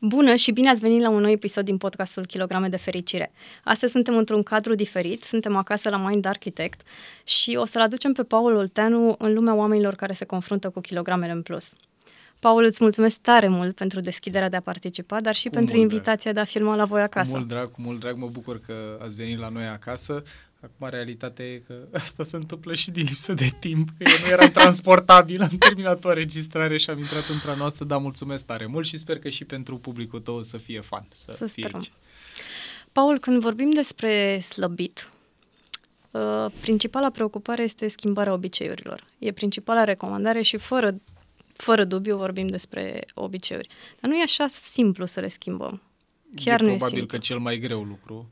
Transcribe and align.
Bună 0.00 0.34
și 0.34 0.52
bine 0.52 0.70
ați 0.70 0.80
venit 0.80 1.02
la 1.02 1.08
un 1.08 1.20
nou 1.20 1.30
episod 1.30 1.64
din 1.64 1.76
podcastul 1.76 2.26
Kilograme 2.26 2.68
de 2.68 2.76
Fericire. 2.76 3.32
Astăzi 3.64 3.92
suntem 3.92 4.16
într-un 4.16 4.42
cadru 4.42 4.74
diferit, 4.74 5.22
suntem 5.22 5.56
acasă 5.56 5.88
la 5.88 5.96
Mind 5.96 6.24
Architect 6.24 6.80
și 7.24 7.56
o 7.56 7.64
să-l 7.64 7.82
aducem 7.82 8.12
pe 8.12 8.22
Paul 8.22 8.54
Olteanu 8.54 9.14
în 9.18 9.34
lumea 9.34 9.54
oamenilor 9.54 9.94
care 9.94 10.12
se 10.12 10.24
confruntă 10.24 10.70
cu 10.70 10.80
kilogramele 10.80 11.32
în 11.32 11.42
plus. 11.42 11.70
Paul, 12.40 12.64
îți 12.64 12.78
mulțumesc 12.82 13.18
tare 13.18 13.48
mult 13.48 13.74
pentru 13.76 14.00
deschiderea 14.00 14.48
de 14.48 14.56
a 14.56 14.60
participa, 14.60 15.20
dar 15.20 15.34
și 15.34 15.48
cu 15.48 15.54
pentru 15.54 15.76
invitația 15.76 16.32
drag. 16.32 16.34
de 16.34 16.40
a 16.40 16.52
filma 16.52 16.76
la 16.76 16.84
voi 16.84 17.02
acasă. 17.02 17.30
Cu 17.30 17.36
mult 17.36 17.48
drag, 17.48 17.70
cu 17.70 17.80
mult 17.80 18.00
drag, 18.00 18.16
mă 18.16 18.28
bucur 18.32 18.60
că 18.66 18.98
ați 19.02 19.16
venit 19.16 19.38
la 19.38 19.48
noi 19.48 19.66
acasă. 19.66 20.22
Acum, 20.62 20.88
realitatea 20.88 21.44
e 21.44 21.58
că 21.58 21.88
asta 22.04 22.22
se 22.22 22.36
întâmplă 22.36 22.74
și 22.74 22.90
din 22.90 23.04
lipsă 23.04 23.34
de 23.34 23.50
timp. 23.60 23.88
Eu 23.98 24.18
nu 24.22 24.26
eram 24.26 24.50
transportabil, 24.50 25.42
am 25.42 25.56
terminat 25.58 26.04
o 26.04 26.08
înregistrare 26.08 26.76
și 26.76 26.90
am 26.90 26.98
intrat 26.98 27.28
într-a 27.28 27.54
noastră, 27.54 27.84
dar 27.84 27.98
mulțumesc 27.98 28.44
tare 28.44 28.66
mult 28.66 28.86
și 28.86 28.96
sper 28.96 29.18
că 29.18 29.28
și 29.28 29.44
pentru 29.44 29.78
publicul 29.78 30.20
tău 30.20 30.42
să 30.42 30.56
fie 30.56 30.80
fan, 30.80 31.06
să, 31.12 31.34
să 31.36 31.46
fie 31.46 31.68
aici. 31.72 31.92
Paul, 32.92 33.18
când 33.18 33.40
vorbim 33.40 33.70
despre 33.70 34.38
slăbit, 34.40 35.10
uh, 36.10 36.46
principala 36.60 37.10
preocupare 37.10 37.62
este 37.62 37.88
schimbarea 37.88 38.32
obiceiurilor. 38.32 39.04
E 39.18 39.32
principala 39.32 39.84
recomandare 39.84 40.42
și 40.42 40.56
fără, 40.56 41.00
fără 41.52 41.84
dubiu 41.84 42.16
vorbim 42.16 42.46
despre 42.46 43.06
obiceiuri. 43.14 43.68
Dar 44.00 44.10
nu 44.10 44.16
e 44.16 44.22
așa 44.22 44.46
simplu 44.46 45.04
să 45.04 45.20
le 45.20 45.28
schimbăm. 45.28 45.82
Chiar 46.34 46.60
e 46.60 46.64
nu 46.64 46.68
probabil 46.68 46.94
e 46.94 46.98
simplu. 46.98 47.18
că 47.18 47.24
cel 47.24 47.38
mai 47.38 47.58
greu 47.58 47.82
lucru. 47.82 48.30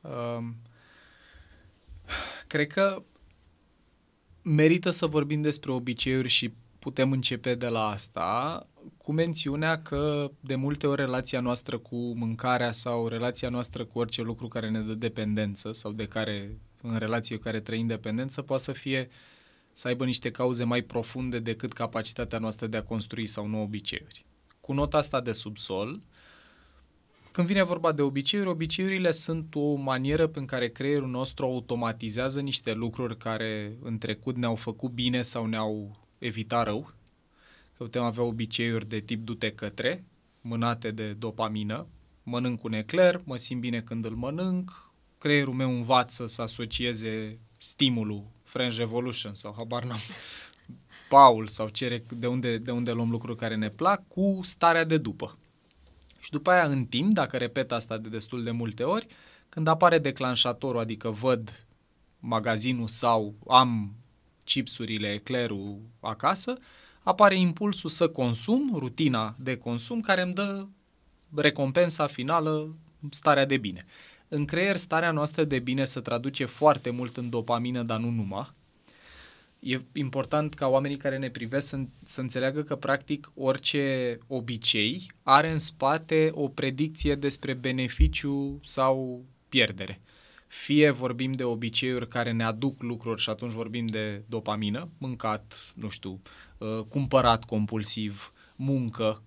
Uh, 0.00 0.44
Cred 2.46 2.66
că 2.66 3.02
merită 4.42 4.90
să 4.90 5.06
vorbim 5.06 5.40
despre 5.40 5.72
obiceiuri 5.72 6.28
și 6.28 6.52
putem 6.78 7.12
începe 7.12 7.54
de 7.54 7.68
la 7.68 7.86
asta, 7.88 8.66
cu 8.96 9.12
mențiunea 9.12 9.82
că 9.82 10.30
de 10.40 10.54
multe 10.54 10.86
ori 10.86 11.00
relația 11.00 11.40
noastră 11.40 11.78
cu 11.78 11.96
mâncarea 11.96 12.72
sau 12.72 13.08
relația 13.08 13.48
noastră 13.48 13.84
cu 13.84 13.98
orice 13.98 14.22
lucru 14.22 14.48
care 14.48 14.70
ne 14.70 14.80
dă 14.80 14.94
dependență 14.94 15.72
sau 15.72 15.92
de 15.92 16.06
care, 16.06 16.58
în 16.82 16.96
relație 16.96 17.36
cu 17.36 17.42
care 17.42 17.60
trăim 17.60 17.86
dependență, 17.86 18.42
poate 18.42 18.62
să 18.62 18.72
fie 18.72 19.08
să 19.72 19.88
aibă 19.88 20.04
niște 20.04 20.30
cauze 20.30 20.64
mai 20.64 20.82
profunde 20.82 21.38
decât 21.38 21.72
capacitatea 21.72 22.38
noastră 22.38 22.66
de 22.66 22.76
a 22.76 22.82
construi 22.82 23.26
sau 23.26 23.46
nu 23.46 23.62
obiceiuri. 23.62 24.24
Cu 24.60 24.72
nota 24.72 24.96
asta 24.96 25.20
de 25.20 25.32
subsol, 25.32 25.88
uh, 25.88 26.00
când 27.38 27.50
vine 27.50 27.62
vorba 27.62 27.92
de 27.92 28.02
obiceiuri, 28.02 28.48
obiceiurile 28.48 29.10
sunt 29.10 29.54
o 29.54 29.74
manieră 29.74 30.26
prin 30.26 30.46
care 30.46 30.68
creierul 30.68 31.08
nostru 31.08 31.44
automatizează 31.44 32.40
niște 32.40 32.72
lucruri 32.72 33.16
care 33.16 33.76
în 33.82 33.98
trecut 33.98 34.36
ne-au 34.36 34.54
făcut 34.54 34.90
bine 34.90 35.22
sau 35.22 35.46
ne-au 35.46 35.96
evitat 36.18 36.64
rău. 36.64 36.92
Că 37.76 37.82
putem 37.82 38.02
avea 38.02 38.22
obiceiuri 38.22 38.88
de 38.88 39.00
tip 39.00 39.24
du-te 39.24 39.52
către, 39.52 40.04
mânate 40.40 40.90
de 40.90 41.12
dopamină, 41.12 41.86
mănânc 42.22 42.64
un 42.64 42.72
ecler, 42.72 43.20
mă 43.24 43.36
simt 43.36 43.60
bine 43.60 43.80
când 43.80 44.04
îl 44.04 44.14
mănânc, 44.14 44.92
creierul 45.18 45.54
meu 45.54 45.70
învață 45.70 46.26
să 46.26 46.42
asocieze 46.42 47.38
stimulul 47.58 48.24
French 48.42 48.76
Revolution 48.76 49.34
sau 49.34 49.54
habar 49.56 49.84
n-am, 49.84 50.00
Paul 51.08 51.46
sau 51.46 51.68
cere 51.68 52.04
de 52.16 52.26
unde, 52.26 52.58
de 52.58 52.70
unde 52.70 52.92
luăm 52.92 53.10
lucruri 53.10 53.38
care 53.38 53.56
ne 53.56 53.70
plac 53.70 54.08
cu 54.08 54.40
starea 54.42 54.84
de 54.84 54.96
după. 54.96 55.38
Și 56.18 56.30
după 56.30 56.50
aia, 56.50 56.64
în 56.64 56.84
timp, 56.84 57.12
dacă 57.12 57.36
repet 57.36 57.72
asta 57.72 57.96
de 57.96 58.08
destul 58.08 58.42
de 58.42 58.50
multe 58.50 58.82
ori, 58.82 59.06
când 59.48 59.66
apare 59.66 59.98
declanșatorul, 59.98 60.80
adică 60.80 61.10
văd 61.10 61.66
magazinul 62.20 62.88
sau 62.88 63.34
am 63.48 63.94
chipsurile, 64.44 65.12
eclerul 65.12 65.80
acasă, 66.00 66.58
apare 67.02 67.36
impulsul 67.36 67.90
să 67.90 68.08
consum, 68.08 68.76
rutina 68.78 69.34
de 69.38 69.56
consum, 69.56 70.00
care 70.00 70.22
îmi 70.22 70.34
dă 70.34 70.66
recompensa 71.34 72.06
finală, 72.06 72.74
starea 73.10 73.46
de 73.46 73.56
bine. 73.56 73.84
În 74.28 74.44
creier, 74.44 74.76
starea 74.76 75.10
noastră 75.10 75.44
de 75.44 75.58
bine 75.58 75.84
se 75.84 76.00
traduce 76.00 76.44
foarte 76.44 76.90
mult 76.90 77.16
în 77.16 77.30
dopamină, 77.30 77.82
dar 77.82 77.98
nu 77.98 78.10
numai 78.10 78.56
e 79.58 79.80
important 79.92 80.54
ca 80.54 80.66
oamenii 80.66 80.96
care 80.96 81.18
ne 81.18 81.30
privesc 81.30 81.66
să, 81.66 81.78
să 82.04 82.20
înțeleagă 82.20 82.62
că, 82.62 82.76
practic, 82.76 83.32
orice 83.34 84.18
obicei 84.26 85.12
are 85.22 85.50
în 85.50 85.58
spate 85.58 86.30
o 86.32 86.48
predicție 86.48 87.14
despre 87.14 87.54
beneficiu 87.54 88.60
sau 88.62 89.24
pierdere. 89.48 90.00
Fie 90.46 90.90
vorbim 90.90 91.32
de 91.32 91.44
obiceiuri 91.44 92.08
care 92.08 92.32
ne 92.32 92.44
aduc 92.44 92.82
lucruri 92.82 93.20
și 93.20 93.30
atunci 93.30 93.52
vorbim 93.52 93.86
de 93.86 94.22
dopamină, 94.26 94.88
mâncat, 94.98 95.72
nu 95.74 95.88
știu, 95.88 96.20
uh, 96.58 96.80
cumpărat 96.88 97.44
compulsiv, 97.44 98.32
muncă. 98.56 99.22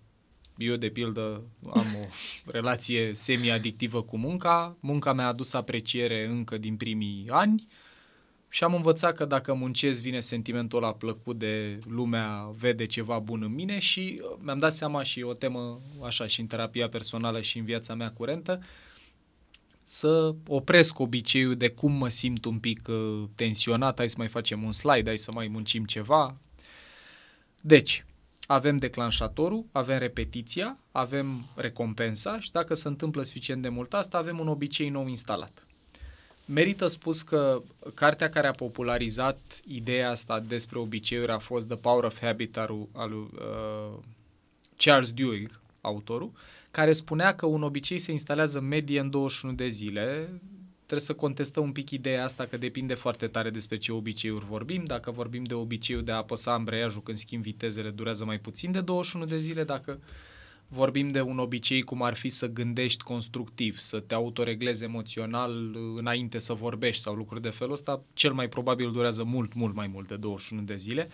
Eu, 0.58 0.76
de 0.76 0.90
pildă, 0.90 1.44
am 1.74 1.86
o 2.02 2.06
relație 2.52 3.14
semi-adictivă 3.14 4.02
cu 4.02 4.18
munca. 4.18 4.78
Munca 4.80 5.14
mi-a 5.14 5.28
adus 5.28 5.54
apreciere 5.54 6.28
încă 6.30 6.58
din 6.58 6.78
primii 6.78 7.26
ani 7.30 7.68
și 8.54 8.64
am 8.64 8.74
învățat 8.74 9.16
că 9.16 9.26
dacă 9.26 9.54
muncesc 9.54 10.02
vine 10.02 10.20
sentimentul 10.20 10.84
ăla 10.84 10.94
plăcut 10.94 11.38
de 11.38 11.80
lumea 11.88 12.54
vede 12.58 12.86
ceva 12.86 13.20
bun 13.20 13.44
în 13.44 13.54
mine 13.54 13.80
și 13.80 14.22
uh, 14.22 14.38
mi-am 14.40 14.58
dat 14.58 14.74
seama 14.74 15.04
și 15.04 15.22
o 15.22 15.34
temă 15.34 15.82
așa 16.06 16.28
și 16.28 16.40
în 16.40 16.48
terapia 16.48 16.90
personală 16.90 17.42
și 17.42 17.58
în 17.58 17.66
viața 17.66 17.96
mea 17.96 18.12
curentă 18.12 18.62
să 19.82 20.36
opresc 20.48 21.00
obiceiul 21.00 21.56
de 21.56 21.70
cum 21.70 21.92
mă 21.92 22.08
simt 22.08 22.46
un 22.46 22.60
pic 22.60 22.88
uh, 22.88 23.24
tensionat, 23.36 23.98
hai 23.98 24.10
să 24.10 24.16
mai 24.18 24.28
facem 24.28 24.64
un 24.64 24.72
slide, 24.72 25.06
hai 25.06 25.18
să 25.18 25.32
mai 25.34 25.48
muncim 25.48 25.86
ceva. 25.86 26.38
Deci, 27.62 28.06
avem 28.46 28.78
declanșatorul, 28.78 29.66
avem 29.72 29.98
repetiția, 29.98 30.78
avem 30.92 31.46
recompensa 31.56 32.40
și 32.40 32.52
dacă 32.52 32.74
se 32.74 32.88
întâmplă 32.88 33.24
suficient 33.24 33.62
de 33.62 33.70
mult 33.70 33.94
asta, 33.94 34.18
avem 34.18 34.40
un 34.40 34.48
obicei 34.48 34.90
nou 34.90 35.08
instalat. 35.08 35.66
Merită 36.54 36.88
spus 36.88 37.22
că 37.22 37.62
cartea 37.94 38.30
care 38.30 38.48
a 38.48 38.52
popularizat 38.52 39.60
ideea 39.68 40.10
asta 40.10 40.40
despre 40.40 40.80
obiceiuri 40.80 41.32
a 41.32 41.38
fost 41.38 41.68
The 41.68 41.76
Power 41.76 42.04
of 42.04 42.20
Habit 42.20 42.58
al, 42.58 42.88
al 42.92 43.12
uh, 43.14 43.98
Charles 44.78 45.12
Duhigg, 45.12 45.60
autorul, 45.82 46.32
care 46.72 46.92
spunea 46.92 47.36
că 47.36 47.46
un 47.46 47.64
obicei 47.64 48.00
se 48.00 48.12
instalează 48.12 48.60
medie 48.60 49.00
în 49.00 49.10
21 49.10 49.54
de 49.54 49.68
zile. 49.68 50.30
Trebuie 50.76 51.00
să 51.00 51.14
contestăm 51.14 51.64
un 51.64 51.72
pic 51.72 51.90
ideea 51.90 52.24
asta 52.24 52.46
că 52.46 52.58
depinde 52.58 52.94
foarte 52.94 53.28
tare 53.28 53.50
despre 53.50 53.78
ce 53.78 53.92
obiceiuri 53.92 54.46
vorbim. 54.46 54.84
Dacă 54.84 55.12
vorbim 55.12 55.44
de 55.44 55.54
obiceiul 55.54 56.04
de 56.04 56.12
a 56.12 56.16
apăsa 56.16 56.54
ambreiajul 56.54 57.02
când 57.02 57.18
schimb 57.18 57.44
vitezele, 57.44 57.90
durează 57.90 58.26
mai 58.26 58.40
puțin 58.40 58.72
de 58.72 58.82
21 58.82 59.26
de 59.26 59.38
zile. 59.38 59.64
Dacă 59.64 60.00
vorbim 60.74 61.08
de 61.08 61.22
un 61.22 61.40
obicei 61.40 61.82
cum 61.82 62.04
ar 62.04 62.14
fi 62.14 62.30
să 62.30 62.48
gândești 62.48 63.04
constructiv, 63.04 63.80
să 63.80 64.00
te 64.00 64.14
autoreglezi 64.14 64.84
emoțional 64.84 65.76
înainte 65.96 66.38
să 66.38 66.54
vorbești 66.54 67.02
sau 67.02 67.14
lucruri 67.14 67.42
de 67.42 67.50
felul 67.50 67.74
ăsta, 67.74 68.04
cel 68.14 68.34
mai 68.34 68.48
probabil 68.48 68.92
durează 68.92 69.24
mult, 69.24 69.54
mult 69.54 69.76
mai 69.76 69.88
mult 69.88 70.08
de 70.08 70.16
21 70.16 70.62
de 70.62 70.76
zile. 70.76 71.10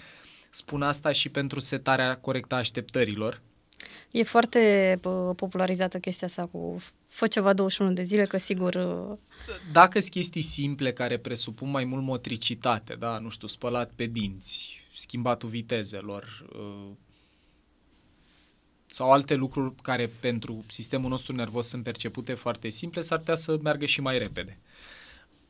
Spun 0.49 0.81
asta 0.81 1.11
și 1.11 1.29
pentru 1.29 1.59
setarea 1.59 2.17
corectă 2.17 2.55
a 2.55 2.57
așteptărilor. 2.57 3.41
E 4.11 4.23
foarte 4.23 4.99
popularizată 5.35 5.97
chestia 5.97 6.27
asta 6.27 6.45
cu 6.45 6.81
fă 7.09 7.27
ceva 7.27 7.53
21 7.53 7.93
de 7.93 8.03
zile, 8.03 8.25
că 8.25 8.37
sigur... 8.37 8.75
Dacă 9.71 9.99
sunt 9.99 10.11
chestii 10.11 10.41
simple 10.41 10.93
care 10.93 11.17
presupun 11.17 11.69
mai 11.69 11.83
mult 11.83 12.03
motricitate, 12.03 12.95
da, 12.99 13.17
nu 13.17 13.29
știu, 13.29 13.47
spălat 13.47 13.91
pe 13.95 14.05
dinți, 14.05 14.81
schimbatul 14.93 15.49
vitezelor, 15.49 16.45
sau 18.97 19.11
alte 19.11 19.35
lucruri 19.35 19.73
care 19.81 20.11
pentru 20.19 20.63
sistemul 20.67 21.09
nostru 21.09 21.35
nervos 21.35 21.67
sunt 21.67 21.83
percepute 21.83 22.33
foarte 22.33 22.69
simple, 22.69 23.01
s-ar 23.01 23.17
putea 23.17 23.35
să 23.35 23.59
meargă 23.61 23.85
și 23.85 24.01
mai 24.01 24.17
repede. 24.17 24.59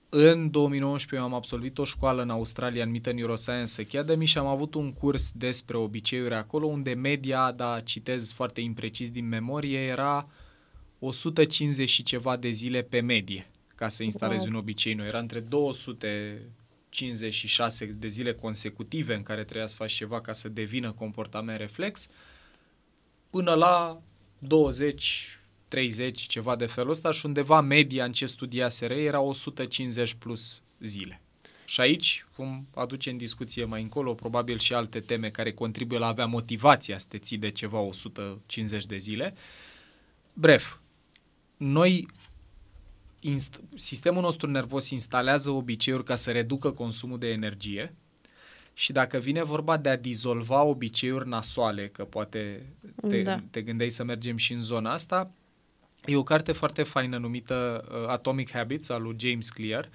În 0.10 0.52
2019 0.52 1.30
am 1.30 1.36
absolvit 1.36 1.78
o 1.78 1.84
școală 1.84 2.22
în 2.22 2.30
Australia 2.30 2.86
numită 2.86 3.12
Neuroscience 3.12 3.82
Academy 3.82 4.26
și 4.26 4.38
am 4.38 4.46
avut 4.46 4.74
un 4.74 4.94
curs 4.94 5.32
despre 5.32 5.78
obiceiuri 5.78 6.34
acolo, 6.34 6.66
unde 6.66 6.94
media, 6.94 7.52
da, 7.52 7.80
citez 7.80 8.32
foarte 8.32 8.62
imprecis 8.62 9.10
din 9.10 9.28
memorie, 9.28 9.80
era 9.80 10.30
150 11.00 11.90
și 11.90 12.04
ceva 12.04 12.38
de 12.38 12.50
zile 12.50 12.82
pe 12.82 13.00
medie 13.00 13.52
ca 13.76 13.88
să 13.88 14.04
instalezi 14.04 14.44
wow. 14.44 14.50
un 14.50 14.56
obicei 14.60 14.94
nou. 14.94 15.06
Era 15.06 15.20
între 15.20 15.40
256 15.40 17.86
de 17.86 18.08
zile 18.08 18.34
consecutive 18.34 19.16
în 19.16 19.24
care 19.24 19.44
trebuia 19.44 19.68
să 19.68 19.76
faci 19.76 19.92
ceva 19.92 20.22
ca 20.22 20.32
să 20.32 20.50
devină 20.50 20.92
comportament 20.92 21.58
reflex 21.58 22.10
până 23.30 23.54
la 23.54 24.02
20, 24.40 25.40
30, 25.68 26.22
ceva 26.22 26.56
de 26.56 26.66
felul 26.66 26.90
ăsta 26.90 27.12
și 27.12 27.26
undeva 27.26 27.62
media 27.62 28.06
în 28.06 28.12
ce 28.12 28.26
studia 28.26 28.70
SR 28.70 28.92
era 28.92 29.20
150 29.20 30.14
plus 30.14 30.62
zile. 30.80 31.22
Și 31.66 31.82
aici 31.82 32.26
vom 32.36 32.66
aduce 32.76 33.10
în 33.10 33.18
discuție 33.18 33.66
mai 33.66 33.82
încolo 33.82 34.14
probabil 34.14 34.60
și 34.60 34.74
alte 34.74 35.00
teme 35.00 35.30
care 35.30 35.54
contribuie 35.54 36.00
la 36.00 36.06
a 36.06 36.10
avea 36.10 36.26
motivația 36.26 36.98
să 36.98 37.06
te 37.10 37.18
ții 37.18 37.38
de 37.38 37.52
ceva 37.52 37.80
150 37.80 38.86
de 38.86 38.98
zile. 38.98 39.34
Bref, 40.34 40.78
noi 41.58 42.08
inst- 43.22 43.60
sistemul 43.76 44.22
nostru 44.22 44.50
nervos 44.50 44.90
instalează 44.90 45.50
obiceiuri 45.50 46.04
ca 46.04 46.16
să 46.16 46.32
reducă 46.32 46.72
consumul 46.72 47.18
de 47.20 47.30
energie, 47.30 47.96
și 48.78 48.92
dacă 48.92 49.18
vine 49.18 49.44
vorba 49.44 49.78
de 49.78 49.90
a 49.90 49.98
dizolva 49.98 50.64
obiceiuri 50.64 51.28
nasoale, 51.28 51.88
că 51.88 52.04
poate 52.04 52.66
te, 53.08 53.22
Da. 53.22 53.42
te 53.52 53.62
gândeai 53.62 53.90
să 53.90 54.04
mergem 54.04 54.38
și 54.38 54.54
în 54.54 54.62
zona 54.62 54.92
asta. 54.92 55.32
E 56.06 56.16
o 56.16 56.24
carte 56.24 56.52
foarte 56.52 56.84
faină 56.84 57.18
numită 57.18 57.88
uh, 57.92 58.08
Atomic 58.08 58.52
Habits 58.52 58.90
al 58.90 59.02
lui 59.02 59.16
James 59.20 59.50
Clear, 59.50 59.90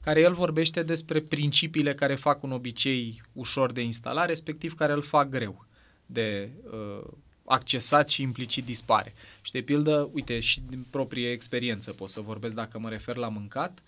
care 0.00 0.20
el 0.20 0.32
vorbește 0.32 0.82
despre 0.82 1.20
principiile 1.20 1.94
care 1.94 2.14
fac 2.14 2.42
un 2.42 2.52
obicei 2.52 3.22
ușor 3.32 3.72
de 3.72 3.82
instalat, 3.82 4.26
respectiv 4.26 4.74
care 4.74 4.92
îl 4.92 5.02
fac 5.02 5.28
greu 5.28 5.64
de 6.06 6.50
uh, 6.72 7.08
accesat 7.44 8.08
și 8.08 8.22
implicit 8.22 8.64
dispare. 8.64 9.14
Și 9.40 9.52
de 9.52 9.60
pildă, 9.60 10.10
uite, 10.12 10.40
și 10.40 10.60
din 10.60 10.86
proprie 10.90 11.30
experiență 11.30 11.92
pot 11.92 12.08
să 12.08 12.20
vorbesc 12.20 12.54
dacă 12.54 12.78
mă 12.78 12.88
refer 12.88 13.16
la 13.16 13.28
mâncat, 13.28 13.82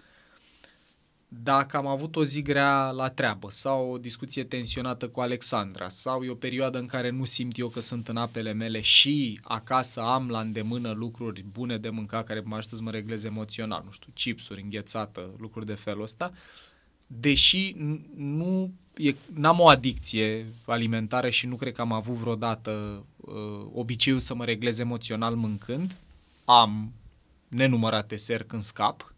dacă 1.32 1.76
am 1.76 1.86
avut 1.86 2.16
o 2.16 2.24
zi 2.24 2.42
grea 2.42 2.90
la 2.90 3.08
treabă 3.08 3.50
sau 3.50 3.90
o 3.92 3.98
discuție 3.98 4.44
tensionată 4.44 5.08
cu 5.08 5.20
Alexandra 5.20 5.88
sau 5.88 6.22
e 6.22 6.30
o 6.30 6.34
perioadă 6.34 6.78
în 6.78 6.86
care 6.86 7.10
nu 7.10 7.24
simt 7.24 7.58
eu 7.58 7.68
că 7.68 7.80
sunt 7.80 8.08
în 8.08 8.16
apele 8.16 8.52
mele 8.52 8.80
și 8.80 9.40
acasă 9.42 10.00
am 10.00 10.28
la 10.28 10.40
îndemână 10.40 10.90
lucruri 10.90 11.44
bune 11.52 11.78
de 11.78 11.88
mâncat 11.88 12.26
care 12.26 12.42
mă 12.44 12.56
ajută 12.56 12.74
să 12.74 12.82
mă 12.82 12.90
reglez 12.90 13.24
emoțional, 13.24 13.82
nu 13.84 13.90
știu, 13.90 14.12
chipsuri, 14.14 14.62
înghețată, 14.62 15.30
lucruri 15.38 15.66
de 15.66 15.74
felul 15.74 16.02
ăsta, 16.02 16.32
deși 17.06 17.74
n- 17.74 18.14
nu 18.16 18.72
e, 18.96 19.14
n-am 19.34 19.58
o 19.60 19.68
adicție 19.68 20.46
alimentară 20.64 21.28
și 21.28 21.46
nu 21.46 21.56
cred 21.56 21.74
că 21.74 21.80
am 21.80 21.92
avut 21.92 22.14
vreodată 22.14 23.04
uh, 23.16 23.66
obiceiul 23.74 24.20
să 24.20 24.34
mă 24.34 24.44
reglez 24.44 24.78
emoțional 24.78 25.34
mâncând, 25.34 25.96
am 26.44 26.92
nenumărate 27.48 28.16
seri 28.16 28.46
când 28.46 28.62
scap, 28.62 29.14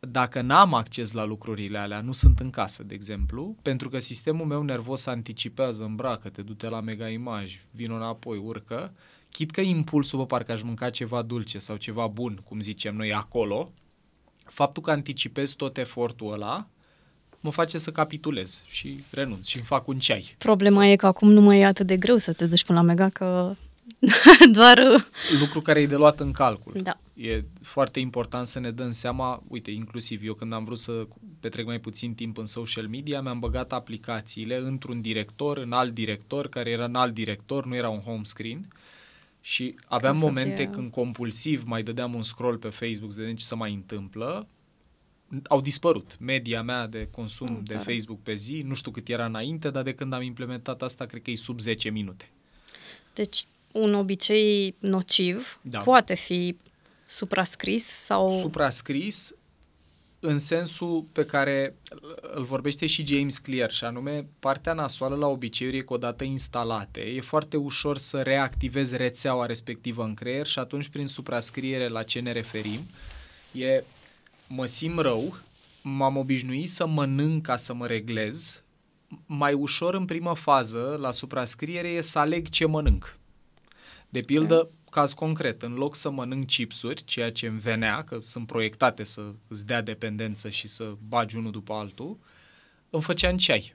dacă 0.00 0.40
n-am 0.40 0.74
acces 0.74 1.12
la 1.12 1.24
lucrurile 1.24 1.78
alea, 1.78 2.00
nu 2.00 2.12
sunt 2.12 2.40
în 2.40 2.50
casă, 2.50 2.82
de 2.82 2.94
exemplu, 2.94 3.56
pentru 3.62 3.88
că 3.88 3.98
sistemul 3.98 4.46
meu 4.46 4.62
nervos 4.62 5.06
anticipează, 5.06 5.84
îmbracă, 5.84 6.28
te 6.28 6.42
du-te 6.42 6.68
la 6.68 6.80
mega 6.80 7.08
imaj, 7.08 7.60
vin 7.70 7.90
înapoi, 7.90 8.38
urcă, 8.38 8.92
chit 9.30 9.50
că 9.50 9.60
impulsul, 9.60 10.18
bă, 10.18 10.26
parcă 10.26 10.52
aș 10.52 10.62
mânca 10.62 10.90
ceva 10.90 11.22
dulce 11.22 11.58
sau 11.58 11.76
ceva 11.76 12.06
bun, 12.06 12.42
cum 12.44 12.60
zicem 12.60 12.96
noi, 12.96 13.12
acolo, 13.12 13.72
faptul 14.44 14.82
că 14.82 14.90
anticipez 14.90 15.52
tot 15.52 15.76
efortul 15.76 16.32
ăla, 16.32 16.66
mă 17.40 17.50
face 17.50 17.78
să 17.78 17.90
capitulez 17.90 18.64
și 18.66 19.04
renunț 19.10 19.46
și 19.48 19.56
îmi 19.56 19.64
fac 19.64 19.88
un 19.88 19.98
ceai. 19.98 20.34
Problema 20.38 20.86
e 20.86 20.96
că 20.96 21.06
acum 21.06 21.32
nu 21.32 21.40
mai 21.40 21.58
e 21.58 21.64
atât 21.64 21.86
de 21.86 21.96
greu 21.96 22.16
să 22.16 22.32
te 22.32 22.46
duci 22.46 22.64
până 22.64 22.78
la 22.78 22.84
mega, 22.84 23.08
că 23.08 23.54
doar... 24.52 25.08
Lucru 25.40 25.60
care 25.60 25.80
e 25.80 25.86
de 25.86 25.96
luat 25.96 26.20
în 26.20 26.32
calcul. 26.32 26.80
Da. 26.82 27.00
E 27.14 27.44
foarte 27.62 28.00
important 28.00 28.46
să 28.46 28.58
ne 28.58 28.70
dăm 28.70 28.90
seama, 28.90 29.42
uite, 29.48 29.70
inclusiv 29.70 30.20
eu 30.24 30.34
când 30.34 30.52
am 30.52 30.64
vrut 30.64 30.78
să 30.78 31.06
petrec 31.40 31.66
mai 31.66 31.80
puțin 31.80 32.14
timp 32.14 32.38
în 32.38 32.46
social 32.46 32.86
media, 32.88 33.20
mi-am 33.20 33.38
băgat 33.38 33.72
aplicațiile 33.72 34.56
într-un 34.58 35.00
director, 35.00 35.56
în 35.56 35.72
alt 35.72 35.94
director, 35.94 36.48
care 36.48 36.70
era 36.70 36.84
în 36.84 36.94
alt 36.94 37.14
director, 37.14 37.66
nu 37.66 37.74
era 37.74 37.88
un 37.88 38.00
home 38.00 38.22
screen. 38.24 38.68
Și 39.40 39.74
aveam 39.86 40.12
Ca 40.14 40.18
să 40.20 40.24
momente 40.26 40.54
fie- 40.62 40.70
când 40.70 40.90
compulsiv 40.90 41.62
mai 41.66 41.82
dădeam 41.82 42.14
un 42.14 42.22
scroll 42.22 42.56
pe 42.56 42.68
Facebook 42.68 43.12
să 43.12 43.18
vedem 43.18 43.34
ce 43.34 43.44
se 43.44 43.54
mai 43.54 43.72
întâmplă, 43.72 44.46
au 45.48 45.60
dispărut. 45.60 46.16
Media 46.20 46.62
mea 46.62 46.86
de 46.86 47.08
consum 47.10 47.48
Mm, 47.48 47.60
de 47.64 47.74
tare. 47.74 47.92
Facebook 47.92 48.22
pe 48.22 48.34
zi, 48.34 48.62
nu 48.66 48.74
știu 48.74 48.90
cât 48.90 49.08
era 49.08 49.24
înainte, 49.24 49.70
dar 49.70 49.82
de 49.82 49.94
când 49.94 50.12
am 50.12 50.22
implementat 50.22 50.82
asta, 50.82 51.06
cred 51.06 51.22
că 51.22 51.30
e 51.30 51.36
sub 51.36 51.60
10 51.60 51.90
minute. 51.90 52.30
Deci, 53.14 53.46
un 53.80 53.94
obicei 53.94 54.74
nociv 54.78 55.58
Da. 55.62 55.78
poate 55.78 56.14
fi 56.14 56.56
suprascris 57.06 57.84
sau... 57.84 58.30
suprascris 58.30 59.34
în 60.20 60.38
sensul 60.38 61.04
pe 61.12 61.24
care 61.24 61.76
îl 62.34 62.44
vorbește 62.44 62.86
și 62.86 63.06
James 63.06 63.38
Clear, 63.38 63.70
și 63.70 63.84
anume 63.84 64.26
partea 64.38 64.72
nasoală 64.72 65.16
la 65.16 65.26
obiceiuri 65.26 65.76
e 65.76 65.80
că 65.80 65.92
odată 65.92 66.24
instalate, 66.24 67.00
e 67.00 67.20
foarte 67.20 67.56
ușor 67.56 67.98
să 67.98 68.22
reactivezi 68.22 68.96
rețeaua 68.96 69.46
respectivă 69.46 70.04
în 70.04 70.14
creier 70.14 70.46
și 70.46 70.58
atunci 70.58 70.88
prin 70.88 71.06
suprascriere 71.06 71.88
la 71.88 72.02
ce 72.02 72.20
ne 72.20 72.32
referim 72.32 72.80
e 73.52 73.84
mă 74.46 74.66
simt 74.66 74.98
rău, 74.98 75.36
m-am 75.82 76.16
obișnuit 76.16 76.68
să 76.68 76.86
mănânc 76.86 77.42
ca 77.42 77.56
să 77.56 77.74
mă 77.74 77.86
reglez, 77.86 78.62
mai 79.26 79.52
ușor 79.52 79.94
în 79.94 80.04
prima 80.04 80.34
fază 80.34 80.96
la 81.00 81.10
suprascriere 81.10 81.88
e 81.88 82.00
să 82.00 82.18
aleg 82.18 82.48
ce 82.48 82.66
mănânc. 82.66 83.18
De 84.16 84.22
pildă, 84.22 84.70
caz 84.90 85.12
concret, 85.12 85.62
în 85.62 85.74
loc 85.74 85.94
să 85.96 86.10
mănânc 86.10 86.46
chipsuri, 86.46 87.04
ceea 87.04 87.32
ce 87.32 87.46
îmi 87.46 87.58
venea, 87.58 88.02
că 88.04 88.18
sunt 88.22 88.46
proiectate 88.46 89.04
să 89.04 89.32
îți 89.48 89.66
dea 89.66 89.82
dependență 89.82 90.50
și 90.50 90.68
să 90.68 90.94
bagi 91.08 91.36
unul 91.36 91.50
după 91.50 91.72
altul, 91.72 92.18
îmi 92.90 93.02
făceam 93.02 93.36
ceai. 93.36 93.74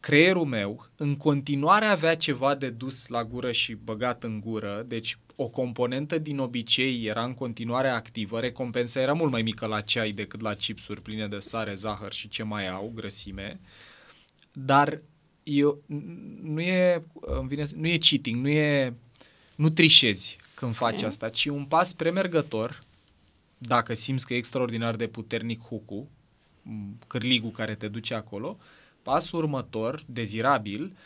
Creierul 0.00 0.44
meu 0.44 0.86
în 0.96 1.16
continuare 1.16 1.84
avea 1.84 2.16
ceva 2.16 2.54
de 2.54 2.70
dus 2.70 3.06
la 3.06 3.24
gură 3.24 3.52
și 3.52 3.74
băgat 3.74 4.24
în 4.24 4.40
gură, 4.40 4.84
deci 4.86 5.18
o 5.36 5.48
componentă 5.48 6.18
din 6.18 6.38
obicei 6.38 7.04
era 7.04 7.24
în 7.24 7.34
continuare 7.34 7.88
activă, 7.88 8.40
recompensa 8.40 9.00
era 9.00 9.12
mult 9.12 9.30
mai 9.30 9.42
mică 9.42 9.66
la 9.66 9.80
ceai 9.80 10.12
decât 10.12 10.40
la 10.40 10.54
chipsuri 10.54 11.02
pline 11.02 11.28
de 11.28 11.38
sare, 11.38 11.74
zahăr 11.74 12.12
și 12.12 12.28
ce 12.28 12.42
mai 12.42 12.68
au, 12.68 12.92
grăsime, 12.94 13.60
dar 14.52 15.00
eu, 15.42 15.82
n- 15.82 16.40
nu 16.42 16.60
e, 16.60 17.04
îmi 17.20 17.48
vine, 17.48 17.64
să- 17.64 17.74
nu 17.76 17.86
e 17.86 17.98
cheating, 17.98 18.40
nu 18.40 18.48
e, 18.48 18.94
nu 19.54 19.70
trișezi 19.70 20.38
când 20.54 20.74
faci 20.74 21.00
Ok. 21.00 21.06
asta, 21.06 21.28
ci 21.28 21.46
un 21.46 21.64
pas 21.64 21.92
premergător, 21.92 22.82
dacă 23.58 23.94
simți 23.94 24.26
că 24.26 24.34
e 24.34 24.36
extraordinar 24.36 24.96
de 24.96 25.06
puternic 25.06 25.60
hucu, 25.60 26.08
m, 26.62 26.98
cârligul 27.06 27.50
care 27.50 27.74
te 27.74 27.88
duce 27.88 28.14
acolo, 28.14 28.58
pasul 29.02 29.38
următor, 29.38 30.02
dezirabil, 30.06 30.96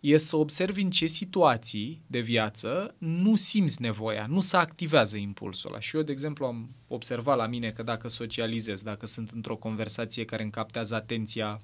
e 0.00 0.16
să 0.16 0.36
observi 0.36 0.80
în 0.80 0.90
ce 0.90 1.06
situații 1.06 2.02
de 2.06 2.20
viață 2.20 2.94
nu 2.98 3.36
simți 3.36 3.82
nevoia, 3.82 4.26
nu 4.26 4.40
se 4.40 4.56
activează 4.56 5.16
impulsul 5.16 5.70
ăla. 5.70 5.80
Și 5.80 5.96
eu, 5.96 6.02
de 6.02 6.12
exemplu, 6.12 6.46
am 6.46 6.70
observat 6.88 7.36
la 7.36 7.46
mine 7.46 7.70
că 7.70 7.82
dacă 7.82 8.08
socializez, 8.08 8.82
dacă 8.82 9.06
sunt 9.06 9.30
într-o 9.30 9.56
conversație 9.56 10.24
care 10.24 10.42
îmi 10.42 10.50
captează 10.52 10.94
atenția 10.94 11.60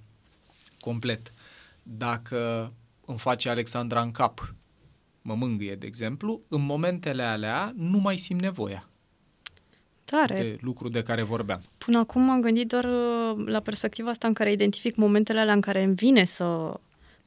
complet, 0.80 1.32
dacă 1.82 2.72
îmi 3.06 3.18
face 3.18 3.48
Alexandra 3.48 4.02
în 4.02 4.10
cap, 4.10 4.54
mă 5.22 5.34
mângâie, 5.34 5.74
de 5.74 5.86
exemplu, 5.86 6.40
în 6.48 6.64
momentele 6.64 7.22
alea 7.22 7.72
nu 7.76 7.98
mai 7.98 8.16
simt 8.16 8.40
nevoia 8.40 8.88
Tare. 10.04 10.34
de 10.34 10.58
lucru 10.60 10.88
de 10.88 11.02
care 11.02 11.22
vorbeam. 11.22 11.62
Până 11.78 11.98
acum 11.98 12.22
m-am 12.22 12.40
gândit 12.40 12.68
doar 12.68 12.84
uh, 12.84 13.46
la 13.46 13.60
perspectiva 13.60 14.10
asta 14.10 14.26
în 14.26 14.32
care 14.32 14.52
identific 14.52 14.96
momentele 14.96 15.40
alea 15.40 15.54
în 15.54 15.60
care 15.60 15.82
îmi 15.82 15.94
vine 15.94 16.24
să 16.24 16.74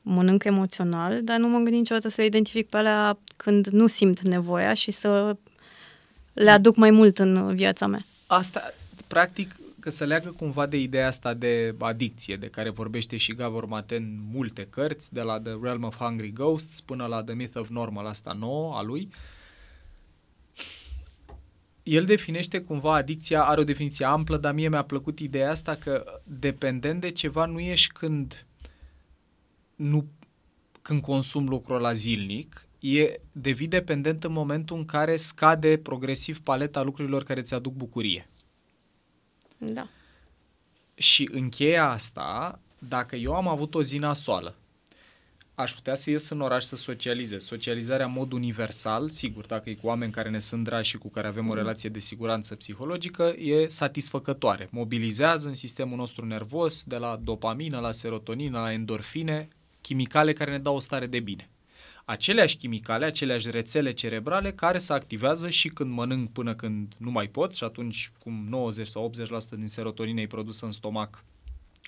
mănânc 0.01 0.44
emoțional, 0.44 1.24
dar 1.24 1.38
nu 1.38 1.47
m-am 1.47 1.62
gândit 1.62 1.80
niciodată 1.80 2.07
să 2.07 2.21
le 2.21 2.27
identific 2.27 2.69
pe 2.69 2.77
alea 2.77 3.18
când 3.38 3.68
nu 3.68 3.88
simt 3.88 4.21
nevoia 4.21 4.73
și 4.73 4.92
să 4.92 5.37
le 6.33 6.49
aduc 6.49 6.75
mai 6.75 6.92
mult 6.92 7.18
în 7.18 7.56
viața 7.56 7.87
mea. 7.87 8.06
Asta, 8.28 8.73
practic, 9.07 9.56
că 9.85 9.92
se 9.92 10.06
leagă 10.06 10.30
cumva 10.30 10.65
de 10.65 10.77
ideea 10.77 11.07
asta 11.07 11.33
de 11.33 11.75
adicție, 11.80 12.35
de 12.35 12.47
care 12.47 12.69
vorbește 12.69 13.18
și 13.18 13.33
Gabor 13.33 13.65
Mate 13.65 13.95
în 13.95 14.19
multe 14.31 14.68
cărți, 14.69 15.13
de 15.13 15.21
la 15.21 15.39
The 15.39 15.57
Realm 15.61 15.83
of 15.83 15.95
Hungry 15.95 16.33
Ghosts 16.33 16.81
până 16.81 17.06
la 17.06 17.23
The 17.23 17.33
Myth 17.33 17.57
of 17.57 17.68
Normal, 17.69 18.06
asta 18.06 18.33
nouă, 18.33 18.75
a 18.75 18.81
lui. 18.81 19.09
El 21.83 22.06
definește 22.06 22.61
cumva 22.61 22.95
adicția, 22.95 23.44
are 23.44 23.61
o 23.61 23.63
definiție 23.63 24.06
amplă, 24.06 24.37
dar 24.37 24.54
mie 24.54 24.69
mi-a 24.69 24.83
plăcut 24.83 25.19
ideea 25.19 25.49
asta 25.49 25.75
că 25.75 26.21
dependent 26.23 27.01
de 27.01 27.11
ceva 27.11 27.45
nu 27.45 27.59
ești 27.59 27.92
când 27.94 28.45
nu 29.75 30.07
când 30.81 31.01
consum 31.01 31.47
lucrul 31.47 31.81
la 31.81 31.94
zilnic, 31.94 32.68
e 32.80 33.19
devii 33.31 33.68
dependent 33.68 34.23
în 34.23 34.31
momentul 34.31 34.77
în 34.77 34.85
care 34.85 35.15
scade 35.15 35.77
progresiv 35.77 36.42
paleta 36.42 36.81
lucrurilor 36.81 37.23
care 37.23 37.42
ți 37.42 37.54
aduc 37.54 37.73
bucurie. 37.73 38.30
Da. 39.74 39.88
Și 40.94 41.30
încheia 41.31 41.90
asta, 41.90 42.60
dacă 42.80 43.16
eu 43.16 43.36
am 43.36 43.48
avut 43.48 43.76
o 43.76 43.81
zi 43.81 43.98
nasoală, 43.98 44.56
aș 45.56 45.72
putea 45.72 45.95
să 45.95 46.10
ies 46.10 46.30
în 46.30 46.42
oraș 46.42 46.64
să 46.64 46.76
socializez. 46.76 47.45
Socializarea 47.45 48.06
în 48.06 48.12
mod 48.12 48.31
universal, 48.31 49.10
sigur, 49.10 49.45
dacă 49.45 49.69
e 49.69 49.74
cu 49.74 49.88
oameni 49.88 50.12
care 50.12 50.30
ne 50.30 50.40
sunt 50.40 50.64
dragi 50.64 50.90
și 50.90 50.98
cu 50.98 51.10
care 51.10 51.28
avem 51.28 51.50
o 51.50 51.54
relație 51.54 51.90
de 51.90 52.00
siguranță 52.00 52.56
psihologică, 52.56 53.24
e 53.38 53.68
satisfăcătoare. 53.68 54.68
Mobilizează 54.72 55.48
în 55.48 55.54
sistemul 55.54 55.98
nostru 55.98 56.26
nervos, 56.26 56.84
de 56.84 56.98
la 56.98 57.19
dopamină, 57.24 57.80
la 57.80 57.92
serotonină, 57.92 58.60
la 58.60 58.72
endorfine, 58.72 59.48
chimicale 59.81 60.34
care 60.34 60.52
ne 60.52 60.60
dau 60.60 60.76
o 60.76 60.80
stare 60.80 61.07
de 61.07 61.19
bine. 61.19 61.50
Aceleași 62.06 62.57
chimicale, 62.57 63.06
aceleași 63.06 63.50
rețele 63.50 63.92
cerebrale 63.92 64.52
care 64.52 64.78
se 64.78 64.94
activează 64.94 65.50
și 65.50 65.69
când 65.69 65.92
mănânc 65.92 66.31
până 66.31 66.56
când 66.56 66.94
nu 66.97 67.12
mai 67.12 67.28
pot 67.28 67.56
și 67.56 67.64
atunci 67.64 68.12
cum 68.19 68.45
90 68.50 68.88
sau 68.88 69.12
80% 69.12 69.50
din 69.50 69.68
serotonină 69.68 70.21
e 70.21 70.28
produsă 70.28 70.66
în 70.66 70.71
stomac, 70.71 71.24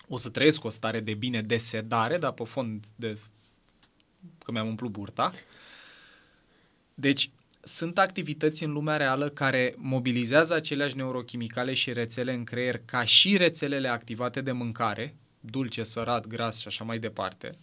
o 0.08 0.18
să 0.18 0.30
trăiesc 0.30 0.64
o 0.64 0.70
stare 0.70 1.00
de 1.00 1.14
bine 1.14 1.42
de 1.42 1.58
sedare, 1.58 2.18
dar 2.18 2.32
pe 2.32 2.44
fond 2.44 2.86
de 2.96 3.18
că 4.44 4.52
mi-am 4.52 4.68
umplut 4.68 4.92
burta. 4.92 5.32
Deci, 6.94 7.30
sunt 7.64 7.98
activități 7.98 8.64
în 8.64 8.72
lumea 8.72 8.98
reală 8.98 9.30
care 9.30 9.74
mobilizează 9.78 10.54
aceleași 10.54 10.96
neurochimicale 10.96 11.74
și 11.74 11.94
rețele 11.94 12.34
în 12.34 12.44
creier 12.44 12.82
ca 12.86 13.04
și 13.04 13.38
rețelele 13.38 13.88
activate 13.88 14.42
de 14.42 14.52
mâncare, 14.52 15.16
dulce, 15.40 15.84
sărat, 15.84 16.28
gras 16.28 16.60
și 16.60 16.68
așa 16.68 16.84
mai 16.84 17.00
departe. 17.00 17.58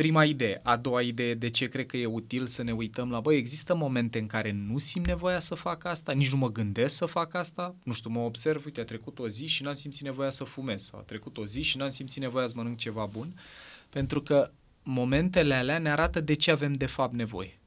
Prima 0.00 0.24
idee. 0.24 0.60
A 0.62 0.76
doua 0.76 1.02
idee, 1.02 1.34
de 1.34 1.48
ce 1.48 1.68
cred 1.68 1.86
că 1.86 1.96
e 1.96 2.06
util 2.06 2.46
să 2.46 2.62
ne 2.62 2.72
uităm 2.72 3.10
la, 3.10 3.20
băi, 3.20 3.36
există 3.36 3.74
momente 3.74 4.18
în 4.18 4.26
care 4.26 4.52
nu 4.52 4.78
simt 4.78 5.06
nevoia 5.06 5.40
să 5.40 5.54
fac 5.54 5.84
asta, 5.84 6.12
nici 6.12 6.30
nu 6.30 6.36
mă 6.36 6.50
gândesc 6.50 6.96
să 6.96 7.06
fac 7.06 7.34
asta, 7.34 7.74
nu 7.82 7.92
știu, 7.92 8.10
mă 8.10 8.18
observ, 8.18 8.64
uite, 8.64 8.80
a 8.80 8.84
trecut 8.84 9.18
o 9.18 9.28
zi 9.28 9.46
și 9.46 9.62
n-am 9.62 9.74
simțit 9.74 10.02
nevoia 10.02 10.30
să 10.30 10.44
fumez, 10.44 10.82
sau 10.82 10.98
a 10.98 11.02
trecut 11.02 11.38
o 11.38 11.44
zi 11.44 11.62
și 11.62 11.76
n-am 11.76 11.88
simțit 11.88 12.22
nevoia 12.22 12.46
să 12.46 12.52
mănânc 12.56 12.78
ceva 12.78 13.06
bun, 13.12 13.40
pentru 13.88 14.22
că 14.22 14.50
momentele 14.82 15.54
alea 15.54 15.78
ne 15.78 15.90
arată 15.90 16.20
de 16.20 16.34
ce 16.34 16.50
avem 16.50 16.72
de 16.72 16.86
fapt 16.86 17.14
nevoie. 17.14 17.58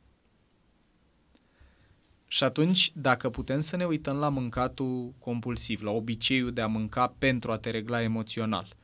Și 2.27 2.43
atunci, 2.43 2.91
dacă 2.95 3.29
putem 3.29 3.59
să 3.59 3.75
ne 3.75 3.85
uităm 3.85 4.17
la 4.17 4.29
mâncatul 4.29 5.13
compulsiv, 5.19 5.81
la 5.81 5.91
obiceiul 5.91 6.53
de 6.53 6.61
a 6.61 6.67
mânca 6.67 7.15
pentru 7.17 7.51
a 7.51 7.57
te 7.57 7.69
regla 7.69 8.01
emoțional– 8.01 8.75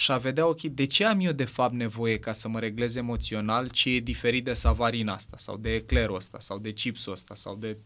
și 0.00 0.12
a 0.12 0.16
vedea, 0.16 0.46
ok, 0.46 0.60
de 0.60 0.84
ce 0.84 1.04
am 1.04 1.20
eu 1.20 1.32
de 1.32 1.44
fapt 1.44 1.74
nevoie 1.74 2.18
ca 2.18 2.32
să 2.32 2.48
mă 2.48 2.58
reglez 2.58 2.94
emoțional 2.94 3.68
ce 3.68 3.90
e 3.90 4.00
diferit 4.00 4.44
de 4.44 4.52
savarina 4.52 5.12
asta, 5.12 5.36
sau 5.36 5.56
de 5.56 5.74
eclerul 5.74 6.14
ăsta, 6.14 6.38
sau 6.40 6.58
de 6.58 6.72
chipsul 6.72 7.12
ăsta, 7.12 7.34
sau 7.34 7.56
de 7.56 7.76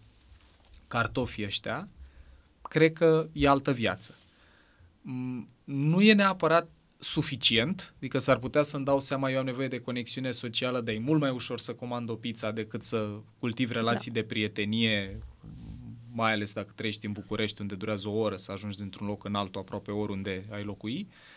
cartofii 0.89 1.45
ăștia, 1.45 1.89
cred 2.63 2.93
că 2.93 3.29
e 3.33 3.49
altă 3.49 3.73
viață. 3.73 4.15
Mm, 5.03 5.49
nu 5.65 6.01
e 6.01 6.13
neapărat 6.13 6.69
suficient, 6.99 7.95
adică 7.97 8.19
s-ar 8.19 8.39
putea 8.39 8.63
să-mi 8.63 8.85
dau 8.85 9.01
seama, 9.01 9.31
eu 9.31 9.39
am 9.39 9.45
nevoie 9.45 9.69
de 9.69 9.81
conexiune 9.81 10.31
socială, 10.31 10.81
dar 10.81 10.95
e 10.95 10.99
mult 10.99 11.21
mai 11.21 11.31
ușor 11.31 11.59
să 11.59 11.75
comand 11.75 12.11
o 12.11 12.15
pizza 12.15 12.51
decât 12.51 12.83
să 12.83 13.11
cultiv 13.39 13.71
relații 13.71 14.11
da. 14.11 14.21
de 14.21 14.27
prietenie, 14.27 15.19
mai 16.13 16.33
ales 16.33 16.53
dacă 16.53 16.73
trăiești 16.75 17.07
în 17.07 17.13
București, 17.13 17.61
unde 17.61 17.75
durează 17.75 18.09
o 18.09 18.19
oră 18.19 18.37
să 18.37 18.53
ajungi 18.53 18.79
dintr-un 18.79 19.07
loc 19.07 19.25
în 19.25 19.35
altul, 19.35 19.61
aproape 19.61 19.91
oriunde 19.91 20.47
ai 20.51 20.63
locui. 20.63 21.09
Uh, 21.11 21.33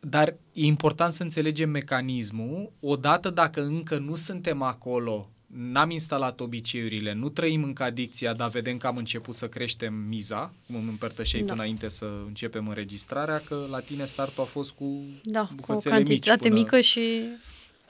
dar 0.00 0.28
e 0.52 0.64
important 0.64 1.12
să 1.12 1.22
înțelegem 1.22 1.70
mecanismul. 1.70 2.72
Odată 2.80 3.30
dacă 3.30 3.62
încă 3.62 3.98
nu 3.98 4.14
suntem 4.14 4.62
acolo, 4.62 5.30
n-am 5.46 5.90
instalat 5.90 6.40
obiceiurile, 6.40 7.12
nu 7.12 7.28
trăim 7.28 7.62
încă 7.62 7.82
adicția, 7.82 8.32
dar 8.32 8.48
vedem 8.48 8.76
că 8.76 8.86
am 8.86 8.96
început 8.96 9.34
să 9.34 9.48
creștem 9.48 9.94
miza, 9.94 10.52
cum 10.66 10.76
îmi 10.76 10.88
împărtășeai 10.88 11.42
da. 11.42 11.48
tu 11.48 11.54
înainte 11.56 11.88
să 11.88 12.10
începem 12.26 12.68
înregistrarea, 12.68 13.38
că 13.38 13.66
la 13.70 13.80
tine 13.80 14.04
startul 14.04 14.42
a 14.42 14.46
fost 14.46 14.72
cu 14.72 15.04
da, 15.22 15.48
cu 15.60 15.72
o 15.72 15.76
cantitate 15.76 16.12
mici 16.12 16.48
până... 16.48 16.54
mică 16.54 16.80
și 16.80 17.22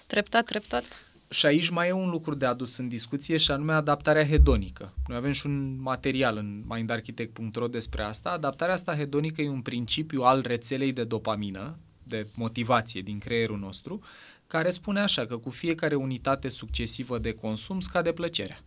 treptat, 0.07 0.45
treptat. 0.45 0.85
Și 1.31 1.47
aici 1.47 1.69
mai 1.69 1.89
e 1.89 1.93
un 1.93 2.09
lucru 2.09 2.35
de 2.35 2.47
adus 2.47 2.77
în 2.77 2.89
discuție 2.89 3.37
și 3.37 3.51
anume 3.51 3.73
adaptarea 3.73 4.27
hedonică. 4.27 4.93
Noi 5.07 5.17
avem 5.17 5.31
și 5.31 5.47
un 5.47 5.81
material 5.81 6.37
în 6.37 6.63
mindarchitect.ro 6.69 7.67
despre 7.67 8.03
asta. 8.03 8.31
Adaptarea 8.31 8.75
asta 8.75 8.97
hedonică 8.97 9.43
e 9.43 9.49
un 9.49 9.61
principiu 9.61 10.23
al 10.23 10.45
rețelei 10.47 10.93
de 10.93 11.05
dopamină, 11.05 11.79
de 12.09 12.27
motivație 12.35 13.01
din 13.01 13.19
creierul 13.19 13.59
nostru, 13.59 14.01
care 14.47 14.71
spune 14.71 15.01
așa 15.01 15.27
că 15.27 15.37
cu 15.37 15.51
fiecare 15.51 15.95
unitate 15.95 16.49
succesivă 16.49 17.19
de 17.19 17.33
consum 17.33 17.81
scade 17.81 18.13
plăcerea. 18.13 18.61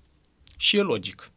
Și 0.58 0.78
e 0.78 0.82
logic. 0.82 1.32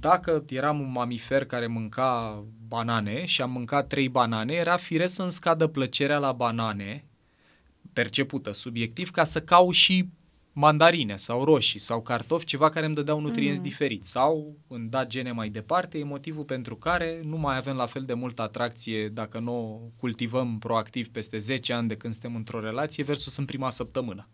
Dacă 0.00 0.44
eram 0.48 0.80
un 0.80 0.90
mamifer 0.90 1.44
care 1.44 1.66
mânca 1.66 2.44
banane 2.68 3.24
și 3.24 3.42
am 3.42 3.50
mâncat 3.50 3.86
trei 3.86 4.08
banane, 4.08 4.52
era 4.52 4.76
firesc 4.76 5.14
să-mi 5.14 5.32
scadă 5.32 5.66
plăcerea 5.66 6.18
la 6.18 6.32
banane, 6.32 7.04
percepută 7.92 8.52
subiectiv, 8.52 9.10
ca 9.10 9.24
să 9.24 9.40
caut 9.40 9.74
și 9.74 10.08
mandarine 10.52 11.16
sau 11.16 11.44
roșii 11.44 11.78
sau 11.78 12.02
cartofi, 12.02 12.44
ceva 12.44 12.70
care 12.70 12.86
îmi 12.86 12.94
dădeau 12.94 13.20
nutrienți 13.20 13.60
mm. 13.60 13.66
diferiți 13.66 14.10
sau 14.10 14.56
în 14.68 14.88
dat 14.88 15.06
gene 15.06 15.32
mai 15.32 15.48
departe, 15.48 15.98
e 15.98 16.04
motivul 16.04 16.44
pentru 16.44 16.76
care 16.76 17.20
nu 17.24 17.36
mai 17.36 17.56
avem 17.56 17.76
la 17.76 17.86
fel 17.86 18.02
de 18.04 18.14
multă 18.14 18.42
atracție 18.42 19.08
dacă 19.08 19.38
nu 19.38 19.52
o 19.52 19.78
cultivăm 19.96 20.58
proactiv 20.58 21.08
peste 21.08 21.38
10 21.38 21.72
ani 21.72 21.88
de 21.88 21.96
când 21.96 22.12
suntem 22.12 22.34
într-o 22.34 22.60
relație 22.60 23.04
versus 23.04 23.36
în 23.36 23.44
prima 23.44 23.70
săptămână. 23.70 24.28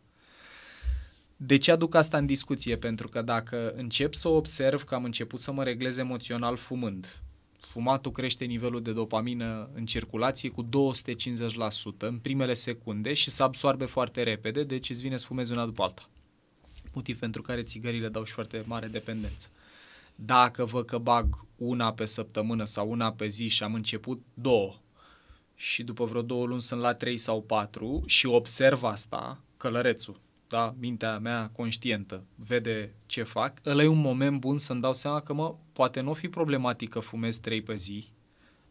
De 1.37 1.57
ce 1.57 1.71
aduc 1.73 1.95
asta 1.95 2.19
în 2.19 2.27
discuție? 2.27 2.77
Pentru 2.77 3.09
că 3.09 3.23
dacă 3.23 3.73
încep 3.77 4.15
să 4.15 4.29
observ 4.29 4.85
că 4.85 4.95
am 4.95 5.05
început 5.05 5.39
să 5.39 5.53
mă 5.53 5.63
reglez 5.63 5.97
emoțional 5.97 6.57
fumând, 6.57 7.21
fumatul 7.61 8.13
crește 8.13 8.45
nivelul 8.45 8.83
de 8.83 8.93
dopamină 8.93 9.71
în 9.75 9.87
circulație 9.87 10.49
cu 10.49 10.65
250% 10.65 10.69
în 11.99 12.19
primele 12.19 12.55
secunde 12.55 13.13
și 13.13 13.31
se 13.31 13.43
absorbe 13.43 13.85
foarte 13.85 14.23
repede, 14.23 14.65
deci 14.65 14.91
îți 14.91 15.03
vine 15.03 15.17
să 15.17 15.27
fumezi 15.27 15.53
una 15.53 15.65
după 15.65 15.83
alta. 15.83 16.09
Motiv 16.93 17.19
pentru 17.19 17.43
care 17.43 17.63
țigările 17.63 18.09
dau 18.09 18.25
și 18.25 18.33
foarte 18.33 18.65
mare 18.67 18.87
dependență. 18.87 19.49
Dacă 20.15 20.65
văd 20.65 20.87
că 20.87 20.99
bag 20.99 21.47
una 21.57 21.93
pe 21.93 22.05
săptămână 22.05 22.65
sau 22.65 22.91
una 22.91 23.13
pe 23.13 23.27
zi 23.27 23.49
și 23.49 23.63
am 23.63 23.75
început 23.75 24.23
două 24.35 24.75
și 25.55 25.83
după 25.83 26.05
vreo 26.05 26.23
două 26.23 26.47
luni 26.47 26.61
sunt 26.61 26.81
la 26.81 26.95
trei 26.95 27.17
sau 27.17 27.43
patru 27.43 28.03
și 28.07 28.27
observ 28.27 28.83
asta, 28.83 29.41
călărețul, 29.57 30.21
da, 30.49 30.75
mintea 30.79 31.19
mea 31.19 31.51
conștientă 31.53 32.25
vede 32.35 32.95
ce 33.07 33.23
fac, 33.23 33.59
ăla 33.67 33.83
e 33.83 33.87
un 33.87 34.01
moment 34.01 34.41
bun 34.41 34.59
să-mi 34.59 34.81
dau 34.81 34.93
seama 34.93 35.21
că, 35.21 35.33
mă, 35.33 35.55
poate 35.73 36.01
nu 36.01 36.13
fi 36.13 36.29
problematic 36.29 36.89
că 36.89 37.01
fumez 37.01 37.37
trei 37.37 37.63
pe 37.63 37.75
zi 37.75 38.09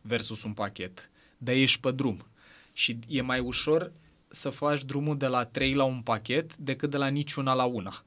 versus 0.02 0.44
un 0.44 0.54
pachet, 0.54 1.10
dar 1.38 1.56
ești 1.56 1.80
pe 1.80 1.92
drum. 1.92 2.26
Și 2.74 3.00
e 3.08 3.22
mai 3.22 3.40
ușor 3.40 3.92
să 4.28 4.50
faci 4.50 4.84
drumul 4.84 5.18
de 5.18 5.28
la 5.28 5.46
3 5.46 5.74
la 5.74 5.84
un 5.84 6.02
pachet 6.02 6.56
decât 6.56 6.90
de 6.90 6.98
la 6.98 7.08
niciuna 7.08 7.54
la 7.54 7.64
una. 7.64 8.04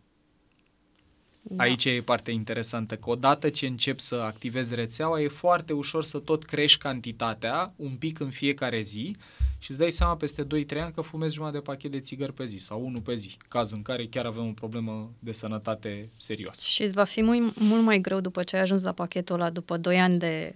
Da. 1.43 1.63
Aici 1.63 1.85
e 1.85 2.03
partea 2.03 2.33
interesantă, 2.33 2.97
că 2.97 3.11
odată 3.11 3.49
ce 3.49 3.67
începi 3.67 4.01
să 4.01 4.15
activezi 4.15 4.75
rețeaua, 4.75 5.21
e 5.21 5.29
foarte 5.29 5.73
ușor 5.73 6.05
să 6.05 6.19
tot 6.19 6.45
crești 6.45 6.79
cantitatea, 6.79 7.73
un 7.77 7.97
pic 7.97 8.21
în 8.21 8.31
fiecare 8.31 8.81
zi, 8.81 9.17
și 9.63 9.71
îți 9.71 9.79
dai 9.79 9.91
seama 9.91 10.17
peste 10.17 10.45
2-3 10.45 10.47
ani 10.81 10.93
că 10.93 11.01
fumezi 11.01 11.35
jumătate 11.35 11.59
de 11.59 11.63
pachet 11.63 11.91
de 11.91 12.01
țigări 12.01 12.33
pe 12.33 12.45
zi 12.45 12.59
sau 12.59 12.85
unul 12.85 13.01
pe 13.01 13.15
zi, 13.15 13.37
caz 13.49 13.73
în 13.73 13.83
care 13.83 14.07
chiar 14.07 14.27
avem 14.27 14.47
o 14.47 14.53
problemă 14.53 15.11
de 15.19 15.33
sănătate 15.33 16.11
serioasă. 16.17 16.67
Și 16.67 16.83
îți 16.83 16.95
va 16.95 17.05
fi 17.05 17.23
mult, 17.23 17.59
mult 17.59 17.83
mai 17.83 18.01
greu 18.01 18.21
după 18.21 18.43
ce 18.43 18.57
ai 18.57 18.63
ajuns 18.63 18.83
la 18.83 18.93
pachetul 18.93 19.35
ăla, 19.35 19.51
după 19.51 19.77
2 19.77 20.01
ani 20.01 20.19
de 20.19 20.55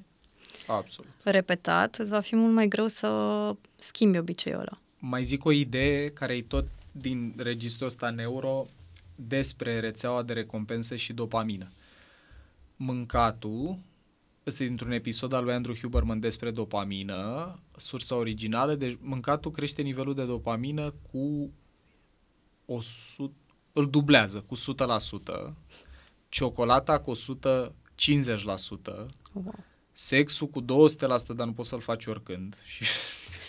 Absolut. 0.67 1.11
repetat, 1.23 1.97
îți 1.97 2.11
va 2.11 2.21
fi 2.21 2.37
mult 2.37 2.55
mai 2.55 2.69
greu 2.69 2.87
să 2.87 3.09
schimbi 3.77 4.19
obiceiul 4.19 4.59
ăla. 4.61 4.79
Mai 4.99 5.25
zic 5.25 5.45
o 5.45 5.53
idee 5.53 6.09
care 6.09 6.37
e 6.37 6.43
tot 6.43 6.67
din 6.93 7.35
registrul 7.37 7.87
ăsta 7.87 8.11
neuro 8.11 8.67
despre 9.15 9.81
rețeaua 9.81 10.23
de 10.23 10.33
recompensă 10.33 10.97
și 10.97 11.13
dopamină. 11.13 11.69
Mâncatul 12.77 13.79
Ăsta 14.47 14.63
e 14.63 14.67
dintr-un 14.67 14.93
episod 14.93 15.33
al 15.33 15.45
lui 15.45 15.53
Andrew 15.53 15.75
Huberman 15.75 16.21
despre 16.21 16.51
dopamină, 16.51 17.59
sursa 17.77 18.15
originală. 18.15 18.75
Deci 18.75 18.99
mâncatul 19.01 19.51
crește 19.51 19.83
nivelul 19.83 20.15
de 20.15 20.25
dopamină 20.25 20.95
cu 21.11 21.53
100, 22.67 23.33
îl 23.73 23.91
dublează 23.91 24.45
cu 24.47 24.57
100%, 24.57 25.53
ciocolata 26.29 27.01
cu 27.01 27.13
150%, 27.13 27.17
wow. 29.33 29.55
sexul 29.93 30.47
cu 30.47 30.63
200%, 30.63 30.67
dar 31.37 31.47
nu 31.47 31.53
poți 31.53 31.69
să-l 31.69 31.81
faci 31.81 32.07
oricând 32.07 32.57
și 32.73 32.85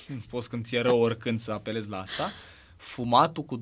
nu 0.07 0.23
poți 0.29 0.49
când 0.49 0.65
ți-e 0.65 0.81
rău 0.81 0.99
oricând 0.99 1.39
să 1.39 1.51
apelezi 1.51 1.89
la 1.89 1.99
asta, 1.99 2.31
fumatul 2.77 3.43
cu 3.43 3.61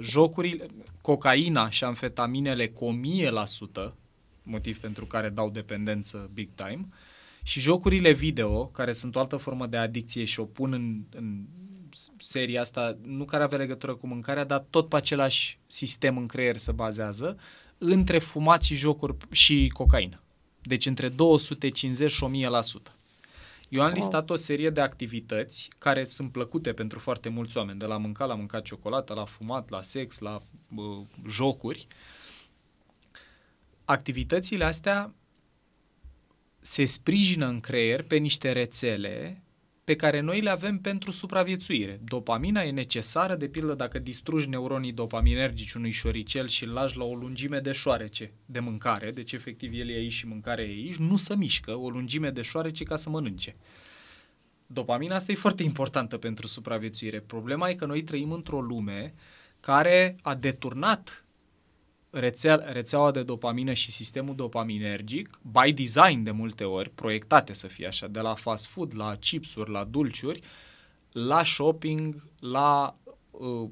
jocurile, 0.00 0.66
cocaina 1.00 1.70
și 1.70 1.84
amfetaminele 1.84 2.68
cu 2.68 3.00
1000%, 3.88 3.92
motiv 4.42 4.78
pentru 4.78 5.06
care 5.06 5.28
dau 5.28 5.50
dependență 5.50 6.30
big 6.32 6.48
time. 6.54 6.88
Și 7.42 7.60
jocurile 7.60 8.12
video, 8.12 8.66
care 8.66 8.92
sunt 8.92 9.16
o 9.16 9.18
altă 9.18 9.36
formă 9.36 9.66
de 9.66 9.76
adicție 9.76 10.24
și 10.24 10.40
o 10.40 10.44
pun 10.44 10.72
în, 10.72 11.02
în 11.10 11.44
seria 12.18 12.60
asta, 12.60 12.96
nu 13.02 13.24
care 13.24 13.42
avea 13.42 13.58
legătură 13.58 13.94
cu 13.94 14.06
mâncarea, 14.06 14.44
dar 14.44 14.64
tot 14.70 14.88
pe 14.88 14.96
același 14.96 15.58
sistem 15.66 16.16
în 16.16 16.26
creier 16.26 16.56
se 16.56 16.72
bazează, 16.72 17.36
între 17.78 18.18
fumat 18.18 18.62
și 18.62 18.74
jocuri 18.74 19.16
și 19.30 19.70
cocaină. 19.74 20.22
Deci 20.62 20.86
între 20.86 21.08
250 21.08 22.10
și 22.10 22.24
1000%. 22.88 22.92
Eu 23.68 23.82
am 23.82 23.92
listat 23.92 24.30
o 24.30 24.34
serie 24.34 24.70
de 24.70 24.80
activități 24.80 25.70
care 25.78 26.04
sunt 26.04 26.32
plăcute 26.32 26.72
pentru 26.72 26.98
foarte 26.98 27.28
mulți 27.28 27.56
oameni, 27.56 27.78
de 27.78 27.84
la 27.84 27.96
mâncat 27.96 28.28
la 28.28 28.34
mâncat 28.34 28.62
ciocolată, 28.62 29.14
la 29.14 29.24
fumat, 29.24 29.70
la 29.70 29.82
sex, 29.82 30.18
la 30.18 30.40
uh, 30.76 31.06
jocuri, 31.28 31.86
uh, 31.88 31.96
activitățile 33.84 34.64
astea 34.64 35.14
se 36.64 36.84
sprijină 36.84 37.46
în 37.46 37.60
creier 37.60 38.02
pe 38.02 38.16
niște 38.16 38.52
rețele 38.52 39.42
pe 39.84 39.96
care 39.96 40.20
noi 40.20 40.40
le 40.40 40.50
avem 40.50 40.78
pentru 40.78 41.10
supraviețuire. 41.10 42.00
Dopamina 42.04 42.62
e 42.62 42.70
necesară, 42.70 43.34
de 43.34 43.48
pildă, 43.48 43.74
dacă 43.74 43.98
distrugi 43.98 44.48
neuronii 44.48 44.92
dopaminergici 44.92 45.72
unui 45.72 45.90
șoricel 45.90 46.48
și 46.48 46.64
îl 46.64 46.72
lași 46.72 46.96
la 46.96 47.04
o 47.04 47.14
lungime 47.14 47.58
de 47.58 47.72
șoarece 47.72 48.32
de 48.46 48.60
mâncare, 48.60 49.10
deci 49.10 49.32
efectiv 49.32 49.72
el 49.74 49.88
e 49.88 49.92
aici 49.94 50.12
și 50.12 50.26
mâncarea 50.26 50.64
e 50.64 50.68
aici, 50.68 50.96
nu 50.96 51.16
să 51.16 51.34
mișcă 51.34 51.76
o 51.76 51.88
lungime 51.88 52.30
de 52.30 52.42
șoarece 52.42 52.84
ca 52.84 52.96
să 52.96 53.10
mănânce. 53.10 53.56
Dopamina 54.66 55.14
asta 55.14 55.32
e 55.32 55.34
foarte 55.34 55.62
importantă 55.62 56.16
pentru 56.16 56.46
supraviețuire. 56.46 57.20
Problema 57.20 57.68
e 57.68 57.74
că 57.74 57.86
noi 57.86 58.02
trăim 58.02 58.32
într-o 58.32 58.60
lume 58.60 59.14
care 59.60 60.16
a 60.22 60.34
deturnat 60.34 61.21
rețea, 62.12 62.54
rețeaua 62.54 63.10
de 63.10 63.22
dopamină 63.22 63.72
și 63.72 63.90
sistemul 63.90 64.34
dopaminergic, 64.34 65.38
by 65.42 65.72
design 65.72 66.22
de 66.22 66.30
multe 66.30 66.64
ori, 66.64 66.90
proiectate 66.90 67.52
să 67.52 67.66
fie 67.66 67.86
așa, 67.86 68.06
de 68.06 68.20
la 68.20 68.34
fast 68.34 68.66
food, 68.66 68.92
la 68.96 69.16
chipsuri, 69.16 69.70
la 69.70 69.84
dulciuri, 69.84 70.40
la 71.12 71.44
shopping, 71.44 72.24
la 72.40 72.96
uh, 73.30 73.68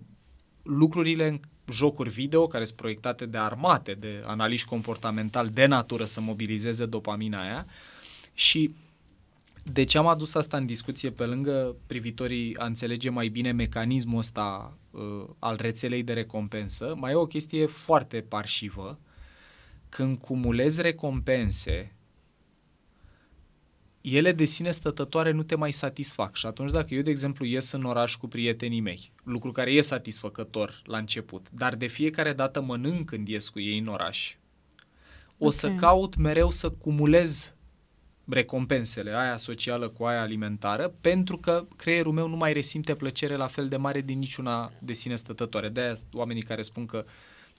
lucrurile 0.62 1.26
în 1.28 1.40
jocuri 1.70 2.10
video 2.10 2.46
care 2.46 2.64
sunt 2.64 2.76
proiectate 2.76 3.26
de 3.26 3.38
armate, 3.38 3.92
de 3.92 4.22
analiști 4.26 4.68
comportamental 4.68 5.48
de 5.48 5.66
natură 5.66 6.04
să 6.04 6.20
mobilizeze 6.20 6.86
dopamina 6.86 7.42
aia 7.42 7.66
și 8.34 8.74
de 9.62 9.84
ce 9.84 9.98
am 9.98 10.06
adus 10.06 10.34
asta 10.34 10.56
în 10.56 10.66
discuție 10.66 11.10
pe 11.10 11.24
lângă 11.24 11.76
privitorii 11.86 12.56
a 12.56 12.64
înțelege 12.64 13.10
mai 13.10 13.28
bine 13.28 13.52
mecanismul 13.52 14.18
ăsta 14.18 14.78
uh, 14.90 15.24
al 15.38 15.56
rețelei 15.60 16.02
de 16.02 16.12
recompensă, 16.12 16.94
mai 16.96 17.12
e 17.12 17.14
o 17.14 17.26
chestie 17.26 17.66
foarte 17.66 18.20
parșivă. 18.20 18.98
Când 19.88 20.18
cumulezi 20.18 20.80
recompense, 20.80 21.94
ele 24.00 24.32
de 24.32 24.44
sine 24.44 24.70
stătătoare 24.70 25.30
nu 25.30 25.42
te 25.42 25.54
mai 25.54 25.72
satisfac. 25.72 26.36
Și 26.36 26.46
atunci 26.46 26.70
dacă 26.70 26.94
eu, 26.94 27.02
de 27.02 27.10
exemplu, 27.10 27.44
ies 27.44 27.72
în 27.72 27.84
oraș 27.84 28.16
cu 28.16 28.28
prietenii 28.28 28.80
mei, 28.80 29.12
lucru 29.22 29.52
care 29.52 29.72
e 29.72 29.80
satisfăcător 29.80 30.82
la 30.84 30.98
început, 30.98 31.46
dar 31.50 31.74
de 31.74 31.86
fiecare 31.86 32.32
dată 32.32 32.60
mănânc 32.60 33.08
când 33.08 33.28
ies 33.28 33.48
cu 33.48 33.60
ei 33.60 33.78
în 33.78 33.86
oraș, 33.86 34.36
o 35.38 35.46
okay. 35.46 35.58
să 35.58 35.70
caut 35.70 36.16
mereu 36.16 36.50
să 36.50 36.70
cumulez 36.70 37.54
recompensele, 38.32 39.14
aia 39.14 39.36
socială 39.36 39.88
cu 39.88 40.04
aia 40.04 40.20
alimentară, 40.20 40.92
pentru 41.00 41.36
că 41.38 41.66
creierul 41.76 42.12
meu 42.12 42.28
nu 42.28 42.36
mai 42.36 42.52
resimte 42.52 42.94
plăcere 42.94 43.36
la 43.36 43.46
fel 43.46 43.68
de 43.68 43.76
mare 43.76 44.00
din 44.00 44.18
niciuna 44.18 44.72
de 44.78 44.92
sine 44.92 45.14
stătătoare. 45.14 45.68
De-aia 45.68 45.94
oamenii 46.12 46.42
care 46.42 46.62
spun 46.62 46.86
că 46.86 47.04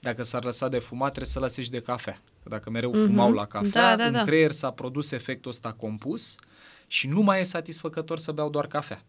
dacă 0.00 0.22
s-ar 0.22 0.44
lăsa 0.44 0.68
de 0.68 0.78
fumat, 0.78 1.08
trebuie 1.08 1.30
să 1.30 1.38
lase 1.38 1.62
și 1.62 1.70
de 1.70 1.80
cafea. 1.80 2.20
Că 2.42 2.48
dacă 2.48 2.70
mereu 2.70 2.90
mm-hmm. 2.90 3.06
fumau 3.06 3.32
la 3.32 3.46
cafea, 3.46 3.70
da, 3.70 3.96
da, 3.96 4.04
în 4.04 4.12
da. 4.12 4.24
creier 4.24 4.50
s-a 4.50 4.70
produs 4.70 5.10
efectul 5.10 5.50
ăsta 5.50 5.72
compus 5.72 6.34
și 6.86 7.08
nu 7.08 7.20
mai 7.20 7.40
e 7.40 7.44
satisfăcător 7.44 8.18
să 8.18 8.32
beau 8.32 8.50
doar 8.50 8.66
cafea. 8.66 9.02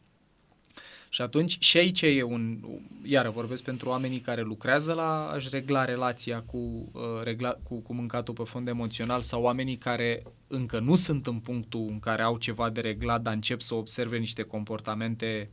Și 1.14 1.22
atunci 1.22 1.58
și 1.60 1.78
aici 1.78 2.02
e 2.02 2.24
un, 2.24 2.58
iară 3.04 3.30
vorbesc 3.30 3.64
pentru 3.64 3.90
oamenii 3.90 4.20
care 4.20 4.42
lucrează 4.42 4.94
la 4.94 5.30
a-și 5.30 5.48
regla 5.52 5.86
relația 5.86 6.42
cu, 6.42 6.58
uh, 6.58 7.02
regla, 7.24 7.58
cu, 7.64 7.76
cu 7.76 7.94
mâncatul 7.94 8.34
pe 8.34 8.44
fond 8.44 8.68
emoțional 8.68 9.22
sau 9.22 9.42
oamenii 9.42 9.78
care 9.78 10.24
încă 10.48 10.80
nu 10.80 10.96
sunt 10.96 11.28
în 11.28 11.40
punctul 11.40 11.88
în 11.90 12.00
care 12.00 12.22
au 12.22 12.38
ceva 12.38 12.70
de 12.70 12.82
reglat, 12.82 13.22
dar 13.22 13.34
încep 13.34 13.62
să 13.62 13.76
observe 13.76 14.18
niște 14.18 14.42
comportamente 14.42 15.50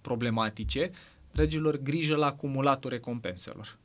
problematice, 0.00 0.90
dragilor, 1.32 1.76
grijă 1.76 2.16
la 2.16 2.26
acumulatul 2.26 2.90
recompenselor. 2.90 3.78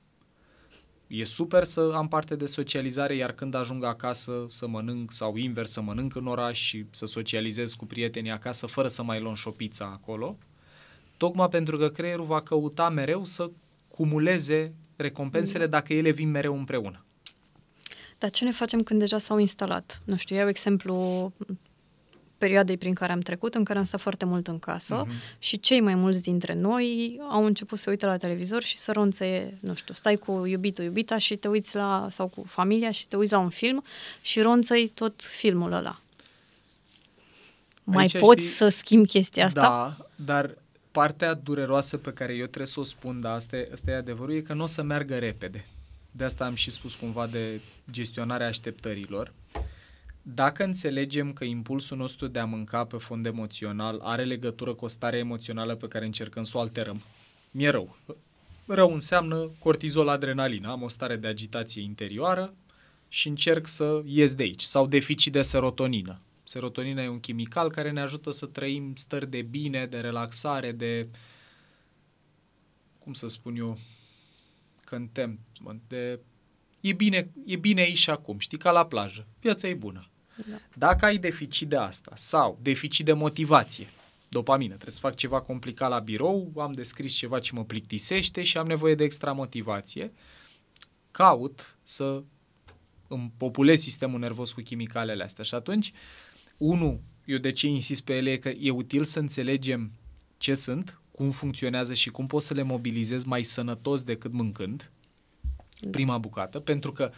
E 1.08 1.24
super 1.24 1.64
să 1.64 1.92
am 1.96 2.08
parte 2.08 2.36
de 2.36 2.46
socializare, 2.46 3.16
iar 3.16 3.32
când 3.32 3.54
ajung 3.54 3.84
acasă 3.84 4.46
să 4.48 4.68
mănânc 4.68 5.12
sau 5.12 5.36
invers 5.36 5.72
să 5.72 5.82
mănânc 5.82 6.16
în 6.16 6.28
oraș 6.28 6.60
și 6.60 6.86
să 6.90 7.06
socializez 7.06 7.74
cu 7.74 7.86
prietenii 7.86 8.32
acasă 8.32 8.66
fără 8.66 8.88
să 8.88 9.04
mai 9.04 9.20
luăm 9.20 9.34
și 9.34 9.48
o 9.48 9.52
pizza 9.52 9.86
acolo, 9.86 10.38
tocmai 11.18 11.50
pentru 11.50 11.78
că 11.78 11.90
creierul 11.90 12.26
va 12.26 12.42
căuta 12.42 12.90
mereu 12.90 13.26
să 13.26 13.50
cumuleze 13.88 14.74
recompensele 14.96 15.64
mm. 15.64 15.70
dacă 15.70 15.94
ele 15.94 16.12
vin 16.12 16.30
mereu 16.30 16.58
împreună. 16.58 17.06
Dar 18.18 18.30
ce 18.30 18.44
ne 18.44 18.52
facem 18.52 18.84
când 18.84 19.00
deja 19.00 19.18
s-au 19.18 19.38
instalat? 19.38 20.02
Nu 20.06 20.16
știu, 20.16 20.36
iau 20.36 20.48
exemplu 20.48 21.32
perioadei 22.38 22.78
prin 22.78 22.94
care 22.94 23.12
am 23.12 23.20
trecut, 23.20 23.56
în 23.56 23.64
care 23.64 23.80
am 23.80 23.86
stat 23.86 24.00
foarte 24.00 24.26
mult 24.26 24.48
în 24.48 24.60
casă 24.60 25.06
uh-huh. 25.06 25.38
și 25.40 25.60
cei 25.60 25.82
mai 25.82 25.96
mulți 25.96 26.22
dintre 26.22 26.54
noi 26.54 27.20
au 27.30 27.46
început 27.46 27.80
să 27.80 27.90
uite 27.90 28.06
la 28.06 28.18
televizor 28.18 28.62
și 28.62 28.78
să 28.78 28.92
ronțe, 28.92 29.58
nu 29.60 29.74
știu, 29.74 29.94
stai 29.94 30.16
cu 30.16 30.46
iubitul, 30.46 30.84
iubita 30.84 31.18
și 31.18 31.36
te 31.36 31.48
uiți 31.48 31.76
la, 31.76 32.08
sau 32.10 32.28
cu 32.28 32.44
familia 32.48 32.92
și 32.92 33.08
te 33.08 33.16
uiți 33.16 33.32
la 33.32 33.40
un 33.40 33.50
film 33.50 33.84
și 34.22 34.42
ronțăi 34.42 34.88
tot 34.88 35.22
filmul 35.22 35.72
ăla. 35.72 36.00
Mai 37.84 38.02
Aici 38.02 38.18
poți 38.18 38.42
știi, 38.42 38.54
să 38.54 38.68
schimbi 38.68 39.08
chestia 39.08 39.46
asta? 39.46 39.62
Da, 39.62 39.98
dar 40.16 40.58
partea 40.98 41.34
dureroasă 41.34 41.98
pe 41.98 42.14
care 42.14 42.34
eu 42.34 42.46
trebuie 42.46 42.68
să 42.68 42.80
o 42.80 42.84
spun, 42.84 43.20
da, 43.20 43.34
asta 43.34 43.56
e, 43.56 43.70
asta 43.72 43.92
e 43.92 43.96
adevărul, 43.96 44.36
e 44.36 44.42
că 44.42 44.54
nu 44.54 44.64
o 44.64 44.66
să 44.66 44.82
meargă 44.82 45.18
repede. 45.18 45.66
De 46.12 46.24
asta 46.24 46.46
am 46.46 46.56
și 46.56 46.72
spus 46.72 46.96
cumva 46.96 47.28
de 47.28 47.62
gestionarea 47.92 48.48
așteptărilor. 48.48 49.34
Dacă 50.22 50.64
înțelegem 50.64 51.34
că 51.34 51.44
impulsul 51.44 51.98
nostru 51.98 52.28
de 52.28 52.40
a 52.40 52.46
mânca 52.46 52.86
pe 52.86 52.98
fond 52.98 53.26
emoțional 53.26 54.00
are 54.04 54.24
legătură 54.24 54.74
cu 54.74 54.86
o 54.86 54.88
stare 54.88 55.18
emoțională 55.18 55.76
pe 55.76 55.88
care 55.88 56.06
încercăm 56.06 56.44
să 56.44 56.58
o 56.58 56.60
alterăm, 56.60 57.02
mi-e 57.52 57.70
rău. 57.70 57.98
Rău 58.66 58.94
înseamnă 58.94 59.52
cortizol, 59.60 60.08
adrenalină. 60.08 60.70
Am 60.70 60.82
o 60.82 60.88
stare 60.88 61.16
de 61.16 61.28
agitație 61.28 61.82
interioară 61.82 62.54
și 63.08 63.28
încerc 63.28 63.68
să 63.68 64.02
ies 64.06 64.34
de 64.34 64.44
aici. 64.44 64.62
Sau 64.62 64.88
deficit 64.88 65.32
de 65.32 65.42
serotonină. 65.42 66.20
Serotonina 66.48 67.04
e 67.04 67.08
un 67.08 67.20
chimical 67.20 67.72
care 67.72 67.92
ne 67.92 68.02
ajută 68.02 68.32
să 68.32 68.46
trăim 68.46 68.96
stări 68.96 69.30
de 69.30 69.42
bine, 69.42 69.86
de 69.86 70.00
relaxare, 70.00 70.72
de, 70.72 71.08
cum 73.00 73.14
să 73.14 73.28
spun 73.28 73.56
eu, 73.56 73.78
contentment, 74.90 75.82
de 75.88 76.20
e 76.82 76.94
bine, 76.94 77.32
e 77.46 77.56
bine 77.56 77.82
aici 77.82 77.98
și 77.98 78.10
acum, 78.10 78.40
știi, 78.40 78.58
ca 78.58 78.72
la 78.72 78.86
plajă. 78.86 79.28
Viața 79.40 79.68
e 79.68 79.74
bună. 79.74 80.10
Da. 80.50 80.56
Dacă 80.74 81.06
ai 81.06 81.18
deficit 81.18 81.70
de 81.70 81.78
asta 81.78 82.12
sau 82.16 82.60
deficit 82.62 83.06
de 83.06 83.14
motivație, 83.14 83.88
dopamină, 84.30 84.74
trebuie 84.74 84.94
să 84.94 85.00
fac 85.00 85.16
ceva 85.16 85.42
complicat 85.42 85.90
la 85.90 86.00
birou, 86.00 86.52
am 86.58 86.72
descris 86.72 87.14
ceva 87.14 87.40
ce 87.40 87.54
mă 87.54 87.66
plictisește 87.66 88.44
și 88.44 88.58
am 88.58 88.68
nevoie 88.68 88.96
de 88.96 89.04
extra 89.04 89.32
motivație, 89.32 90.12
caut 91.12 91.78
să 91.84 92.24
îmi 93.08 93.32
populez 93.38 93.82
sistemul 93.82 94.20
nervos 94.20 94.52
cu 94.52 94.62
chimicalele 94.62 95.24
astea. 95.24 95.44
Și 95.44 95.54
atunci, 95.54 95.94
unu, 96.58 97.02
eu 97.26 97.38
de 97.38 97.52
ce 97.52 97.68
insist 97.68 98.04
pe 98.04 98.14
ele, 98.14 98.32
e 98.32 98.38
că 98.38 98.50
e 98.50 98.70
util 98.70 99.04
să 99.04 99.20
înțelegem 99.20 99.92
ce 100.38 100.54
sunt, 100.54 101.02
cum 101.12 101.30
funcționează 101.30 101.94
și 101.94 102.10
cum 102.10 102.28
pot 102.28 102.42
să 102.42 102.54
le 102.54 102.62
mobilizez 102.62 103.24
mai 103.24 103.44
sănătos 103.44 104.04
decât 104.04 104.32
mâncând, 104.32 104.92
da. 105.80 105.90
prima 105.90 106.18
bucată, 106.18 106.60
pentru 106.60 106.92
că 106.92 107.12
uh, 107.12 107.18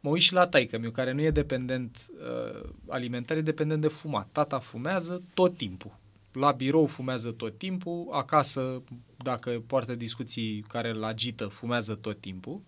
mă 0.00 0.10
uit 0.10 0.22
și 0.22 0.32
la 0.32 0.46
taică 0.46 0.78
meu, 0.78 0.90
care 0.90 1.12
nu 1.12 1.20
e 1.20 1.30
dependent 1.30 1.96
uh, 2.10 2.68
alimentar, 2.88 3.36
e 3.36 3.40
dependent 3.40 3.80
de 3.80 3.88
fumat. 3.88 4.28
Tata 4.32 4.58
fumează 4.58 5.22
tot 5.34 5.56
timpul. 5.56 5.98
La 6.32 6.52
birou 6.52 6.86
fumează 6.86 7.30
tot 7.30 7.58
timpul, 7.58 8.08
acasă, 8.10 8.82
dacă 9.16 9.62
poartă 9.66 9.94
discuții 9.94 10.60
care 10.68 10.90
îl 10.90 11.04
agită, 11.04 11.46
fumează 11.46 11.94
tot 11.94 12.20
timpul. 12.20 12.60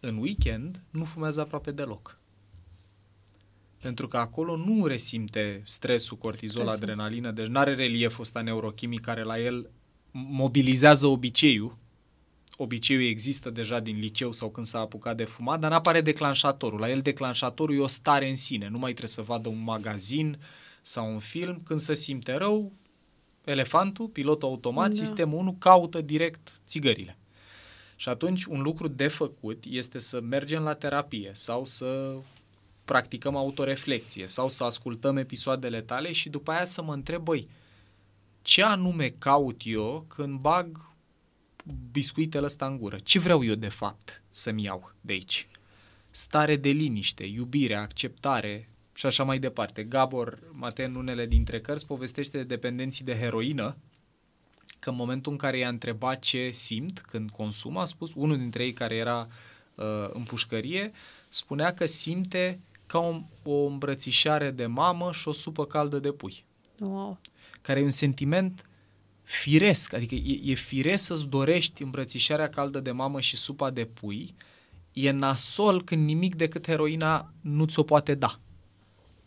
În 0.00 0.16
weekend 0.16 0.80
nu 0.90 1.04
fumează 1.04 1.40
aproape 1.40 1.70
deloc. 1.70 2.18
Pentru 3.80 4.08
că 4.08 4.16
acolo 4.16 4.56
nu 4.56 4.86
resimte 4.86 5.62
stresul, 5.64 6.16
cortizol, 6.16 6.62
stresul. 6.62 6.82
adrenalină, 6.82 7.30
deci 7.30 7.46
nu 7.46 7.58
are 7.58 7.74
relieful 7.74 8.20
ăsta 8.20 8.40
neurochimic 8.40 9.00
care 9.00 9.22
la 9.22 9.38
el 9.38 9.70
mobilizează 10.10 11.06
obiceiul 11.06 11.78
obiceiul 12.62 13.02
există 13.02 13.50
deja 13.50 13.80
din 13.80 13.98
liceu 13.98 14.32
sau 14.32 14.50
când 14.50 14.66
s-a 14.66 14.78
apucat 14.78 15.16
de 15.16 15.24
fumat, 15.24 15.60
dar 15.60 15.70
n-apare 15.70 16.00
declanșatorul. 16.00 16.78
La 16.78 16.90
el 16.90 17.00
declanșatorul 17.00 17.76
e 17.76 17.78
o 17.78 17.86
stare 17.86 18.28
în 18.28 18.36
sine. 18.36 18.68
Nu 18.68 18.78
mai 18.78 18.90
trebuie 18.90 19.10
să 19.10 19.22
vadă 19.22 19.48
un 19.48 19.62
magazin 19.62 20.38
sau 20.82 21.12
un 21.12 21.18
film. 21.18 21.62
Când 21.64 21.78
se 21.78 21.94
simte 21.94 22.32
rău, 22.32 22.72
elefantul, 23.44 24.08
pilotul 24.08 24.48
automat, 24.48 24.88
da. 24.88 24.94
sistemul 24.94 25.38
1, 25.38 25.52
caută 25.58 26.00
direct 26.00 26.60
țigările. 26.66 27.18
Și 27.96 28.08
atunci 28.08 28.44
un 28.44 28.60
lucru 28.62 28.88
de 28.88 29.08
făcut 29.08 29.64
este 29.68 29.98
să 29.98 30.20
mergem 30.20 30.62
la 30.62 30.74
terapie 30.74 31.30
sau 31.34 31.64
să 31.64 32.16
practicăm 32.90 33.36
autoreflecție 33.36 34.26
sau 34.26 34.48
să 34.48 34.64
ascultăm 34.64 35.16
episoadele 35.16 35.80
tale 35.80 36.12
și 36.12 36.28
după 36.28 36.50
aia 36.50 36.64
să 36.64 36.82
mă 36.82 36.92
întreb, 36.92 37.22
băi, 37.22 37.48
ce 38.42 38.62
anume 38.62 39.14
caut 39.18 39.60
eu 39.64 40.04
când 40.08 40.38
bag 40.38 40.90
biscuitele 41.90 42.44
ăsta 42.44 42.66
în 42.66 42.78
gură. 42.78 42.98
Ce 43.02 43.18
vreau 43.18 43.44
eu 43.44 43.54
de 43.54 43.68
fapt 43.68 44.22
să-mi 44.30 44.62
iau 44.62 44.92
de 45.00 45.12
aici? 45.12 45.48
Stare 46.10 46.56
de 46.56 46.68
liniște, 46.68 47.24
iubire, 47.24 47.74
acceptare 47.74 48.68
și 48.92 49.06
așa 49.06 49.24
mai 49.24 49.38
departe. 49.38 49.82
Gabor 49.84 50.38
Mate 50.52 50.84
în 50.84 50.94
unele 50.94 51.26
dintre 51.26 51.60
cărți 51.60 51.86
povestește 51.86 52.36
de 52.36 52.44
dependenții 52.44 53.04
de 53.04 53.14
heroină, 53.14 53.76
că 54.78 54.90
în 54.90 54.96
momentul 54.96 55.32
în 55.32 55.38
care 55.38 55.58
i-a 55.58 55.68
întrebat 55.68 56.18
ce 56.18 56.50
simt 56.52 57.00
când 57.00 57.30
consumă, 57.30 57.80
a 57.80 57.84
spus, 57.84 58.12
unul 58.14 58.38
dintre 58.38 58.64
ei 58.64 58.72
care 58.72 58.94
era 58.94 59.28
uh, 59.74 59.84
în 60.12 60.22
pușcărie, 60.22 60.92
spunea 61.28 61.74
că 61.74 61.86
simte 61.86 62.60
ca 62.90 62.98
o, 62.98 63.20
o 63.42 63.66
îmbrățișare 63.66 64.50
de 64.50 64.66
mamă 64.66 65.12
și 65.12 65.28
o 65.28 65.32
supă 65.32 65.64
caldă 65.64 65.98
de 65.98 66.12
pui. 66.12 66.44
Wow. 66.78 67.18
Care 67.62 67.80
e 67.80 67.82
un 67.82 67.90
sentiment 67.90 68.64
firesc, 69.22 69.92
adică 69.92 70.14
e, 70.14 70.40
e 70.44 70.54
firesc 70.54 71.04
să-ți 71.04 71.26
dorești 71.26 71.82
îmbrățișarea 71.82 72.48
caldă 72.48 72.80
de 72.80 72.90
mamă 72.90 73.20
și 73.20 73.36
supa 73.36 73.70
de 73.70 73.84
pui, 73.84 74.34
e 74.92 75.10
nasol 75.10 75.84
când 75.84 76.04
nimic 76.04 76.34
decât 76.34 76.66
heroina 76.66 77.32
nu 77.40 77.64
ți-o 77.64 77.82
poate 77.82 78.14
da. 78.14 78.40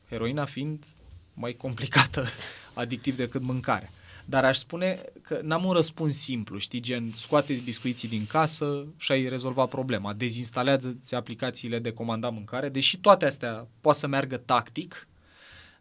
Heroina 0.09 0.45
fiind 0.45 0.85
mai 1.33 1.53
complicată 1.53 2.25
adictiv 2.73 3.15
decât 3.15 3.41
mâncarea. 3.41 3.89
Dar 4.25 4.45
aș 4.45 4.57
spune 4.57 5.01
că 5.21 5.39
n-am 5.43 5.65
un 5.65 5.71
răspuns 5.71 6.17
simplu, 6.17 6.57
știi, 6.57 6.79
gen 6.79 7.11
scoateți 7.11 7.61
biscuiții 7.61 8.07
din 8.07 8.25
casă 8.25 8.85
și 8.97 9.11
ai 9.11 9.27
rezolvat 9.27 9.69
problema, 9.69 10.13
dezinstalează-ți 10.13 11.15
aplicațiile 11.15 11.79
de 11.79 11.93
comandat 11.93 12.33
mâncare, 12.33 12.69
deși 12.69 12.97
toate 12.97 13.25
astea 13.25 13.67
poate 13.81 13.97
să 13.97 14.07
meargă 14.07 14.37
tactic, 14.37 15.07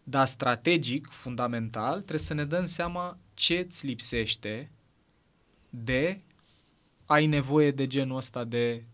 dar 0.03 0.27
strategic, 0.27 1.09
fundamental, 1.11 1.95
trebuie 1.95 2.19
să 2.19 2.35
ne 2.35 2.45
dăm 2.45 2.65
seama 2.65 3.19
ce 3.35 3.67
îți 3.69 3.87
lipsește 3.87 4.71
de 5.71 6.21
ai 7.07 7.27
nevoie 7.27 7.71
de 7.71 7.87
genul 7.87 8.17
ăsta 8.17 8.45
de 8.45 8.85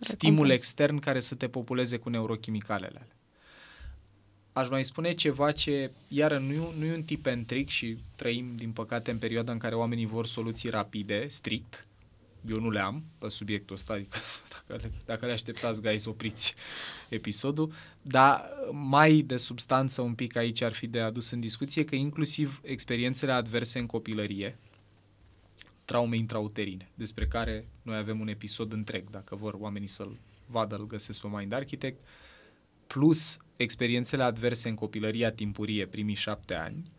stimul 0.00 0.50
extern 0.50 0.98
care 0.98 1.20
să 1.20 1.34
te 1.34 1.48
populeze 1.48 1.96
cu 1.96 2.08
neurochimicalele 2.08 2.98
alea. 2.98 3.11
Aș 4.52 4.68
mai 4.68 4.84
spune 4.84 5.12
ceva 5.12 5.52
ce, 5.52 5.90
iară, 6.08 6.38
nu, 6.38 6.72
nu 6.78 6.84
e 6.84 6.94
un 6.94 7.02
tip 7.02 7.26
and 7.26 7.46
trick 7.46 7.68
și 7.70 7.96
trăim, 8.16 8.56
din 8.56 8.72
păcate, 8.72 9.10
în 9.10 9.18
perioada 9.18 9.52
în 9.52 9.58
care 9.58 9.74
oamenii 9.74 10.06
vor 10.06 10.26
soluții 10.26 10.70
rapide, 10.70 11.26
strict. 11.28 11.86
Eu 12.48 12.60
nu 12.60 12.70
le 12.70 12.80
am 12.80 13.04
pe 13.18 13.28
subiectul 13.28 13.74
ăsta, 13.74 13.92
adică 13.92 14.18
dacă 14.68 14.82
le, 14.82 14.92
dacă 15.04 15.26
le 15.26 15.32
așteptați, 15.32 15.80
guys, 15.80 16.04
opriți 16.04 16.54
episodul. 17.08 17.72
Dar 18.02 18.44
mai 18.70 19.20
de 19.20 19.36
substanță 19.36 20.02
un 20.02 20.14
pic 20.14 20.36
aici 20.36 20.62
ar 20.62 20.72
fi 20.72 20.86
de 20.86 21.00
adus 21.00 21.30
în 21.30 21.40
discuție 21.40 21.84
că 21.84 21.94
inclusiv 21.94 22.60
experiențele 22.62 23.32
adverse 23.32 23.78
în 23.78 23.86
copilărie, 23.86 24.58
traume 25.84 26.16
intrauterine, 26.16 26.90
despre 26.94 27.26
care 27.26 27.68
noi 27.82 27.96
avem 27.96 28.20
un 28.20 28.28
episod 28.28 28.72
întreg, 28.72 29.10
dacă 29.10 29.36
vor 29.36 29.54
oamenii 29.58 29.88
să-l 29.88 30.18
vadă, 30.46 30.76
îl 30.76 30.86
găsesc 30.86 31.20
pe 31.20 31.28
Mind 31.30 31.52
Architect, 31.52 32.04
plus 32.92 33.36
experiențele 33.56 34.22
adverse 34.22 34.68
în 34.68 34.74
copilăria 34.74 35.30
timpurie, 35.30 35.86
primii 35.86 36.14
șapte 36.14 36.54
ani, 36.54 36.90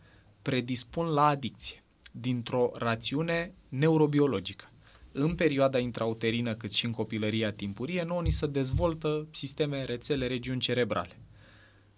predispun 0.41 1.06
la 1.06 1.25
adicție, 1.25 1.84
dintr-o 2.12 2.71
rațiune 2.73 3.53
neurobiologică. 3.69 4.71
În 5.12 5.36
perioada 5.36 5.79
intrauterină, 5.79 6.56
cât 6.56 6.71
și 6.71 6.86
în 6.86 6.91
copilăria 6.91 7.51
timpurie, 7.51 8.03
nouă 8.03 8.21
ni 8.21 8.32
se 8.32 8.47
dezvoltă 8.47 9.27
sisteme, 9.32 9.84
rețele, 9.84 10.27
regiuni 10.27 10.60
cerebrale. 10.60 11.17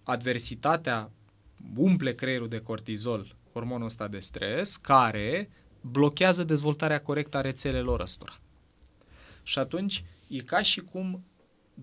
Adversitatea 0.04 1.12
umple 1.76 2.14
creierul 2.14 2.48
de 2.48 2.60
cortizol, 2.60 3.36
hormonul 3.54 3.86
ăsta 3.86 4.08
de 4.08 4.20
stres, 4.20 4.76
care 4.76 5.50
blochează 5.82 6.44
dezvoltarea 6.44 7.02
corectă 7.02 7.38
a 7.38 7.42
rețelelor 7.42 8.00
ăstora. 8.00 8.40
Și 9.44 9.60
atunci 9.60 10.04
e 10.28 10.38
ca 10.38 10.62
și 10.62 10.80
cum 10.80 11.24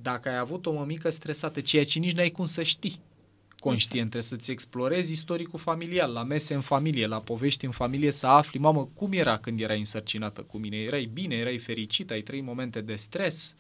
dacă 0.00 0.28
ai 0.28 0.38
avut 0.38 0.66
o 0.66 0.72
mămică 0.72 1.10
stresată, 1.10 1.60
ceea 1.60 1.84
ce 1.84 1.98
nici 1.98 2.14
n-ai 2.14 2.30
cum 2.30 2.44
să 2.44 2.62
știi 2.62 3.00
conștient, 3.62 4.10
trebuie 4.10 4.30
să-ți 4.30 4.50
explorezi 4.50 5.12
istoricul 5.12 5.58
familial, 5.58 6.12
la 6.12 6.22
mese 6.22 6.54
în 6.54 6.60
familie, 6.60 7.06
la 7.06 7.20
povești 7.20 7.64
în 7.64 7.70
familie, 7.70 8.10
să 8.10 8.26
afli, 8.26 8.58
mamă, 8.58 8.88
cum 8.94 9.12
era 9.12 9.38
când 9.38 9.60
erai 9.60 9.78
însărcinată 9.78 10.42
cu 10.42 10.58
mine? 10.58 10.76
Erai 10.76 11.10
bine, 11.12 11.34
erai 11.34 11.58
fericit, 11.58 12.10
ai 12.10 12.20
trăit 12.20 12.44
momente 12.44 12.80
de 12.80 12.94
stres? 12.94 13.54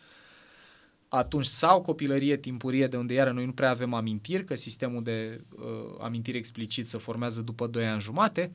Atunci, 1.08 1.44
sau 1.44 1.82
copilărie 1.82 2.36
timpurie, 2.36 2.86
de 2.86 2.96
unde 2.96 3.14
iară 3.14 3.30
noi 3.30 3.44
nu 3.44 3.52
prea 3.52 3.70
avem 3.70 3.94
amintiri, 3.94 4.44
că 4.44 4.54
sistemul 4.54 5.02
de 5.02 5.40
uh, 5.56 5.64
amintiri 6.00 6.36
explicit 6.36 6.88
se 6.88 6.98
formează 6.98 7.40
după 7.40 7.66
2 7.66 7.86
ani 7.86 8.00
jumate, 8.00 8.52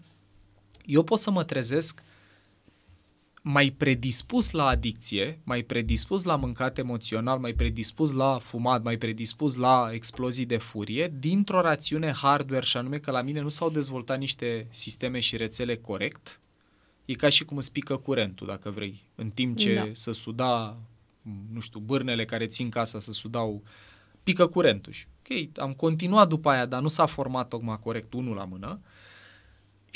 eu 0.85 1.03
pot 1.03 1.19
să 1.19 1.31
mă 1.31 1.43
trezesc 1.43 2.03
mai 3.49 3.69
predispus 3.69 4.51
la 4.51 4.67
adicție, 4.67 5.39
mai 5.43 5.62
predispus 5.63 6.23
la 6.23 6.36
mâncat 6.36 6.77
emoțional, 6.77 7.39
mai 7.39 7.53
predispus 7.53 8.12
la 8.12 8.39
fumat, 8.41 8.83
mai 8.83 8.97
predispus 8.97 9.55
la 9.55 9.89
explozii 9.91 10.45
de 10.45 10.57
furie, 10.57 11.13
dintr-o 11.19 11.62
rațiune 11.62 12.12
hardware 12.12 12.65
și 12.65 12.77
anume 12.77 12.97
că 12.97 13.12
la 13.12 13.21
mine 13.21 13.41
nu 13.41 13.49
s-au 13.49 13.69
dezvoltat 13.69 14.19
niște 14.19 14.67
sisteme 14.69 15.19
și 15.19 15.38
rețele 15.38 15.75
corect. 15.75 16.39
E 17.05 17.13
ca 17.13 17.29
și 17.29 17.45
cum 17.45 17.57
îți 17.57 17.71
pică 17.71 17.97
curentul, 17.97 18.47
dacă 18.47 18.69
vrei, 18.69 19.03
în 19.15 19.29
timp 19.29 19.57
ce 19.57 19.73
da. 19.73 19.88
să 19.93 20.12
suda, 20.12 20.77
nu 21.53 21.60
știu, 21.60 21.79
bârnele 21.79 22.25
care 22.25 22.47
țin 22.47 22.69
casa 22.69 22.99
să 22.99 23.12
sudau, 23.12 23.63
pică 24.23 24.47
curentul. 24.47 24.93
Ok, 25.19 25.57
am 25.57 25.73
continuat 25.73 26.27
după 26.27 26.49
aia, 26.49 26.65
dar 26.65 26.81
nu 26.81 26.88
s-a 26.88 27.05
format 27.05 27.47
tocmai 27.47 27.79
corect 27.79 28.13
unul 28.13 28.36
la 28.36 28.45
mână. 28.45 28.79
Uh, 28.81 28.96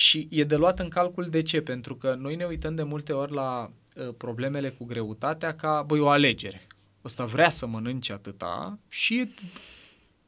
și 0.02 0.28
e 0.30 0.44
de 0.44 0.56
luat 0.56 0.80
în 0.80 0.90
calcul 0.90 1.26
de 1.26 1.42
ce? 1.42 1.62
Pentru 1.62 1.96
că 1.96 2.16
noi 2.20 2.36
ne 2.36 2.46
uităm 2.46 2.76
de 2.76 2.84
multe 2.84 3.14
ori 3.14 3.34
la 3.34 3.72
uh, 3.96 4.14
problemele 4.18 4.70
cu 4.70 4.86
greutatea 4.86 5.56
ca, 5.56 5.84
băi, 5.88 6.00
o 6.00 6.10
alegere. 6.10 6.68
Ăsta 7.06 7.26
vrea 7.26 7.50
să 7.50 7.68
mănânce 7.68 8.14
atâta 8.14 8.80
și 8.90 9.34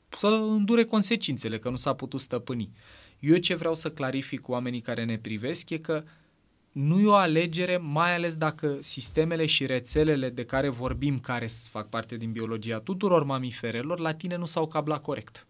să 0.09 0.27
îndure 0.27 0.83
consecințele, 0.83 1.59
că 1.59 1.69
nu 1.69 1.75
s-a 1.75 1.93
putut 1.93 2.21
stăpâni. 2.21 2.69
Eu 3.19 3.37
ce 3.37 3.55
vreau 3.55 3.75
să 3.75 3.91
clarific 3.91 4.41
cu 4.41 4.51
oamenii 4.51 4.81
care 4.81 5.05
ne 5.05 5.17
privesc 5.17 5.69
e 5.69 5.77
că 5.77 6.03
nu 6.71 6.99
e 6.99 7.05
o 7.05 7.13
alegere, 7.13 7.77
mai 7.77 8.15
ales 8.15 8.35
dacă 8.35 8.77
sistemele 8.79 9.45
și 9.45 9.65
rețelele 9.65 10.29
de 10.29 10.45
care 10.45 10.69
vorbim, 10.69 11.19
care 11.19 11.47
fac 11.69 11.89
parte 11.89 12.15
din 12.15 12.31
biologia 12.31 12.79
tuturor 12.79 13.23
mamiferelor, 13.23 13.99
la 13.99 14.13
tine 14.13 14.35
nu 14.35 14.45
s-au 14.45 14.67
cablat 14.67 15.01
corect. 15.01 15.47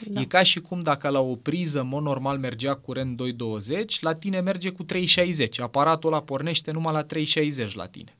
Da. 0.00 0.20
E 0.20 0.24
ca 0.24 0.42
și 0.42 0.60
cum 0.60 0.80
dacă 0.80 1.08
la 1.08 1.20
o 1.20 1.36
priză, 1.36 1.80
în 1.80 1.86
mod 1.86 2.02
normal, 2.02 2.38
mergea 2.38 2.74
curent 2.74 3.16
220, 3.16 4.00
la 4.00 4.12
tine 4.12 4.40
merge 4.40 4.70
cu 4.70 4.82
360. 4.82 5.60
Aparatul 5.60 6.12
ăla 6.12 6.22
pornește 6.22 6.70
numai 6.70 6.92
la 6.92 7.02
360 7.02 7.74
la 7.74 7.86
tine. 7.86 8.16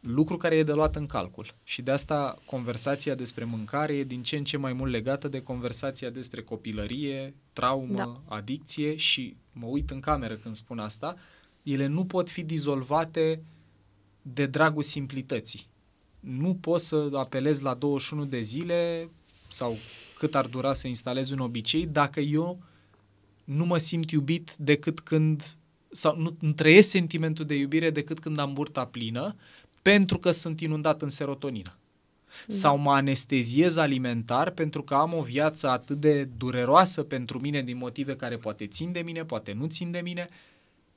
Lucru 0.00 0.36
care 0.36 0.56
e 0.56 0.62
de 0.62 0.72
luat 0.72 0.96
în 0.96 1.06
calcul. 1.06 1.54
Și 1.64 1.82
de 1.82 1.90
asta 1.90 2.38
conversația 2.44 3.14
despre 3.14 3.44
mâncare 3.44 3.96
e 3.96 4.04
din 4.04 4.22
ce 4.22 4.36
în 4.36 4.44
ce 4.44 4.56
mai 4.56 4.72
mult 4.72 4.90
legată 4.90 5.28
de 5.28 5.40
conversația 5.40 6.10
despre 6.10 6.42
copilărie, 6.42 7.34
traumă, 7.52 7.96
da. 7.96 8.36
adicție 8.36 8.96
și 8.96 9.36
mă 9.52 9.66
uit 9.66 9.90
în 9.90 10.00
cameră 10.00 10.34
când 10.34 10.54
spun 10.54 10.78
asta, 10.78 11.16
ele 11.62 11.86
nu 11.86 12.04
pot 12.04 12.28
fi 12.28 12.42
dizolvate 12.42 13.42
de 14.22 14.46
dragul 14.46 14.82
simplității. 14.82 15.66
Nu 16.20 16.54
poți 16.54 16.86
să 16.86 17.08
apelezi 17.12 17.62
la 17.62 17.74
21 17.74 18.24
de 18.24 18.40
zile 18.40 19.10
sau 19.48 19.76
cât 20.18 20.34
ar 20.34 20.46
dura 20.46 20.72
să 20.72 20.88
instalez 20.88 21.30
un 21.30 21.38
obicei 21.38 21.86
dacă 21.86 22.20
eu 22.20 22.58
nu 23.44 23.64
mă 23.64 23.78
simt 23.78 24.10
iubit 24.10 24.54
decât 24.58 25.00
când 25.00 25.56
sau 25.90 26.16
nu, 26.16 26.36
nu 26.40 26.52
trăiesc 26.52 26.88
sentimentul 26.88 27.44
de 27.44 27.54
iubire 27.54 27.90
decât 27.90 28.18
când 28.18 28.38
am 28.38 28.52
burta 28.52 28.84
plină 28.84 29.36
pentru 29.82 30.18
că 30.18 30.30
sunt 30.30 30.60
inundat 30.60 31.02
în 31.02 31.08
serotonină. 31.08 31.76
Da. 32.46 32.54
Sau 32.54 32.78
mă 32.78 32.92
anesteziez 32.92 33.76
alimentar 33.76 34.50
pentru 34.50 34.82
că 34.82 34.94
am 34.94 35.14
o 35.14 35.22
viață 35.22 35.68
atât 35.68 36.00
de 36.00 36.24
dureroasă 36.24 37.02
pentru 37.02 37.38
mine 37.38 37.62
din 37.62 37.76
motive 37.76 38.16
care 38.16 38.36
poate 38.36 38.66
țin 38.66 38.92
de 38.92 39.00
mine, 39.00 39.24
poate 39.24 39.52
nu 39.52 39.66
țin 39.66 39.90
de 39.90 40.00
mine 40.00 40.28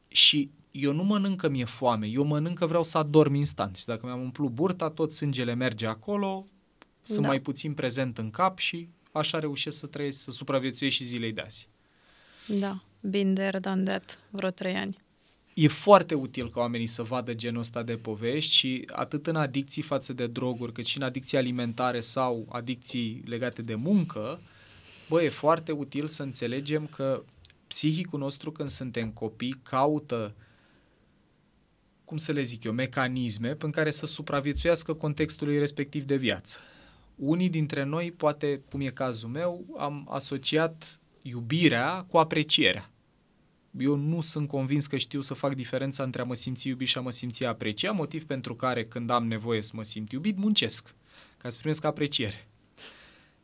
și 0.08 0.50
eu 0.72 0.94
nu 0.94 1.04
mănânc 1.04 1.40
că 1.40 1.50
mi-e 1.50 1.66
foame, 1.66 2.08
eu 2.08 2.24
mănânc 2.24 2.58
că 2.58 2.66
vreau 2.66 2.84
să 2.84 2.98
adorm 2.98 3.34
instant 3.34 3.76
și 3.76 3.86
dacă 3.86 4.06
mi-am 4.06 4.22
umplut 4.22 4.52
burta, 4.52 4.90
tot 4.90 5.14
sângele 5.14 5.54
merge 5.54 5.86
acolo, 5.86 6.46
sunt 7.02 7.22
da. 7.22 7.28
mai 7.28 7.40
puțin 7.40 7.74
prezent 7.74 8.18
în 8.18 8.30
cap 8.30 8.58
și 8.58 8.88
așa 9.12 9.40
reușesc 9.40 9.78
să 9.78 9.88
trăiesc, 9.88 10.20
să 10.20 10.32
supraviețuiesc 10.32 10.96
și 10.96 11.04
zilei 11.04 11.32
de 11.32 11.42
azi. 11.42 11.68
Da, 12.48 12.84
been 13.00 13.34
there, 13.34 13.60
done 13.60 13.84
that, 13.84 14.20
vreo 14.30 14.50
trei 14.50 14.76
ani. 14.76 14.98
E 15.54 15.68
foarte 15.68 16.14
util 16.14 16.50
ca 16.50 16.60
oamenii 16.60 16.88
să 16.88 17.04
vadă 17.04 17.34
genul 17.34 17.60
ăsta 17.60 17.84
de 17.84 17.96
povești 17.98 18.54
și 18.54 18.88
atât 18.92 19.28
în 19.28 19.36
adicții 19.36 19.82
față 19.82 20.14
de 20.14 20.28
droguri, 20.28 20.72
cât 20.72 20.86
și 20.86 20.98
în 20.98 21.04
adicții 21.04 21.38
alimentare 21.38 22.00
sau 22.00 22.48
adicții 22.52 23.22
legate 23.26 23.62
de 23.62 23.76
muncă, 23.76 24.42
bă, 25.10 25.24
e 25.24 25.30
foarte 25.30 25.72
util 25.72 26.08
să 26.08 26.24
înțelegem 26.24 26.88
că 26.88 27.24
psihicul 27.68 28.20
nostru 28.20 28.52
când 28.52 28.70
suntem 28.70 29.10
copii 29.10 29.60
caută 29.64 30.36
cum 32.06 32.18
să 32.18 32.32
le 32.32 32.42
zic 32.42 32.64
eu, 32.64 32.72
mecanisme 32.72 33.56
în 33.60 33.72
care 33.72 33.92
să 33.92 34.06
supraviețuiască 34.06 34.94
contextului 34.94 35.60
respectiv 35.60 36.04
de 36.04 36.16
viață 36.16 36.60
unii 37.16 37.50
dintre 37.50 37.84
noi, 37.84 38.12
poate 38.12 38.62
cum 38.70 38.82
e 38.82 38.90
cazul 38.90 39.30
meu, 39.30 39.66
am 39.78 40.08
asociat 40.12 41.00
iubirea 41.22 42.06
cu 42.10 42.18
aprecierea. 42.18 42.92
Eu 43.80 43.96
nu 43.96 44.22
sunt 44.22 44.48
convins 44.48 44.88
că 44.88 44.98
știu 44.98 45.22
să 45.22 45.34
fac 45.34 45.56
diferența 45.56 46.04
între 46.04 46.22
a 46.22 46.26
mă 46.26 46.34
simți 46.34 46.68
iubit 46.68 46.88
și 46.88 46.98
a 46.98 47.02
mă 47.02 47.12
simți 47.12 47.46
apreciat, 47.46 47.96
motiv 47.96 48.26
pentru 48.26 48.56
care 48.56 48.86
când 48.86 49.10
am 49.10 49.28
nevoie 49.28 49.62
să 49.62 49.72
mă 49.76 49.84
simt 49.84 50.12
iubit, 50.12 50.38
muncesc 50.38 50.96
ca 51.38 51.50
să 51.50 51.58
primesc 51.58 51.84
apreciere. 51.84 52.48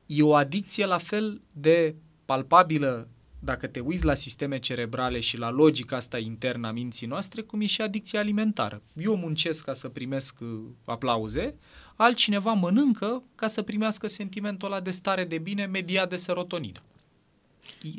E 0.05 0.21
o 0.21 0.33
adicție 0.33 0.85
la 0.85 0.97
fel 0.97 1.41
de 1.51 1.95
palpabilă 2.25 3.07
dacă 3.39 3.67
te 3.67 3.79
uiți 3.79 4.05
la 4.05 4.13
sisteme 4.13 4.59
cerebrale 4.59 5.19
și 5.19 5.37
la 5.37 5.49
logica 5.49 5.95
asta 5.95 6.17
internă 6.17 6.67
a 6.67 6.71
minții 6.71 7.07
noastre, 7.07 7.41
cum 7.41 7.61
e 7.61 7.65
și 7.65 7.81
adicția 7.81 8.19
alimentară. 8.19 8.81
Eu 8.95 9.15
muncesc 9.15 9.63
ca 9.63 9.73
să 9.73 9.89
primesc 9.89 10.39
uh, 10.41 10.59
aplauze, 10.85 11.55
altcineva 11.97 12.53
mănâncă 12.53 13.23
ca 13.35 13.47
să 13.47 13.61
primească 13.61 14.07
sentimentul 14.07 14.67
ăla 14.67 14.79
de 14.79 14.91
stare 14.91 15.25
de 15.25 15.37
bine 15.37 15.65
mediat 15.65 16.09
de 16.09 16.15
serotonină. 16.15 16.81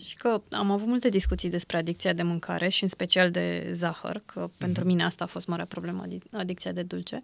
Și 0.00 0.16
că 0.16 0.40
am 0.50 0.70
avut 0.70 0.87
multe 0.87 1.08
discuții 1.08 1.48
despre 1.48 1.76
adicția 1.76 2.12
de 2.12 2.22
mâncare 2.22 2.68
și 2.68 2.82
în 2.82 2.88
special 2.88 3.30
de 3.30 3.68
zahăr, 3.72 4.22
că 4.26 4.48
uh-huh. 4.48 4.58
pentru 4.58 4.84
mine 4.84 5.04
asta 5.04 5.24
a 5.24 5.26
fost 5.26 5.46
marea 5.46 5.64
problemă, 5.64 6.04
adicția 6.32 6.72
de 6.72 6.82
dulce. 6.82 7.20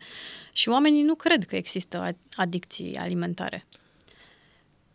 Și 0.52 0.68
oamenii 0.68 1.02
nu 1.02 1.14
cred 1.14 1.44
că 1.44 1.56
există 1.56 2.16
adicții 2.36 2.96
alimentare. 2.96 3.66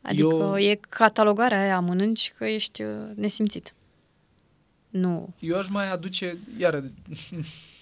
Adică 0.01 0.35
Eu... 0.35 0.57
e 0.57 0.79
catalogarea 0.89 1.61
aia, 1.61 1.79
mănânci 1.79 2.33
că 2.37 2.45
ești 2.45 2.81
uh, 2.81 2.95
nesimțit. 3.15 3.73
Nu. 4.89 5.33
Eu 5.39 5.57
aș 5.57 5.69
mai 5.69 5.91
aduce, 5.91 6.37
iar 6.57 6.83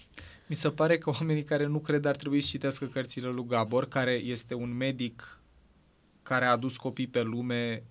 mi 0.47 0.55
se 0.55 0.69
pare 0.69 0.97
că 0.97 1.10
oamenii 1.10 1.43
care 1.43 1.65
nu 1.65 1.79
cred 1.79 2.05
ar 2.05 2.15
trebui 2.15 2.41
să 2.41 2.49
citească 2.49 2.86
cărțile 2.86 3.27
lui 3.27 3.45
Gabor, 3.47 3.88
care 3.88 4.12
este 4.12 4.53
un 4.53 4.77
medic 4.77 5.39
care 6.23 6.45
a 6.45 6.51
adus 6.51 6.77
copii 6.77 7.07
pe 7.07 7.21
lume 7.21 7.83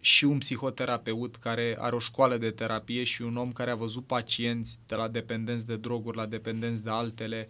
și 0.00 0.24
un 0.24 0.38
psihoterapeut 0.38 1.36
care 1.36 1.76
are 1.78 1.94
o 1.94 1.98
școală 1.98 2.36
de 2.36 2.50
terapie 2.50 3.04
și 3.04 3.22
un 3.22 3.36
om 3.36 3.52
care 3.52 3.70
a 3.70 3.74
văzut 3.74 4.06
pacienți 4.06 4.78
de 4.86 4.94
la 4.94 5.08
dependenți 5.08 5.66
de 5.66 5.76
droguri 5.76 6.16
la 6.16 6.26
dependenți 6.26 6.84
de 6.84 6.90
altele, 6.90 7.48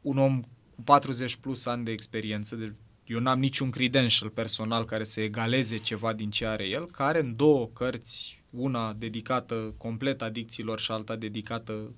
un 0.00 0.18
om 0.18 0.40
cu 0.74 0.82
40 0.84 1.36
plus 1.36 1.66
ani 1.66 1.84
de 1.84 1.90
experiență, 1.90 2.56
deci 2.56 2.72
eu 3.06 3.18
n-am 3.20 3.38
niciun 3.38 3.70
credential 3.70 4.30
personal 4.30 4.84
care 4.84 5.04
să 5.04 5.20
egaleze 5.20 5.76
ceva 5.76 6.12
din 6.12 6.30
ce 6.30 6.46
are 6.46 6.64
el, 6.64 6.86
care 6.90 7.20
în 7.20 7.36
două 7.36 7.66
cărți, 7.66 8.37
una 8.50 8.92
dedicată 8.92 9.74
complet 9.76 10.22
adicțiilor 10.22 10.80
și 10.80 10.90
alta 10.90 11.16
dedicată 11.16 11.92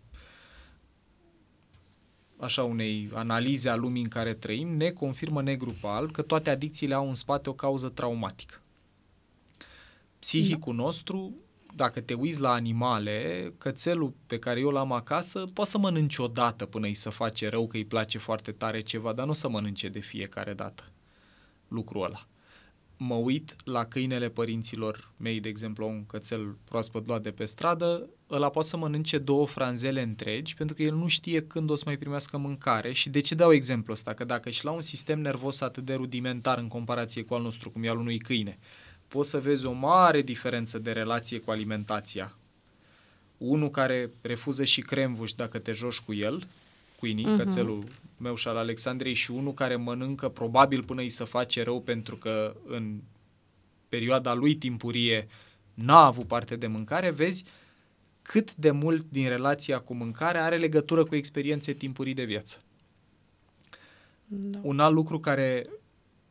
așa 2.37 2.65
unei 2.65 3.11
analize 3.15 3.69
a 3.69 3.77
lumii 3.77 4.03
în 4.03 4.09
care 4.09 4.35
trăim, 4.35 4.77
ne 4.77 4.91
confirmă 4.91 5.43
negru 5.43 5.77
pe 5.81 5.87
alb 5.87 6.13
că 6.13 6.23
toate 6.23 6.51
adicțiile 6.51 6.95
au 6.95 7.09
în 7.09 7.15
spate 7.15 7.49
o 7.49 7.53
cauză 7.53 7.89
traumatică. 7.89 8.61
Psihicul 10.19 10.77
da. 10.77 10.83
nostru, 10.83 11.35
dacă 11.75 12.01
te 12.01 12.15
uiți 12.15 12.41
la 12.41 12.51
animale, 12.53 13.53
cățelul 13.59 14.15
pe 14.27 14.39
care 14.39 14.61
eu 14.61 14.71
l-am 14.71 14.93
acasă 14.93 15.47
poate 15.53 15.71
să 15.71 15.79
mănânce 15.79 16.23
o 16.23 16.27
dată 16.27 16.67
până 16.67 16.87
îi 16.87 16.95
să 16.95 17.11
face 17.11 17.49
rău 17.49 17.67
că 17.67 17.77
îi 17.77 17.85
place 17.85 18.19
foarte 18.19 18.53
tare 18.53 18.81
ceva, 18.81 19.13
dar 19.13 19.27
nu 19.27 19.33
să 19.33 19.49
mănânce 19.49 19.89
de 19.89 20.01
fiecare 20.01 20.55
dată 20.55 20.85
lucrul 21.69 22.05
ăla 22.05 22.27
mă 23.03 23.15
uit 23.15 23.57
la 23.65 23.85
câinele 23.85 24.29
părinților 24.29 25.11
mei, 25.17 25.41
de 25.41 25.49
exemplu, 25.49 25.89
un 25.89 26.07
cățel 26.07 26.57
proaspăt 26.65 27.07
luat 27.07 27.23
de 27.23 27.31
pe 27.31 27.45
stradă, 27.45 28.09
ăla 28.31 28.51
poate 28.51 28.69
să 28.69 28.77
mănânce 28.77 29.19
două 29.19 29.47
franzele 29.47 30.03
întregi 30.03 30.55
pentru 30.55 30.75
că 30.75 30.83
el 30.83 30.95
nu 30.95 31.07
știe 31.07 31.43
când 31.43 31.71
o 31.71 31.75
să 31.75 31.83
mai 31.87 31.97
primească 31.97 32.37
mâncare 32.37 32.93
și 32.93 33.09
de 33.09 33.21
ce 33.21 33.35
dau 33.35 33.53
exemplu 33.53 33.93
ăsta? 33.93 34.15
Că 34.15 34.25
dacă 34.25 34.51
și 34.51 34.65
la 34.65 34.71
un 34.71 34.81
sistem 34.81 35.21
nervos 35.21 35.61
atât 35.61 35.85
de 35.85 35.95
rudimentar 35.95 36.59
în 36.59 36.69
comparație 36.69 37.23
cu 37.23 37.35
al 37.35 37.43
nostru, 37.43 37.71
cum 37.71 37.83
e 37.83 37.89
al 37.89 37.99
unui 37.99 38.19
câine, 38.19 38.59
poți 39.09 39.31
să 39.31 39.41
vezi 39.41 39.67
o 39.67 39.73
mare 39.73 40.23
diferență 40.23 40.79
de 40.79 40.93
relație 40.93 41.39
cu 41.39 41.51
alimentația. 41.51 42.37
Unul 43.39 43.71
care 43.71 44.11
refuză 44.21 44.65
și 44.65 44.81
cremvuș 44.81 45.33
dacă 45.33 45.59
te 45.59 45.73
joci 45.73 46.01
cu 46.01 46.15
el, 46.15 46.49
Queenie, 47.01 47.33
uh-huh. 47.33 47.37
cățelul 47.37 47.85
meu 48.17 48.35
și 48.35 48.49
al 48.49 48.57
Alexandrei 48.57 49.15
și 49.15 49.31
unul 49.31 49.55
care 49.55 49.77
mănâncă 49.77 50.29
probabil 50.29 50.83
până 50.83 51.01
îi 51.01 51.09
se 51.09 51.25
face 51.25 51.63
rău 51.63 51.81
pentru 51.81 52.17
că 52.17 52.57
în 52.67 53.01
perioada 53.89 54.35
lui 54.35 54.55
timpurie 54.55 55.29
n-a 55.75 56.05
avut 56.05 56.27
parte 56.27 56.57
de 56.57 56.67
mâncare, 56.67 57.11
vezi 57.11 57.45
cât 58.23 58.55
de 58.55 58.71
mult 58.71 59.07
din 59.11 59.29
relația 59.29 59.79
cu 59.79 59.95
mâncare 59.95 60.39
are 60.39 60.57
legătură 60.57 61.05
cu 61.05 61.15
experiențe 61.15 61.73
timpurii 61.73 62.15
de 62.15 62.25
viață. 62.25 62.63
Da. 64.27 64.59
Un 64.63 64.81
alt 64.81 64.95
lucru 64.95 65.21
care 65.21 65.67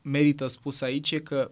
merită 0.02 0.48
spus 0.48 0.82
aici 0.82 1.12
e 1.12 1.20
că 1.20 1.52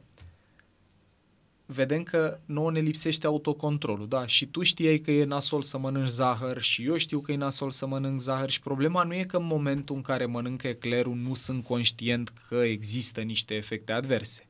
vedem 1.70 2.04
că 2.04 2.40
nouă 2.46 2.72
ne 2.72 2.80
lipsește 2.80 3.28
autocontrolul, 3.28 4.08
da? 4.08 4.26
Și 4.26 4.46
tu 4.46 4.62
știai 4.62 5.00
că 5.00 5.12
e 5.12 5.24
nasol 5.24 5.62
să 5.62 5.78
mănânci 5.78 6.10
zahăr 6.10 6.62
și 6.62 6.86
eu 6.86 6.96
știu 6.96 7.20
că 7.20 7.32
e 7.32 7.36
nasol 7.36 7.72
să 7.72 7.88
mănânc 7.88 8.20
zahăr 8.20 8.50
și 8.50 8.60
problema 8.60 9.04
nu 9.04 9.14
e 9.14 9.24
că 9.24 9.38
în 9.38 9.46
momentul 9.46 9.96
în 9.96 10.02
care 10.02 10.26
mănânc 10.26 10.64
eclerul 10.64 11.16
nu 11.16 11.34
sunt 11.34 11.64
conștient 11.64 12.34
că 12.48 12.56
există 12.56 13.22
niște 13.22 13.54
efecte 13.54 13.92
adverse. 13.92 14.48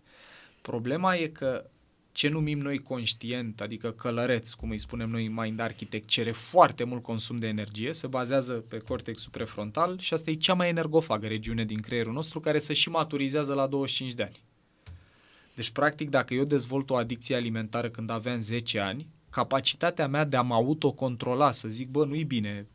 Problema 0.61 1.15
e 1.15 1.27
că 1.27 1.69
ce 2.11 2.27
numim 2.27 2.59
noi 2.59 2.77
conștient, 2.77 3.61
adică 3.61 3.91
călăreț, 3.91 4.51
cum 4.51 4.69
îi 4.69 4.77
spunem 4.77 5.09
noi 5.09 5.27
Mind 5.27 5.59
Architect, 5.59 6.07
cere 6.07 6.31
foarte 6.31 6.83
mult 6.83 7.03
consum 7.03 7.35
de 7.35 7.47
energie, 7.47 7.93
se 7.93 8.07
bazează 8.07 8.53
pe 8.53 8.77
cortexul 8.77 9.31
prefrontal 9.31 9.99
și 9.99 10.13
asta 10.13 10.29
e 10.29 10.33
cea 10.33 10.53
mai 10.53 10.69
energofagă 10.69 11.27
regiune 11.27 11.65
din 11.65 11.79
creierul 11.79 12.13
nostru 12.13 12.39
care 12.39 12.59
se 12.59 12.73
și 12.73 12.89
maturizează 12.89 13.53
la 13.53 13.67
25 13.67 14.13
de 14.13 14.23
ani. 14.23 14.43
Deci, 15.57 15.69
practic, 15.69 16.09
dacă 16.09 16.33
eu 16.33 16.43
dezvolt 16.43 16.89
o 16.89 16.95
adicție 16.95 17.35
alimentară 17.35 17.89
când 17.89 18.09
aveam 18.09 18.37
10 18.37 18.79
ani, 18.79 19.07
capacitatea 19.29 20.07
mea 20.07 20.23
de 20.23 20.37
a 20.37 20.41
mă 20.41 20.53
autocontrola, 20.53 21.51
să 21.51 21.67
zic, 21.67 21.89
bă, 21.89 22.05
nu-i 22.05 22.23
bine, 22.23 22.67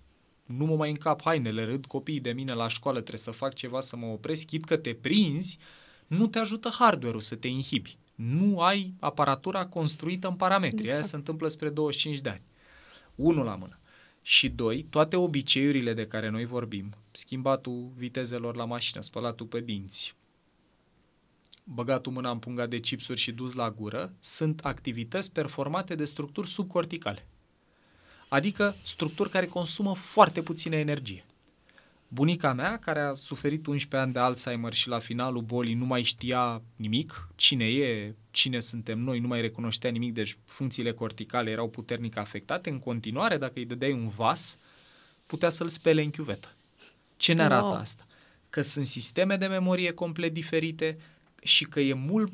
nu 0.46 0.64
mă 0.64 0.76
mai 0.76 0.90
încap 0.90 1.22
hainele, 1.22 1.64
râd 1.64 1.86
copiii 1.86 2.20
de 2.20 2.32
mine 2.32 2.52
la 2.52 2.68
școală, 2.68 2.98
trebuie 2.98 3.20
să 3.20 3.30
fac 3.30 3.54
ceva 3.54 3.80
să 3.80 3.96
mă 3.96 4.06
opresc, 4.06 4.46
chit 4.46 4.64
că 4.64 4.76
te 4.76 4.94
prinzi, 4.94 5.58
nu 6.06 6.26
te 6.26 6.38
ajută 6.38 6.68
hardware-ul 6.78 7.20
să 7.20 7.34
te 7.34 7.48
inhibi. 7.48 7.98
Nu 8.14 8.60
ai 8.60 8.94
aparatura 9.00 9.66
construită 9.66 10.28
în 10.28 10.34
parametri. 10.34 10.76
Exact. 10.76 10.94
Aia 10.94 11.02
se 11.02 11.16
întâmplă 11.16 11.48
spre 11.48 11.68
25 11.68 12.20
de 12.20 12.28
ani. 12.28 12.42
Unul 13.14 13.44
la 13.44 13.54
mână. 13.54 13.78
Și 14.22 14.48
doi, 14.48 14.86
toate 14.90 15.16
obiceiurile 15.16 15.94
de 15.94 16.06
care 16.06 16.28
noi 16.28 16.44
vorbim, 16.44 16.94
schimbatul 17.10 17.92
vitezelor 17.96 18.56
la 18.56 18.64
mașină, 18.64 19.00
spălatul 19.00 19.46
pe 19.46 19.60
dinți, 19.60 20.16
băgatul 21.64 22.12
mâna 22.12 22.30
în 22.30 22.38
punga 22.38 22.66
de 22.66 22.78
chipsuri 22.78 23.18
și 23.18 23.32
dus 23.32 23.52
la 23.52 23.70
gură, 23.70 24.12
sunt 24.20 24.60
activități 24.60 25.32
performate 25.32 25.94
de 25.94 26.04
structuri 26.04 26.48
subcorticale. 26.48 27.26
Adică 28.28 28.76
structuri 28.82 29.30
care 29.30 29.46
consumă 29.46 29.94
foarte 29.94 30.42
puțină 30.42 30.76
energie. 30.76 31.24
Bunica 32.08 32.52
mea, 32.52 32.78
care 32.78 33.00
a 33.00 33.14
suferit 33.14 33.66
11 33.66 33.96
ani 33.96 34.12
de 34.12 34.18
Alzheimer 34.18 34.72
și 34.72 34.88
la 34.88 34.98
finalul 34.98 35.42
bolii 35.42 35.74
nu 35.74 35.84
mai 35.84 36.02
știa 36.02 36.62
nimic, 36.76 37.28
cine 37.34 37.64
e, 37.64 38.14
cine 38.30 38.60
suntem 38.60 38.98
noi, 38.98 39.18
nu 39.18 39.26
mai 39.26 39.40
recunoștea 39.40 39.90
nimic, 39.90 40.12
deci 40.12 40.38
funcțiile 40.44 40.92
corticale 40.92 41.50
erau 41.50 41.68
puternic 41.68 42.16
afectate, 42.16 42.70
în 42.70 42.78
continuare, 42.78 43.36
dacă 43.36 43.52
îi 43.54 43.64
dădeai 43.64 43.92
un 43.92 44.06
vas, 44.06 44.58
putea 45.26 45.50
să-l 45.50 45.68
spele 45.68 46.02
în 46.02 46.10
chiuvetă. 46.10 46.56
Ce 47.16 47.32
ne 47.32 47.42
arată 47.42 47.64
wow. 47.64 47.74
asta? 47.74 48.06
Că 48.50 48.62
sunt 48.62 48.86
sisteme 48.86 49.36
de 49.36 49.46
memorie 49.46 49.92
complet 49.92 50.32
diferite, 50.32 50.98
și 51.42 51.64
că 51.64 51.80
e 51.80 51.94
mult, 51.94 52.32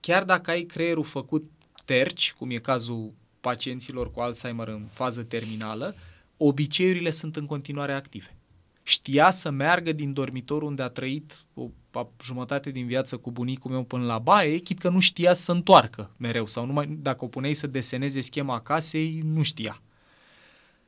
chiar 0.00 0.24
dacă 0.24 0.50
ai 0.50 0.62
creierul 0.62 1.04
făcut 1.04 1.50
terci, 1.84 2.34
cum 2.38 2.50
e 2.50 2.56
cazul 2.56 3.12
pacienților 3.40 4.10
cu 4.12 4.20
Alzheimer 4.20 4.68
în 4.68 4.86
fază 4.90 5.22
terminală, 5.22 5.94
obiceiurile 6.36 7.10
sunt 7.10 7.36
în 7.36 7.46
continuare 7.46 7.92
active. 7.92 8.36
Știa 8.82 9.30
să 9.30 9.50
meargă 9.50 9.92
din 9.92 10.12
dormitorul 10.12 10.68
unde 10.68 10.82
a 10.82 10.88
trăit 10.88 11.44
o 11.54 11.68
jumătate 12.22 12.70
din 12.70 12.86
viață 12.86 13.16
cu 13.16 13.30
bunicul 13.30 13.70
meu 13.70 13.84
până 13.84 14.04
la 14.04 14.18
baie, 14.18 14.58
chit 14.58 14.78
că 14.78 14.88
nu 14.88 15.00
știa 15.00 15.34
să 15.34 15.52
întoarcă 15.52 16.14
mereu 16.16 16.46
sau 16.46 16.66
numai 16.66 16.86
dacă 16.86 17.24
o 17.24 17.28
puneai 17.28 17.54
să 17.54 17.66
deseneze 17.66 18.20
schema 18.20 18.60
casei, 18.60 19.20
nu 19.24 19.42
știa. 19.42 19.82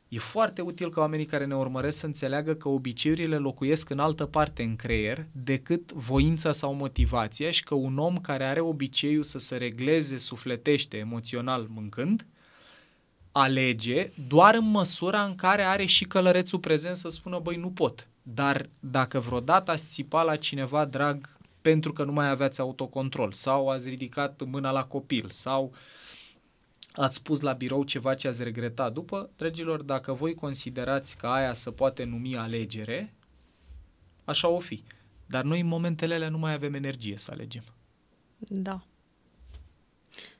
E 0.09 0.18
foarte 0.18 0.61
util 0.61 0.90
ca 0.90 1.01
oamenii 1.01 1.27
care 1.27 1.44
ne 1.44 1.55
urmăresc 1.55 1.99
să 1.99 2.07
înțeleagă 2.07 2.55
că 2.55 2.68
obiceiurile 2.68 3.37
locuiesc 3.37 3.90
în 3.90 3.99
altă 3.99 4.27
parte 4.27 4.62
în 4.62 4.77
creier 4.77 5.27
decât 5.33 5.92
voința 5.92 6.53
sau 6.53 6.75
motivația 6.75 7.51
și 7.51 7.62
că 7.62 7.75
un 7.75 7.99
om 7.99 8.18
care 8.18 8.44
are 8.44 8.61
obiceiul 8.61 9.23
să 9.23 9.38
se 9.38 9.57
regleze 9.57 10.18
sufletește 10.18 10.97
emoțional 10.97 11.66
mâncând, 11.68 12.27
alege 13.33 14.11
doar 14.29 14.55
în 14.55 14.71
măsura 14.71 15.25
în 15.25 15.35
care 15.35 15.62
are 15.62 15.85
și 15.85 16.05
călărețul 16.05 16.59
prezent 16.59 16.97
să 16.97 17.09
spună, 17.09 17.38
băi, 17.38 17.57
nu 17.57 17.71
pot. 17.71 18.09
Dar 18.23 18.68
dacă 18.81 19.21
vreodată 19.21 19.71
ați 19.71 19.88
țipa 19.88 20.23
la 20.23 20.37
cineva 20.37 20.85
drag 20.85 21.37
pentru 21.61 21.92
că 21.92 22.05
nu 22.05 22.12
mai 22.12 22.29
aveați 22.29 22.61
autocontrol 22.61 23.33
sau 23.33 23.68
ați 23.68 23.88
ridicat 23.88 24.42
mâna 24.47 24.71
la 24.71 24.85
copil 24.85 25.25
sau 25.29 25.64
uh, 25.64 25.79
ați 26.99 27.17
spus 27.17 27.41
la 27.41 27.53
birou 27.53 27.85
ceva 27.85 28.15
ce 28.15 28.29
ați 28.29 28.43
regretat 28.43 28.93
după, 28.93 29.31
dragilor, 29.37 29.83
dacă 29.83 30.13
voi 30.13 30.35
considerați 30.35 31.17
că 31.17 31.27
aia 31.27 31.55
să 31.55 31.71
poate 31.71 32.05
numi 32.05 32.37
alegere, 32.37 33.15
așa 34.25 34.49
o 34.49 34.59
fi. 34.59 34.83
Dar 35.27 35.45
noi 35.45 35.61
în 35.61 35.67
momentele 35.67 36.15
alea 36.15 36.29
nu 36.29 36.39
mai 36.39 36.53
avem 36.53 36.75
energie 36.75 37.17
să 37.17 37.31
alegem. 37.31 37.65
Da. 38.39 38.83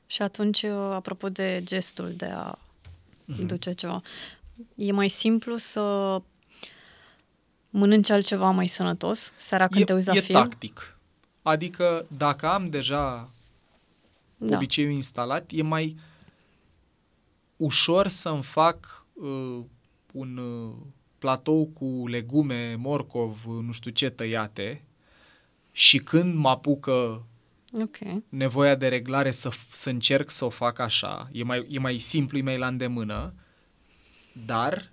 Și 0.05 0.21
atunci, 0.21 0.61
uh, 0.61 0.71
apropo 0.71 1.29
de 1.29 1.61
gestul 1.63 2.13
de 2.13 2.25
a 2.25 2.57
mm-hmm. 2.57 3.45
duce 3.45 3.73
ceva, 3.73 4.01
e 4.75 4.91
mai 4.91 5.09
simplu 5.09 5.57
să 5.57 6.17
mănânci 7.69 8.09
altceva 8.09 8.49
mai 8.49 8.67
sănătos 8.67 9.33
seara 9.35 9.67
când 9.67 9.81
e, 9.81 9.83
te 9.83 9.93
uiți 9.93 10.07
la 10.07 10.15
e 10.15 10.19
film? 10.19 10.37
E 10.37 10.41
tactic. 10.41 10.97
Adică 11.41 12.05
dacă 12.17 12.47
am 12.47 12.69
deja 12.69 13.29
da. 14.37 14.55
obiceiul 14.55 14.91
instalat, 14.91 15.51
e 15.51 15.61
mai 15.61 15.95
ușor 17.59 18.07
să-mi 18.07 18.43
fac 18.43 19.05
uh, 19.13 19.63
un 20.11 20.37
uh, 20.37 20.75
platou 21.17 21.67
cu 21.67 22.07
legume, 22.07 22.75
morcov, 22.75 23.45
uh, 23.47 23.63
nu 23.63 23.71
știu 23.71 23.91
ce 23.91 24.09
tăiate 24.09 24.83
și 25.71 25.97
când 25.97 26.35
mă 26.35 26.49
apucă 26.49 27.25
okay. 27.81 28.23
nevoia 28.29 28.75
de 28.75 28.87
reglare 28.87 29.31
să, 29.31 29.49
să 29.71 29.89
încerc 29.89 30.29
să 30.29 30.45
o 30.45 30.49
fac 30.49 30.79
așa, 30.79 31.29
e 31.31 31.43
mai, 31.43 31.65
e 31.69 31.79
mai 31.79 31.97
simplu, 31.97 32.37
e 32.37 32.41
mai 32.41 32.57
la 32.57 32.67
îndemână, 32.67 33.33
dar, 34.45 34.91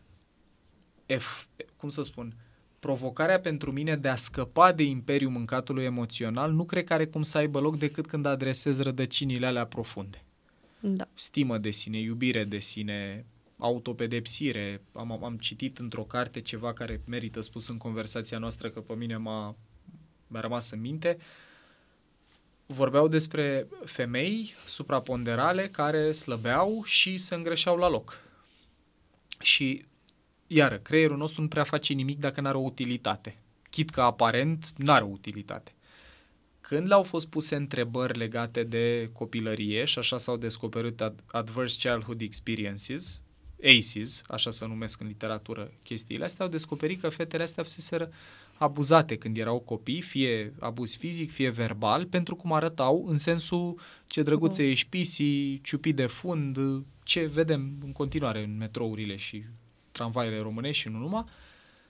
F, 1.07 1.47
cum 1.77 1.89
să 1.89 2.03
spun, 2.03 2.35
provocarea 2.79 3.41
pentru 3.41 3.73
mine 3.73 3.97
de 3.97 4.09
a 4.09 4.17
scăpa 4.17 4.73
de 4.73 4.83
imperiul 4.83 5.31
mâncatului 5.31 5.85
emoțional 5.85 6.53
nu 6.53 6.65
cred 6.65 6.85
că 6.85 6.93
are 6.93 7.07
cum 7.07 7.23
să 7.23 7.39
aibă 7.39 7.61
loc 7.61 7.79
decât 7.79 8.07
când 8.07 8.27
adresez 8.27 8.81
rădăcinile 8.81 9.47
alea 9.47 9.67
profunde. 9.67 10.26
Da. 10.81 11.09
Stimă 11.15 11.59
de 11.59 11.71
sine, 11.71 11.99
iubire 11.99 12.45
de 12.45 12.59
sine, 12.59 13.25
autopedepsire. 13.59 14.83
Am, 14.93 15.25
am 15.25 15.37
citit 15.37 15.79
într-o 15.79 16.03
carte 16.03 16.41
ceva 16.41 16.73
care 16.73 17.01
merită 17.05 17.41
spus 17.41 17.69
în 17.69 17.77
conversația 17.77 18.39
noastră 18.39 18.71
că 18.71 18.81
pe 18.81 18.95
mine 18.95 19.17
m-a, 19.17 19.57
mi-a 20.27 20.41
rămas 20.41 20.71
în 20.71 20.81
minte. 20.81 21.19
vorbeau 22.67 23.09
despre 23.09 23.67
femei 23.85 24.55
supraponderale 24.67 25.69
care 25.69 26.13
slăbeau 26.13 26.83
și 26.85 27.17
se 27.17 27.35
îngrășeau 27.35 27.77
la 27.77 27.89
loc. 27.89 28.21
Și, 29.41 29.85
iară, 30.47 30.79
creierul 30.79 31.17
nostru 31.17 31.43
nu 31.43 31.49
prea 31.49 31.65
face 31.65 31.93
nimic 31.93 32.19
dacă 32.19 32.41
nu 32.41 32.47
are 32.49 32.57
o 32.57 32.61
utilitate. 32.61 33.39
Chit 33.71 33.91
că 33.91 34.01
aparent 34.01 34.73
nu 34.77 34.93
are 34.93 35.05
o 35.05 35.09
utilitate. 35.09 35.76
Când 36.69 36.87
le-au 36.87 37.03
fost 37.03 37.29
puse 37.29 37.57
întrebări 37.57 38.19
legate 38.19 38.63
de 38.63 39.11
copilărie, 39.13 39.85
și 39.85 39.99
așa 39.99 40.19
s-au 40.19 40.37
descoperit 40.37 41.13
Adverse 41.27 41.89
Childhood 41.89 42.21
Experiences, 42.21 43.21
ACEs, 43.63 44.23
așa 44.27 44.51
se 44.51 44.67
numesc 44.67 45.01
în 45.01 45.07
literatură 45.07 45.71
chestiile 45.83 46.25
astea, 46.25 46.45
au 46.45 46.51
descoperit 46.51 47.01
că 47.01 47.09
fetele 47.09 47.43
astea 47.43 47.63
fuseseră 47.63 48.11
abuzate 48.55 49.17
când 49.17 49.37
erau 49.37 49.59
copii, 49.59 50.01
fie 50.01 50.53
abuz 50.61 50.97
fizic, 50.97 51.31
fie 51.31 51.51
verbal, 51.51 52.07
pentru 52.07 52.37
cum 52.37 52.53
arătau 52.53 53.05
în 53.07 53.17
sensul 53.17 53.79
ce 54.07 54.23
drăguțe 54.23 54.63
uh-huh. 54.63 54.71
ești 54.71 54.89
pisi, 54.89 55.61
ciupi 55.61 55.93
de 55.93 56.07
fund, 56.07 56.59
ce 57.03 57.27
vedem 57.27 57.79
în 57.85 57.93
continuare 57.93 58.43
în 58.43 58.57
metrourile 58.57 59.17
și 59.17 59.45
tramvaiele 59.93 60.39
românești 60.39 60.83
și 60.83 60.89
nu 60.89 60.99
numai. 60.99 61.25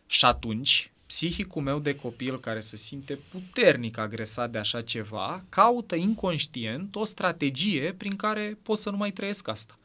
Și 0.07 0.25
atunci, 0.25 0.91
psihicul 1.07 1.63
meu 1.63 1.79
de 1.79 1.95
copil 1.95 2.41
care 2.41 2.61
se 2.61 2.77
simte 2.77 3.19
puternic 3.31 3.99
agresat 3.99 4.51
de 4.51 4.59
așa 4.59 4.83
ceva, 4.83 5.45
caută 5.49 5.95
inconștient 5.95 6.97
o 6.97 7.05
strategie 7.05 7.95
prin 7.97 8.17
care 8.17 8.59
pot 8.63 8.79
să 8.79 8.91
nu 8.91 8.97
mai 8.97 9.11
trăiesc 9.11 9.49
asta. 9.49 9.79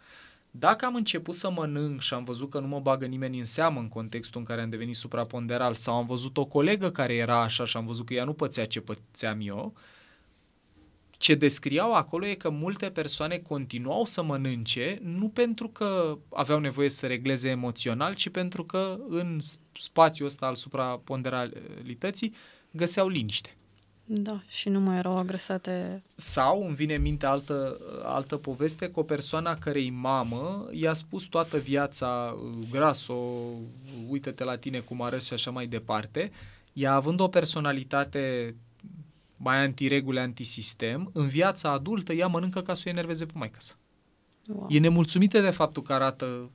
Dacă 0.51 0.85
am 0.85 0.95
început 0.95 1.35
să 1.35 1.49
mănânc 1.49 2.01
și 2.01 2.13
am 2.13 2.23
văzut 2.23 2.49
că 2.49 2.59
nu 2.59 2.67
mă 2.67 2.79
bagă 2.79 3.05
nimeni 3.05 3.37
în 3.37 3.43
seamă 3.43 3.79
în 3.79 3.87
contextul 3.87 4.39
în 4.39 4.45
care 4.45 4.61
am 4.61 4.69
devenit 4.69 4.95
supraponderal 4.95 5.75
sau 5.75 5.95
am 5.95 6.05
văzut 6.05 6.37
o 6.37 6.45
colegă 6.45 6.91
care 6.91 7.13
era 7.13 7.41
așa 7.41 7.65
și 7.65 7.77
am 7.77 7.85
văzut 7.85 8.05
că 8.05 8.13
ea 8.13 8.23
nu 8.23 8.33
pățea 8.33 8.65
ce 8.65 8.81
pățeam 8.81 9.39
eu, 9.41 9.73
ce 11.21 11.35
descriau 11.35 11.93
acolo 11.93 12.25
e 12.25 12.33
că 12.33 12.49
multe 12.49 12.89
persoane 12.89 13.37
continuau 13.37 14.05
să 14.05 14.23
mănânce 14.23 14.99
nu 15.03 15.27
pentru 15.27 15.67
că 15.67 16.17
aveau 16.29 16.59
nevoie 16.59 16.89
să 16.89 17.07
regleze 17.07 17.49
emoțional, 17.49 18.15
ci 18.15 18.29
pentru 18.29 18.63
că 18.63 18.99
în 19.07 19.39
spațiul 19.79 20.27
ăsta 20.27 20.45
al 20.45 20.55
supraponderalității 20.55 22.33
găseau 22.71 23.07
liniște. 23.07 23.55
Da, 24.05 24.41
și 24.47 24.69
nu 24.69 24.79
mai 24.79 24.97
erau 24.97 25.17
agresate. 25.17 26.03
Sau 26.15 26.65
îmi 26.65 26.75
vine 26.75 26.95
în 26.95 27.01
minte 27.01 27.25
altă, 27.25 27.77
altă 28.03 28.37
poveste 28.37 28.87
cu 28.87 28.99
o 28.99 29.03
persoană 29.03 29.49
a 29.49 29.55
cărei 29.55 29.89
mamă 29.89 30.67
i-a 30.71 30.93
spus 30.93 31.23
toată 31.23 31.57
viața 31.57 32.37
graso, 32.71 33.13
uite-te 34.07 34.43
la 34.43 34.57
tine 34.57 34.79
cum 34.79 35.01
arăți 35.01 35.27
și 35.27 35.33
așa 35.33 35.51
mai 35.51 35.67
departe. 35.67 36.31
Ea 36.73 36.93
având 36.93 37.19
o 37.19 37.27
personalitate 37.27 38.55
mai 39.43 39.63
antiregule, 39.63 40.19
antisistem, 40.19 41.09
în 41.13 41.27
viața 41.27 41.71
adultă 41.71 42.13
ea 42.13 42.27
mănâncă 42.27 42.61
ca 42.61 42.73
să 42.73 42.83
o 42.85 42.89
enerveze 42.89 43.25
pe 43.25 43.31
maică 43.35 43.57
sa. 43.59 43.73
Wow. 44.47 44.67
E 44.69 44.79
nemulțumită 44.79 45.41
de 45.41 45.49
faptul 45.49 45.81
că 45.81 45.93
arată 45.93 46.51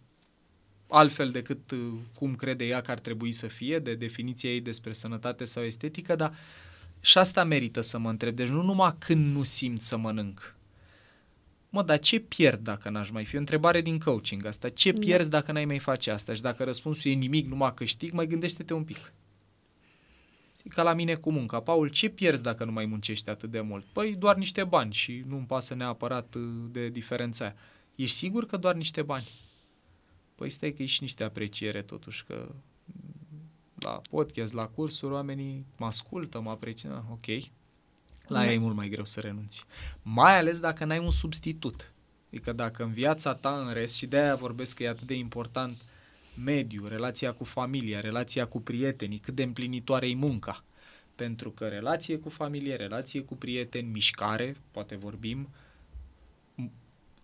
altfel 0.88 1.30
decât 1.30 1.72
cum 2.14 2.34
crede 2.34 2.64
ea 2.64 2.80
că 2.80 2.90
ar 2.90 2.98
trebui 2.98 3.32
să 3.32 3.46
fie, 3.46 3.78
de 3.78 3.94
definiția 3.94 4.50
ei 4.50 4.60
despre 4.60 4.92
sănătate 4.92 5.44
sau 5.44 5.62
estetică, 5.62 6.14
dar 6.14 6.34
și 7.00 7.18
asta 7.18 7.44
merită 7.44 7.80
să 7.80 7.98
mă 7.98 8.10
întreb. 8.10 8.36
Deci 8.36 8.48
nu 8.48 8.62
numai 8.62 8.94
când 8.98 9.34
nu 9.34 9.42
simt 9.42 9.82
să 9.82 9.96
mănânc. 9.96 10.54
Mă, 11.68 11.82
dar 11.82 11.98
ce 11.98 12.18
pierd 12.18 12.64
dacă 12.64 12.90
n-aș 12.90 13.10
mai 13.10 13.24
fi? 13.24 13.36
O 13.36 13.38
întrebare 13.38 13.80
din 13.80 13.98
coaching 13.98 14.46
asta. 14.46 14.68
Ce 14.68 14.92
da. 14.92 15.00
pierzi 15.00 15.30
dacă 15.30 15.52
n-ai 15.52 15.64
mai 15.64 15.78
face 15.78 16.10
asta? 16.10 16.34
Și 16.34 16.40
dacă 16.40 16.64
răspunsul 16.64 17.10
e 17.10 17.14
nimic, 17.14 17.46
numai 17.46 17.74
câștig, 17.74 18.12
mai 18.12 18.26
gândește-te 18.26 18.74
un 18.74 18.84
pic. 18.84 19.12
Ca 20.68 20.82
la 20.82 20.92
mine 20.92 21.14
cu 21.14 21.30
munca. 21.30 21.60
Paul, 21.60 21.88
ce 21.88 22.08
pierzi 22.08 22.42
dacă 22.42 22.64
nu 22.64 22.72
mai 22.72 22.86
muncești 22.86 23.30
atât 23.30 23.50
de 23.50 23.60
mult? 23.60 23.84
Păi 23.92 24.14
doar 24.14 24.36
niște 24.36 24.64
bani 24.64 24.92
și 24.92 25.24
nu-mi 25.26 25.46
pasă 25.46 25.74
neapărat 25.74 26.34
uh, 26.34 26.42
de 26.70 26.88
diferența 26.88 27.44
aia. 27.44 27.54
Ești 27.94 28.16
sigur 28.16 28.46
că 28.46 28.56
doar 28.56 28.74
niște 28.74 29.02
bani? 29.02 29.28
Păi 30.34 30.50
stai 30.50 30.72
că 30.72 30.82
e 30.82 30.86
și 30.86 31.02
niște 31.02 31.24
apreciere 31.24 31.82
totuși, 31.82 32.24
că 32.24 32.54
la 33.78 34.00
podcast, 34.10 34.52
la 34.52 34.66
cursuri, 34.66 35.12
oamenii 35.12 35.66
mă 35.76 35.86
ascultă, 35.86 36.40
mă 36.40 36.50
apreciază, 36.50 37.04
ok. 37.10 37.26
La 38.26 38.44
ea 38.44 38.52
e 38.52 38.58
mult 38.58 38.74
mai 38.74 38.88
greu 38.88 39.04
să 39.04 39.20
renunți. 39.20 39.64
Mai 40.02 40.38
ales 40.38 40.58
dacă 40.58 40.84
n-ai 40.84 40.98
un 40.98 41.10
substitut. 41.10 41.92
Adică 42.28 42.52
dacă 42.52 42.82
în 42.82 42.92
viața 42.92 43.34
ta 43.34 43.60
în 43.66 43.72
rest, 43.72 43.96
și 43.96 44.06
de-aia 44.06 44.34
vorbesc 44.34 44.76
că 44.76 44.82
e 44.82 44.88
atât 44.88 45.06
de 45.06 45.14
important 45.14 45.82
mediu, 46.44 46.86
relația 46.86 47.32
cu 47.32 47.44
familia, 47.44 48.00
relația 48.00 48.46
cu 48.46 48.60
prietenii, 48.60 49.18
cât 49.18 49.34
de 49.34 49.42
împlinitoare 49.42 50.08
e 50.08 50.14
munca. 50.14 50.64
Pentru 51.14 51.50
că 51.50 51.66
relație 51.66 52.18
cu 52.18 52.28
familie, 52.28 52.74
relație 52.74 53.20
cu 53.20 53.36
prieteni, 53.36 53.88
mișcare, 53.88 54.56
poate 54.70 54.96
vorbim, 54.96 55.48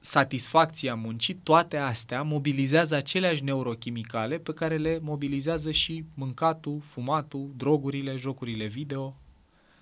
satisfacția 0.00 0.94
muncii, 0.94 1.34
toate 1.34 1.76
astea 1.76 2.22
mobilizează 2.22 2.94
aceleași 2.94 3.44
neurochimicale 3.44 4.38
pe 4.38 4.52
care 4.52 4.76
le 4.76 4.98
mobilizează 5.02 5.70
și 5.70 6.04
mâncatul, 6.14 6.80
fumatul, 6.80 7.50
drogurile, 7.56 8.16
jocurile 8.16 8.66
video. 8.66 9.16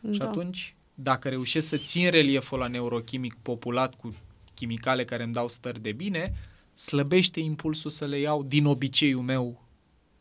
Da. 0.01 0.13
Și 0.13 0.21
atunci, 0.23 0.75
dacă 0.95 1.29
reușesc 1.29 1.69
să 1.69 1.77
țin 1.77 2.11
relieful 2.11 2.59
la 2.59 2.67
neurochimic 2.67 3.35
populat 3.43 3.95
cu 3.95 4.15
chimicale 4.55 5.05
care 5.05 5.23
îmi 5.23 5.33
dau 5.33 5.49
stări 5.49 5.81
de 5.81 5.93
bine, 5.93 6.33
slăbește 6.81 7.41
impulsul 7.41 7.91
să 7.91 8.05
le 8.05 8.19
iau 8.19 8.43
din 8.43 8.65
obiceiul 8.65 9.23
meu 9.23 9.63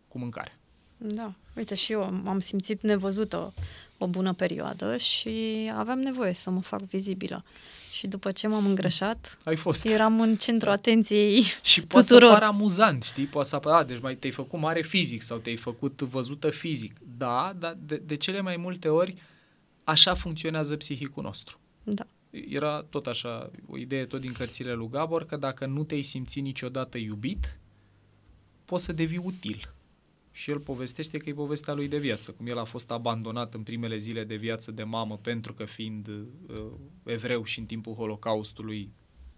cu 0.08 0.20
mâncare. 0.20 0.58
Da, 0.98 1.34
uite 1.56 1.76
și 1.76 1.92
eu 1.92 2.04
am 2.04 2.40
simțit 2.40 2.82
nevăzută 2.82 3.54
o 3.98 4.08
bună 4.08 4.34
perioadă 4.34 4.98
și 4.98 5.32
aveam 5.76 6.00
nevoie 6.00 6.34
să 6.34 6.50
mă 6.50 6.62
fac 6.62 6.82
vizibilă. 6.82 7.44
Și 7.92 8.08
după 8.08 8.32
ce 8.32 8.48
m-am 8.48 8.66
îngrășat, 8.66 9.38
Ai 9.44 9.56
fost. 9.56 9.86
eram 9.86 10.22
în 10.22 10.36
centru 10.36 10.70
atenției 10.70 11.44
Și 11.64 11.82
poate 11.82 12.06
să 12.06 12.18
pară 12.20 12.46
amuzant, 12.46 13.04
știi? 13.04 13.26
Poate 13.26 13.48
să 13.48 13.56
apară, 13.56 13.86
deci 13.86 14.00
mai 14.02 14.16
te-ai 14.16 14.34
făcut 14.34 14.60
mare 14.60 14.82
fizic 14.82 15.22
sau 15.22 15.38
te-ai 15.38 15.56
făcut 15.56 16.02
văzută 16.02 16.50
fizic. 16.50 16.96
Da, 17.18 17.54
dar 17.60 17.78
de, 17.86 18.02
de 18.06 18.16
cele 18.16 18.42
mai 18.42 18.58
multe 18.58 18.88
ori 18.88 19.16
așa 19.84 20.14
funcționează 20.14 20.76
psihicul 20.76 21.24
nostru. 21.24 21.60
Da. 21.84 22.06
Era 22.30 22.84
tot 22.84 23.08
așa, 23.08 23.52
o 23.68 23.78
idee 23.78 24.06
tot 24.06 24.22
din 24.22 24.32
cărțile 24.32 24.74
lui 24.74 24.90
Gabor, 24.90 25.26
că 25.26 25.38
dacă 25.38 25.66
nu 25.66 25.84
te-ai 25.84 26.02
simțit 26.02 26.44
niciodată 26.44 26.98
iubit, 26.98 27.60
poți 28.66 28.84
să 28.84 28.94
devii 28.94 29.18
util 29.18 29.74
și 30.32 30.52
el 30.52 30.60
povestește 30.60 31.18
că 31.18 31.30
e 31.30 31.34
povestea 31.34 31.74
lui 31.74 31.88
de 31.88 31.98
viață, 31.98 32.32
cum 32.32 32.48
el 32.48 32.58
a 32.58 32.64
fost 32.64 32.92
abandonat 32.92 33.54
în 33.54 33.64
primele 33.64 33.98
zile 33.98 34.24
de 34.24 34.36
viață 34.36 34.72
de 34.72 34.84
mamă 34.84 35.18
pentru 35.18 35.54
că 35.54 35.66
fiind 35.66 36.08
uh, 36.08 36.72
evreu 37.04 37.44
și 37.44 37.60
în 37.60 37.66
timpul 37.66 37.94
Holocaustului 37.94 38.92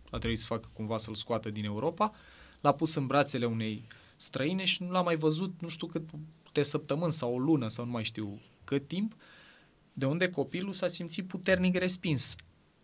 a 0.09 0.17
trebuit 0.17 0.39
să 0.39 0.45
facă 0.45 0.69
cumva 0.73 0.97
să-l 0.97 1.15
scoată 1.15 1.49
din 1.49 1.65
Europa, 1.65 2.11
l-a 2.61 2.71
pus 2.71 2.95
în 2.95 3.07
brațele 3.07 3.45
unei 3.45 3.87
străine 4.15 4.63
și 4.63 4.83
nu 4.83 4.91
l-a 4.91 5.01
mai 5.01 5.15
văzut 5.15 5.61
nu 5.61 5.67
știu 5.67 5.87
câte 5.87 6.61
săptămâni 6.61 7.11
sau 7.11 7.33
o 7.33 7.39
lună 7.39 7.67
sau 7.67 7.85
nu 7.85 7.91
mai 7.91 8.03
știu 8.03 8.41
cât 8.63 8.87
timp, 8.87 9.15
de 9.93 10.05
unde 10.05 10.29
copilul 10.29 10.73
s-a 10.73 10.87
simțit 10.87 11.27
puternic 11.27 11.77
respins. 11.77 12.35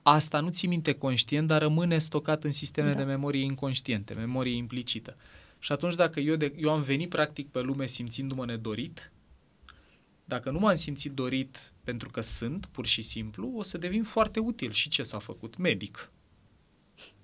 Asta 0.10 0.39
nu 0.39 0.50
ți 0.50 0.67
minte 0.67 0.93
conștient, 0.93 1.48
dar 1.48 1.62
rămâne 1.62 1.98
stocat 1.98 2.43
în 2.43 2.52
sisteme 2.52 2.89
da. 2.89 2.93
de 2.93 3.04
memorie 3.04 3.43
inconștiente, 3.43 4.13
memorie 4.13 4.56
implicită. 4.56 5.17
Și 5.60 5.72
atunci 5.72 5.96
dacă 5.96 6.20
eu, 6.20 6.36
de, 6.36 6.54
eu 6.58 6.70
am 6.70 6.82
venit 6.82 7.10
practic 7.10 7.50
pe 7.50 7.60
lume 7.60 7.86
simțindu-mă 7.86 8.46
nedorit, 8.46 9.12
dacă 10.26 10.50
nu 10.50 10.60
m-am 10.60 10.76
simțit 10.76 11.12
dorit 11.12 11.74
pentru 11.84 12.10
că 12.10 12.22
sunt, 12.22 12.65
pur 12.65 12.86
și 12.86 13.02
simplu, 13.02 13.52
o 13.56 13.63
să 13.63 13.78
devin 13.78 14.04
foarte 14.04 14.39
util. 14.39 14.72
Și 14.72 14.89
ce 14.89 15.04
s-a 15.04 15.20
făcut? 15.20 15.58
Medic. 15.58 16.12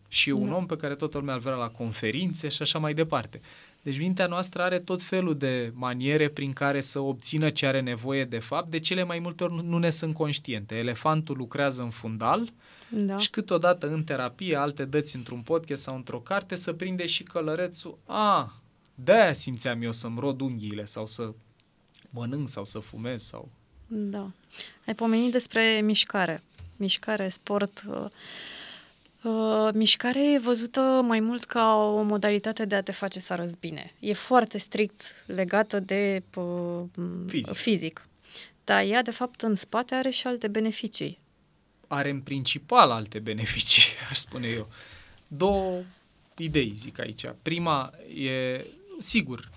Și 0.08 0.30
un 0.30 0.48
da. 0.48 0.56
om 0.56 0.66
pe 0.66 0.76
care 0.76 0.96
toată 0.96 1.18
lumea 1.18 1.34
îl 1.34 1.40
vrea 1.40 1.56
la 1.56 1.70
conferințe 1.70 2.48
și 2.50 2.62
așa 2.62 2.80
mai 2.80 2.94
departe. 2.94 3.42
Deci 3.84 3.98
mintea 3.98 4.28
noastră 4.28 4.62
are 4.62 4.80
tot 4.80 5.02
felul 5.02 5.38
de 5.38 5.72
maniere 5.74 6.30
prin 6.30 6.54
care 6.54 6.82
să 6.82 7.00
obțină 7.00 7.50
ce 7.50 7.66
are 7.66 7.82
nevoie 7.82 8.26
de 8.26 8.40
fapt. 8.40 8.70
De 8.70 8.80
cele 8.80 9.04
mai 9.04 9.20
multe 9.20 9.44
ori 9.44 9.66
nu 9.66 9.78
ne 9.78 9.90
sunt 9.90 10.14
conștiente. 10.14 10.76
Elefantul 10.76 11.38
lucrează 11.38 11.82
în 11.82 11.90
fundal 11.90 12.54
da. 12.90 13.18
și 13.18 13.30
câteodată 13.30 13.88
în 13.88 14.04
terapie, 14.04 14.56
alte 14.56 14.86
dăți 14.86 15.16
într-un 15.16 15.42
podcast 15.42 15.82
sau 15.82 15.96
într-o 15.96 16.20
carte, 16.20 16.56
să 16.56 16.74
prinde 16.74 17.06
și 17.06 17.24
călărețul. 17.24 17.98
A, 18.06 18.62
de-aia 18.96 19.34
simțeam 19.34 19.82
eu 19.82 19.92
să-mi 19.92 20.20
rod 20.20 20.42
unghiile 20.42 20.86
sau 20.86 21.08
să 21.08 21.34
mănânc 22.10 22.48
sau 22.48 22.66
să 22.66 22.80
fumez 22.80 23.24
sau... 23.24 23.52
Da. 23.88 24.32
Ai 24.88 24.96
pomenit 24.96 25.32
despre 25.32 25.82
mișcare. 25.84 26.44
Mișcare, 26.78 27.30
sport... 27.30 27.84
Uh 27.88 28.06
Uh, 29.24 29.70
mișcarea 29.74 30.22
e 30.22 30.38
văzută 30.38 30.80
mai 31.04 31.20
mult 31.20 31.44
ca 31.44 31.76
o 31.76 32.02
modalitate 32.02 32.66
de 32.66 32.76
a 32.76 32.82
te 32.82 32.92
face 32.92 33.20
să 33.20 33.34
arăți 33.34 33.58
bine. 33.60 33.94
E 34.00 34.14
foarte 34.14 34.58
strict 34.58 35.24
legată 35.26 35.80
de 35.80 36.24
uh, 36.36 36.84
fizic. 37.28 37.54
fizic. 37.54 38.08
Dar 38.64 38.86
ea, 38.86 39.02
de 39.02 39.12
fapt, 39.12 39.42
în 39.42 39.56
spate 39.56 39.96
are 39.96 40.10
și 40.10 40.28
alte 40.28 40.48
beneficii. 40.48 41.20
Are 41.88 42.10
în 42.10 42.22
principal 42.22 42.92
alte 42.92 43.20
beneficii, 43.20 43.92
aș 44.10 44.18
spune 44.18 44.48
eu. 44.48 44.70
Două 45.28 45.82
idei 46.38 46.74
zic 46.76 47.00
aici. 47.00 47.26
Prima 47.42 47.92
e, 48.16 48.66
sigur, 49.00 49.52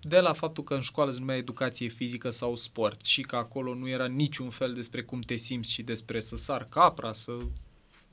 de 0.00 0.18
la 0.18 0.32
faptul 0.32 0.64
că 0.64 0.74
în 0.74 0.80
școală 0.80 1.10
se 1.10 1.18
numea 1.18 1.36
educație 1.36 1.88
fizică 1.88 2.30
sau 2.30 2.54
sport 2.54 3.04
și 3.04 3.22
că 3.22 3.36
acolo 3.36 3.74
nu 3.74 3.88
era 3.88 4.06
niciun 4.06 4.48
fel 4.48 4.72
despre 4.72 5.02
cum 5.02 5.20
te 5.20 5.36
simți 5.36 5.72
și 5.72 5.82
despre 5.82 6.20
să 6.20 6.36
sar 6.36 6.66
capra, 6.68 7.12
să 7.12 7.32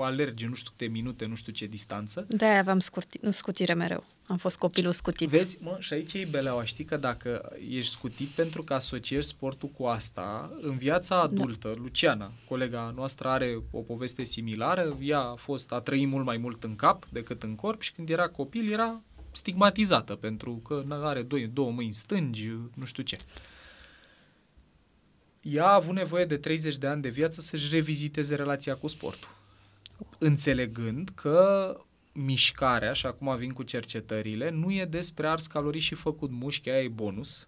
alerge 0.03 0.47
nu 0.47 0.53
știu 0.53 0.71
câte 0.77 0.91
minute, 0.91 1.25
nu 1.25 1.35
știu 1.35 1.51
ce 1.51 1.65
distanță. 1.65 2.25
De-aia 2.29 2.59
aveam 2.59 2.79
scurti, 2.79 3.19
scutire 3.29 3.73
mereu. 3.73 4.03
Am 4.27 4.37
fost 4.37 4.57
copilul 4.57 4.93
scutit. 4.93 5.29
Vezi, 5.29 5.57
mă, 5.61 5.77
și 5.79 5.93
aici 5.93 6.13
e 6.13 6.27
beleaua. 6.31 6.63
Știi 6.63 6.85
că 6.85 6.97
dacă 6.97 7.51
ești 7.69 7.91
scutit 7.91 8.27
pentru 8.27 8.63
că 8.63 8.73
asociezi 8.73 9.27
sportul 9.27 9.69
cu 9.69 9.83
asta, 9.85 10.51
în 10.61 10.77
viața 10.77 11.21
adultă, 11.21 11.67
da. 11.67 11.81
Luciana, 11.81 12.31
colega 12.47 12.93
noastră, 12.95 13.27
are 13.27 13.61
o 13.71 13.79
poveste 13.79 14.23
similară. 14.23 14.97
Ea 15.01 15.19
a 15.19 15.35
fost, 15.35 15.71
a 15.71 15.79
trăit 15.79 16.07
mult 16.07 16.25
mai 16.25 16.37
mult 16.37 16.63
în 16.63 16.75
cap 16.75 17.05
decât 17.09 17.43
în 17.43 17.55
corp 17.55 17.81
și 17.81 17.91
când 17.91 18.09
era 18.09 18.27
copil 18.27 18.71
era 18.71 19.01
stigmatizată 19.31 20.15
pentru 20.15 20.51
că 20.53 20.83
are 20.89 21.21
două, 21.21 21.41
două 21.53 21.71
mâini 21.71 21.93
stângi, 21.93 22.51
nu 22.73 22.85
știu 22.85 23.03
ce. 23.03 23.17
Ea 25.41 25.65
a 25.65 25.73
avut 25.73 25.95
nevoie 25.95 26.25
de 26.25 26.37
30 26.37 26.77
de 26.77 26.87
ani 26.87 27.01
de 27.01 27.09
viață 27.09 27.41
să-și 27.41 27.69
reviziteze 27.69 28.35
relația 28.35 28.75
cu 28.75 28.87
sportul. 28.87 29.29
Înțelegând 30.17 31.09
că 31.15 31.77
mișcarea, 32.11 32.93
și 32.93 33.05
acum 33.05 33.37
vin 33.37 33.51
cu 33.51 33.63
cercetările, 33.63 34.49
nu 34.49 34.71
e 34.71 34.85
despre 34.85 35.27
ars 35.27 35.47
calorii 35.47 35.79
și 35.79 35.95
făcut 35.95 36.31
mușchi, 36.31 36.69
aia 36.69 36.83
e 36.83 36.87
bonus. 36.87 37.47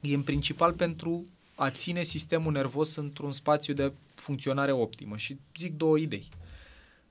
E 0.00 0.14
în 0.14 0.22
principal 0.22 0.72
pentru 0.72 1.26
a 1.54 1.70
ține 1.70 2.02
sistemul 2.02 2.52
nervos 2.52 2.94
într-un 2.94 3.32
spațiu 3.32 3.74
de 3.74 3.92
funcționare 4.14 4.72
optimă. 4.72 5.16
Și 5.16 5.38
zic 5.56 5.76
două 5.76 5.98
idei 5.98 6.28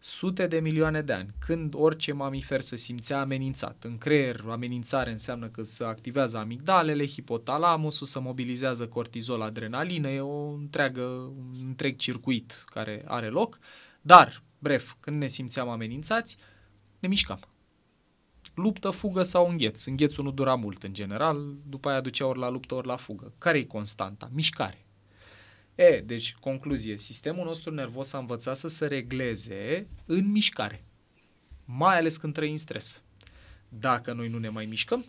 sute 0.05 0.47
de 0.47 0.59
milioane 0.59 1.01
de 1.01 1.13
ani, 1.13 1.29
când 1.39 1.73
orice 1.75 2.13
mamifer 2.13 2.61
se 2.61 2.75
simțea 2.75 3.19
amenințat. 3.19 3.83
În 3.83 3.97
creier, 3.97 4.43
amenințare 4.49 5.11
înseamnă 5.11 5.47
că 5.47 5.61
se 5.61 5.83
activează 5.83 6.37
amigdalele, 6.37 7.07
hipotalamusul, 7.07 8.07
se 8.07 8.19
mobilizează 8.19 8.87
cortizol, 8.87 9.41
adrenalină, 9.41 10.09
e 10.09 10.19
o 10.19 10.51
întreagă, 10.51 11.01
un 11.01 11.65
întreg 11.65 11.95
circuit 11.95 12.63
care 12.65 13.03
are 13.07 13.27
loc. 13.27 13.59
Dar, 14.05 14.43
bref, 14.59 14.93
când 14.99 15.17
ne 15.17 15.27
simțeam 15.27 15.69
amenințați, 15.69 16.37
ne 16.99 17.07
mișcam. 17.07 17.39
Luptă, 18.55 18.89
fugă 18.89 19.23
sau 19.23 19.49
îngheț. 19.49 19.85
Înghețul 19.85 20.23
nu 20.23 20.31
dura 20.31 20.55
mult 20.55 20.83
în 20.83 20.93
general, 20.93 21.55
după 21.67 21.89
aia 21.89 22.01
ducea 22.01 22.25
ori 22.25 22.39
la 22.39 22.49
luptă, 22.49 22.75
ori 22.75 22.87
la 22.87 22.95
fugă. 22.95 23.33
Care 23.37 23.57
e 23.57 23.63
constanta? 23.63 24.29
Mișcare. 24.33 24.85
E, 25.75 26.01
deci, 26.05 26.35
concluzie, 26.35 26.97
sistemul 26.97 27.45
nostru 27.45 27.73
nervos 27.73 28.13
a 28.13 28.17
învățat 28.17 28.57
să 28.57 28.67
se 28.67 28.87
regleze 28.87 29.87
în 30.05 30.31
mișcare, 30.31 30.85
mai 31.65 31.97
ales 31.97 32.17
când 32.17 32.33
trăim 32.33 32.55
stres. 32.55 33.03
Dacă 33.69 34.13
noi 34.13 34.27
nu 34.27 34.37
ne 34.37 34.49
mai 34.49 34.65
mișcăm, 34.65 35.05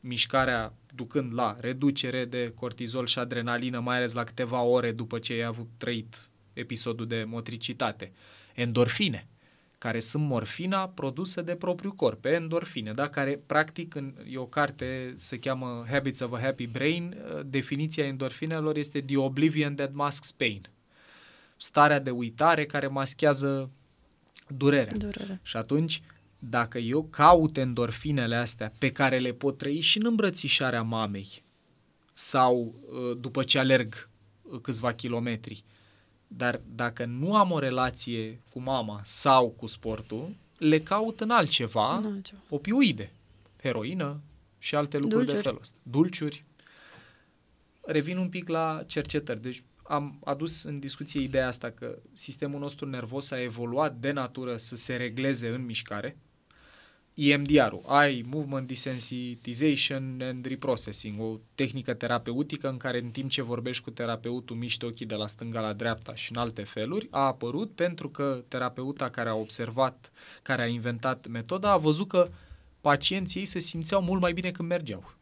mișcarea 0.00 0.74
ducând 0.94 1.34
la 1.34 1.56
reducere 1.60 2.24
de 2.24 2.52
cortizol 2.54 3.06
și 3.06 3.18
adrenalină, 3.18 3.80
mai 3.80 3.96
ales 3.96 4.12
la 4.12 4.24
câteva 4.24 4.62
ore 4.62 4.92
după 4.92 5.18
ce 5.18 5.32
ai 5.32 5.42
avut 5.42 5.68
trăit 5.76 6.30
episodul 6.58 7.06
de 7.06 7.24
motricitate, 7.26 8.12
endorfine, 8.54 9.26
care 9.78 10.00
sunt 10.00 10.22
morfina 10.22 10.88
produsă 10.88 11.42
de 11.42 11.54
propriul 11.54 11.92
corp, 11.92 12.24
endorfine, 12.24 12.92
da? 12.92 13.08
care 13.08 13.40
practic 13.46 13.94
în, 13.94 14.14
e 14.30 14.36
o 14.36 14.46
carte, 14.46 15.14
se 15.16 15.38
cheamă 15.38 15.84
Habits 15.90 16.20
of 16.20 16.32
a 16.32 16.40
Happy 16.40 16.66
Brain, 16.66 17.16
uh, 17.34 17.40
definiția 17.46 18.04
endorfinelor 18.06 18.76
este 18.76 19.00
the 19.00 19.16
oblivion 19.16 19.74
that 19.74 19.92
masks 19.92 20.32
pain. 20.32 20.62
Starea 21.56 22.00
de 22.00 22.10
uitare 22.10 22.66
care 22.66 22.86
maschează 22.86 23.70
durerea. 24.48 24.96
Durere. 24.96 25.40
Și 25.42 25.56
atunci, 25.56 26.02
dacă 26.38 26.78
eu 26.78 27.04
caut 27.04 27.56
endorfinele 27.56 28.36
astea 28.36 28.72
pe 28.78 28.92
care 28.92 29.18
le 29.18 29.32
pot 29.32 29.58
trăi 29.58 29.80
și 29.80 29.98
în 29.98 30.06
îmbrățișarea 30.06 30.82
mamei 30.82 31.42
sau 32.14 32.74
uh, 32.90 33.18
după 33.20 33.42
ce 33.42 33.58
alerg 33.58 34.08
uh, 34.42 34.60
câțiva 34.60 34.92
kilometri, 34.92 35.64
dar 36.28 36.60
dacă 36.74 37.04
nu 37.04 37.36
am 37.36 37.50
o 37.50 37.58
relație 37.58 38.40
cu 38.50 38.60
mama 38.60 39.00
sau 39.04 39.48
cu 39.48 39.66
sportul, 39.66 40.34
le 40.58 40.80
caut 40.80 41.20
în 41.20 41.30
altceva, 41.30 41.96
în 41.96 42.12
altceva. 42.12 42.40
opioide, 42.48 43.12
heroină 43.62 44.20
și 44.58 44.74
alte 44.74 44.98
lucruri 44.98 45.24
Dulciuri. 45.24 45.42
de 45.42 45.48
felul 45.48 45.60
ăsta. 45.60 45.76
Dulciuri. 45.82 46.44
Revin 47.80 48.16
un 48.16 48.28
pic 48.28 48.48
la 48.48 48.82
cercetări. 48.86 49.42
Deci 49.42 49.62
am 49.82 50.18
adus 50.24 50.62
în 50.62 50.78
discuție 50.78 51.20
ideea 51.20 51.46
asta 51.46 51.70
că 51.70 51.98
sistemul 52.12 52.60
nostru 52.60 52.86
nervos 52.86 53.30
a 53.30 53.42
evoluat 53.42 53.96
de 53.96 54.10
natură 54.10 54.56
să 54.56 54.76
se 54.76 54.96
regleze 54.96 55.48
în 55.48 55.64
mișcare, 55.64 56.16
EMDR-ul, 57.20 57.82
Eye 58.02 58.24
Movement 58.30 58.66
Desensitization 58.66 60.20
and 60.22 60.46
Reprocessing, 60.46 61.20
o 61.20 61.38
tehnică 61.54 61.94
terapeutică 61.94 62.68
în 62.68 62.76
care 62.76 62.98
în 62.98 63.10
timp 63.10 63.30
ce 63.30 63.42
vorbești 63.42 63.82
cu 63.82 63.90
terapeutul 63.90 64.56
miști 64.56 64.84
ochii 64.84 65.06
de 65.06 65.14
la 65.14 65.26
stânga 65.26 65.60
la 65.60 65.72
dreapta 65.72 66.14
și 66.14 66.32
în 66.32 66.38
alte 66.38 66.62
feluri, 66.62 67.08
a 67.10 67.20
apărut 67.20 67.70
pentru 67.74 68.08
că 68.08 68.44
terapeuta 68.48 69.10
care 69.10 69.28
a 69.28 69.34
observat, 69.34 70.10
care 70.42 70.62
a 70.62 70.66
inventat 70.66 71.26
metoda, 71.26 71.72
a 71.72 71.76
văzut 71.76 72.08
că 72.08 72.30
pacienții 72.80 73.40
ei 73.40 73.46
se 73.46 73.58
simțeau 73.58 74.02
mult 74.02 74.20
mai 74.20 74.32
bine 74.32 74.50
când 74.50 74.68
mergeau. 74.68 75.14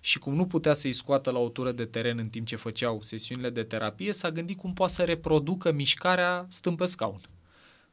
Și 0.00 0.18
cum 0.18 0.34
nu 0.34 0.46
putea 0.46 0.72
să-i 0.72 0.92
scoată 0.92 1.30
la 1.30 1.38
o 1.38 1.48
tură 1.48 1.72
de 1.72 1.84
teren 1.84 2.18
în 2.18 2.28
timp 2.28 2.46
ce 2.46 2.56
făceau 2.56 3.02
sesiunile 3.02 3.50
de 3.50 3.62
terapie, 3.62 4.12
s-a 4.12 4.30
gândit 4.30 4.58
cum 4.58 4.72
poate 4.72 4.92
să 4.92 5.04
reproducă 5.04 5.72
mișcarea 5.72 6.46
stând 6.50 6.76
pe 6.76 6.84
scaun. 6.84 7.20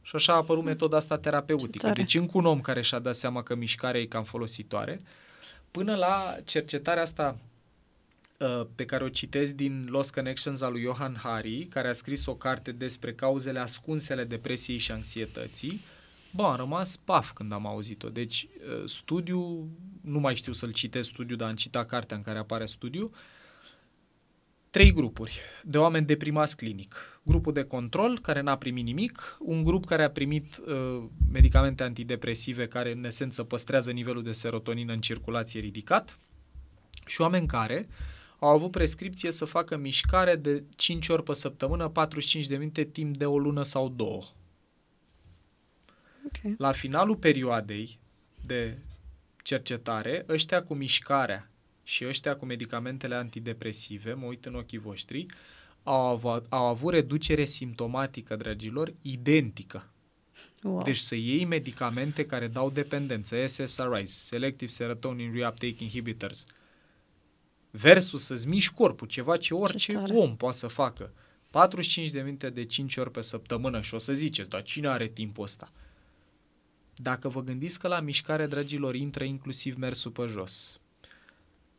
Și 0.10 0.16
așa 0.16 0.34
a 0.34 0.36
apărut 0.36 0.64
metoda 0.64 0.98
asta 0.98 1.18
terapeutică. 1.18 1.92
Deci 1.96 2.16
încă 2.16 2.38
un 2.38 2.46
om 2.46 2.62
care 2.62 2.82
și-a 2.82 3.00
dat 3.00 3.16
seama 3.16 3.44
că 3.44 3.56
mișcarea 3.56 4.02
e 4.02 4.06
cam 4.06 4.24
folositoare, 4.24 5.02
până 5.72 5.96
la 5.96 6.36
cercetarea 6.46 7.02
asta 7.02 7.38
uh, 8.38 8.66
pe 8.76 8.86
care 8.86 9.04
o 9.04 9.10
citesc 9.10 9.54
din 9.54 9.88
Lost 9.90 10.14
Connections 10.14 10.62
al 10.62 10.72
lui 10.72 10.82
Johan 10.82 11.20
Hari, 11.24 11.66
care 11.66 11.88
a 11.88 11.92
scris 11.92 12.26
o 12.26 12.36
carte 12.36 12.72
despre 12.72 13.14
cauzele 13.14 13.60
ascunse 13.60 14.14
ale 14.14 14.24
depresiei 14.24 14.78
și 14.78 14.92
anxietății, 14.92 15.82
Bă, 16.32 16.44
am 16.44 16.56
rămas 16.56 16.98
paf 16.98 17.32
când 17.32 17.52
am 17.52 17.68
auzit-o. 17.68 18.10
Deci, 18.10 18.48
uh, 18.70 18.84
studiu, 18.86 19.68
nu 20.02 20.20
mai 20.20 20.36
știu 20.36 20.54
să-l 20.54 20.72
citesc 20.72 21.10
studiu, 21.10 21.36
dar 21.36 21.50
am 21.50 21.56
citat 21.56 21.88
cartea 21.88 22.18
în 22.18 22.24
care 22.24 22.38
apare 22.38 22.66
studiu, 22.66 23.12
trei 24.70 24.94
grupuri 24.94 25.40
de 25.64 25.78
oameni 25.78 26.06
deprimați 26.06 26.58
clinic. 26.58 27.22
Grupul 27.24 27.54
de 27.54 27.64
control, 27.64 28.20
care 28.20 28.42
n-a 28.42 28.58
primit 28.58 28.86
nimic, 28.86 29.38
un 29.40 29.64
grup 29.64 29.86
care 29.86 30.04
a 30.04 30.10
primit 30.10 30.58
uh, 30.58 31.04
medicamente 31.32 31.84
antidepresive 31.84 32.68
care, 32.68 32.92
în 32.92 33.04
esență, 33.04 33.44
păstrează 33.44 33.92
nivelul 33.92 34.24
de 34.24 34.32
serotonină 34.32 34.94
în 34.94 35.02
circulație 35.02 35.60
ridicat 35.60 36.20
și 37.06 37.22
oameni 37.22 37.48
care 37.48 37.88
au 38.40 38.50
avut 38.50 38.72
prescripție 38.72 39.32
să 39.32 39.46
facă 39.46 39.78
mișcare 39.78 40.36
de 40.36 40.64
5 40.76 41.10
ori 41.10 41.24
pe 41.24 41.34
săptămână, 41.34 41.90
45 41.90 42.48
de 42.48 42.58
minute, 42.58 42.84
timp 42.84 43.18
de 43.18 43.26
o 43.26 43.38
lună 43.38 43.64
sau 43.64 43.90
două. 43.90 44.24
Okay. 46.26 46.56
La 46.58 46.72
finalul 46.72 47.16
perioadei 47.16 48.00
de 48.46 48.78
cercetare, 49.44 50.26
ăștia 50.30 50.64
cu 50.64 50.74
mișcarea 50.74 51.50
și 51.90 52.06
ăștia 52.06 52.36
cu 52.36 52.46
medicamentele 52.46 53.16
antidepresive, 53.16 54.14
mă 54.14 54.26
uit 54.26 54.46
în 54.46 54.56
ochii 54.56 54.78
voștri, 54.78 55.26
au, 55.84 56.08
avut, 56.08 56.46
au 56.50 56.66
avut 56.66 56.94
reducere 56.94 57.46
simptomatică, 57.46 58.36
dragilor, 58.36 58.94
identică. 59.02 59.90
Wow. 60.64 60.84
Deci 60.84 60.98
să 60.98 61.16
iei 61.16 61.46
medicamente 61.46 62.26
care 62.26 62.48
dau 62.48 62.70
dependență, 62.70 63.46
SSRIs, 63.46 64.12
Selective 64.12 64.72
Serotonin 64.72 65.34
Reuptake 65.34 65.84
Inhibitors, 65.84 66.46
versus 67.72 68.24
să-ți 68.24 68.48
miști 68.48 68.74
corpul, 68.74 69.08
ceva 69.08 69.38
ce 69.38 69.54
orice 69.54 69.92
ce 69.92 69.98
om 69.98 70.36
poate 70.38 70.58
să 70.58 70.68
facă. 70.68 71.14
45 71.50 72.12
de 72.12 72.22
minute 72.22 72.50
de 72.50 72.64
5 72.64 72.98
ori 72.98 73.12
pe 73.12 73.22
săptămână 73.22 73.82
și 73.82 73.94
o 73.94 73.98
să 73.98 74.14
ziceți, 74.14 74.50
dar 74.50 74.62
cine 74.62 74.88
are 74.88 75.08
timpul 75.08 75.44
ăsta? 75.44 75.72
Dacă 76.96 77.30
vă 77.30 77.42
gândiți 77.42 77.80
că 77.80 77.88
la 77.88 78.00
mișcare, 78.00 78.48
dragilor, 78.48 78.96
intră 78.96 79.24
inclusiv 79.24 79.76
mersul 79.76 80.12
pe 80.12 80.26
jos, 80.26 80.80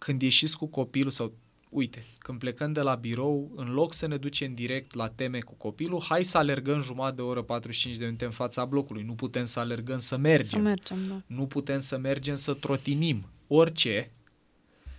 când 0.01 0.23
ieșiți 0.23 0.57
cu 0.57 0.67
copilul 0.67 1.11
sau 1.11 1.33
uite, 1.71 2.05
când 2.19 2.39
plecăm 2.39 2.73
de 2.73 2.81
la 2.81 2.95
birou, 2.95 3.53
în 3.57 3.73
loc 3.73 3.95
să 3.95 4.07
ne 4.07 4.17
ducem 4.17 4.55
direct 4.55 4.95
la 4.95 5.09
teme 5.09 5.39
cu 5.39 5.55
copilul, 5.55 6.03
hai 6.09 6.25
să 6.25 6.39
alergăm 6.39 6.83
jumătate 6.83 7.15
de 7.15 7.23
oră, 7.23 7.43
45 7.43 7.97
de 7.97 8.05
minute 8.05 8.25
în 8.25 8.31
fața 8.31 8.65
blocului. 8.65 9.03
Nu 9.03 9.15
putem 9.15 9.45
să 9.45 9.61
alergăm 9.61 9.99
să 9.99 10.17
mergem. 10.17 10.51
Să 10.51 10.69
mergem, 10.69 10.99
da. 11.09 11.23
Nu 11.27 11.47
putem 11.47 11.81
să 11.81 11.99
mergem 11.99 12.35
să 12.35 12.55
trotinim. 12.55 13.29
Orice. 13.47 14.13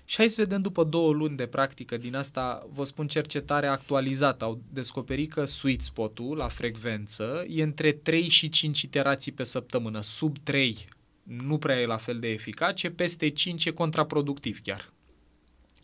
Și 0.06 0.18
hai 0.18 0.30
să 0.30 0.42
vedem 0.42 0.62
după 0.62 0.84
două 0.84 1.14
luni 1.14 1.38
de 1.38 1.46
practică 1.46 1.98
din 1.98 2.16
asta, 2.16 2.68
vă 2.74 2.84
spun 2.84 3.08
cercetare 3.08 3.68
actualizată, 3.68 4.44
au 4.44 4.62
descoperit 4.74 5.34
că 5.34 5.46
sweet 5.46 5.82
spot-ul 5.82 6.38
la 6.38 6.48
frecvență 6.48 7.46
e 7.48 7.64
între 7.64 7.92
3 7.92 8.28
și 8.28 8.50
5 8.50 8.82
iterații 8.82 9.32
pe 9.32 9.44
săptămână. 9.44 10.02
Sub 10.02 10.38
3 10.38 10.86
nu 11.24 11.58
prea 11.58 11.80
e 11.80 11.86
la 11.86 11.98
fel 11.98 12.20
de 12.20 12.28
eficace, 12.28 12.90
peste 12.90 13.30
5 13.30 13.66
e 13.66 13.72
contraproductiv 13.72 14.62
chiar, 14.64 14.92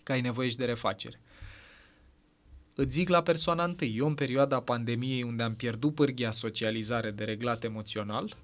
că 0.04 0.12
ai 0.12 0.22
nevoie 0.22 0.50
și 0.50 0.58
de 0.58 0.66
refacere. 0.66 1.20
Îți 2.76 2.96
zic 2.96 3.10
la 3.10 3.22
persoana 3.22 3.64
întâi, 3.64 3.96
eu 3.98 4.08
în 4.08 4.16
perioada 4.16 4.60
pandemiei 4.60 5.24
unde 5.24 5.44
am 5.44 5.56
pierdut 5.56 5.96
pârghia 5.96 6.32
socializare 6.32 7.12
de 7.12 7.24
reglat 7.24 7.64
emoțional, 7.64 8.36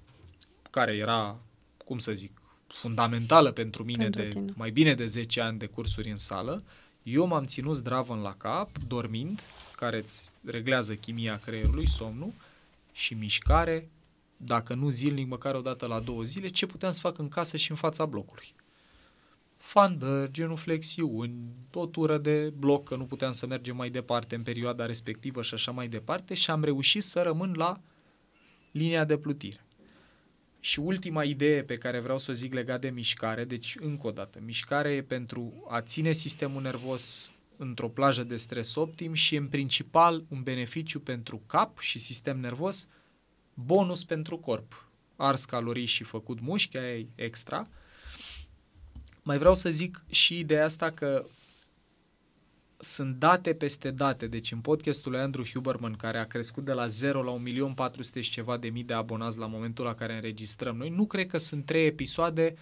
care 0.70 0.92
era, 0.92 1.40
cum 1.84 1.98
să 1.98 2.12
zic, 2.12 2.42
fundamentală 2.66 3.52
pentru 3.52 3.84
mine 3.84 4.02
Pentru 4.02 4.22
de 4.22 4.28
tine. 4.28 4.52
mai 4.56 4.70
bine 4.70 4.94
de 4.94 5.06
10 5.06 5.40
ani 5.40 5.58
de 5.58 5.66
cursuri 5.66 6.10
în 6.10 6.16
sală. 6.16 6.62
Eu 7.02 7.26
m-am 7.26 7.44
ținut 7.44 7.74
zdravăn 7.74 8.20
la 8.20 8.34
cap, 8.34 8.78
dormind, 8.86 9.40
care 9.76 9.96
îți 9.96 10.30
reglează 10.44 10.94
chimia 10.94 11.40
creierului, 11.44 11.88
somnul, 11.88 12.32
și 12.92 13.14
mișcare, 13.14 13.88
dacă 14.44 14.74
nu 14.74 14.88
zilnic, 14.88 15.28
măcar 15.28 15.54
o 15.54 15.60
dată 15.60 15.86
la 15.86 16.00
două 16.00 16.22
zile, 16.22 16.48
ce 16.48 16.66
puteam 16.66 16.92
să 16.92 17.00
fac 17.00 17.18
în 17.18 17.28
casă 17.28 17.56
și 17.56 17.70
în 17.70 17.76
fața 17.76 18.06
blocului. 18.06 18.54
Fandări, 19.56 20.30
genuflexiuni, 20.30 21.34
o 21.72 21.86
tură 21.86 22.18
de 22.18 22.52
bloc, 22.56 22.88
că 22.88 22.96
nu 22.96 23.04
puteam 23.04 23.32
să 23.32 23.46
mergem 23.46 23.76
mai 23.76 23.90
departe 23.90 24.34
în 24.34 24.42
perioada 24.42 24.86
respectivă 24.86 25.42
și 25.42 25.54
așa 25.54 25.70
mai 25.70 25.88
departe 25.88 26.34
și 26.34 26.50
am 26.50 26.64
reușit 26.64 27.02
să 27.02 27.22
rămân 27.22 27.52
la 27.56 27.80
linia 28.70 29.04
de 29.04 29.18
plutire. 29.18 29.66
Și 30.60 30.80
ultima 30.80 31.24
idee 31.24 31.62
pe 31.62 31.74
care 31.74 32.00
vreau 32.00 32.18
să 32.18 32.30
o 32.30 32.34
zic 32.34 32.52
legat 32.52 32.80
de 32.80 32.90
mișcare, 32.90 33.44
deci 33.44 33.76
încă 33.80 34.06
o 34.06 34.10
dată, 34.10 34.38
mișcare 34.44 34.90
e 34.90 35.02
pentru 35.02 35.66
a 35.68 35.80
ține 35.80 36.12
sistemul 36.12 36.62
nervos 36.62 37.30
într-o 37.56 37.88
plajă 37.88 38.24
de 38.24 38.36
stres 38.36 38.74
optim 38.74 39.12
și 39.12 39.36
în 39.36 39.48
principal 39.48 40.24
un 40.28 40.42
beneficiu 40.42 41.00
pentru 41.00 41.42
cap 41.46 41.78
și 41.78 41.98
sistem 41.98 42.40
nervos, 42.40 42.88
bonus 43.54 44.04
pentru 44.04 44.38
corp. 44.38 44.88
Ars 45.16 45.44
calorii 45.44 45.86
și 45.86 46.04
făcut 46.04 46.40
mușchi, 46.40 46.76
aia 46.76 46.96
e 46.96 47.06
extra. 47.14 47.68
Mai 49.22 49.38
vreau 49.38 49.54
să 49.54 49.70
zic 49.70 50.04
și 50.10 50.38
ideea 50.38 50.64
asta 50.64 50.90
că 50.90 51.26
sunt 52.84 53.16
date 53.16 53.54
peste 53.54 53.90
date. 53.90 54.26
Deci 54.26 54.52
în 54.52 54.60
podcastul 54.60 55.12
lui 55.12 55.20
Andrew 55.20 55.44
Huberman, 55.44 55.92
care 55.92 56.18
a 56.18 56.26
crescut 56.26 56.64
de 56.64 56.72
la 56.72 56.86
0 56.86 57.22
la 57.22 57.42
1.400.000 57.88 58.20
și 58.20 58.30
ceva 58.30 58.56
de 58.56 58.68
mii 58.68 58.82
de 58.82 58.92
abonați 58.92 59.38
la 59.38 59.46
momentul 59.46 59.84
la 59.84 59.94
care 59.94 60.14
înregistrăm 60.14 60.76
noi, 60.76 60.88
nu 60.88 61.06
cred 61.06 61.26
că 61.26 61.38
sunt 61.38 61.64
trei 61.64 61.86
episoade 61.86 62.54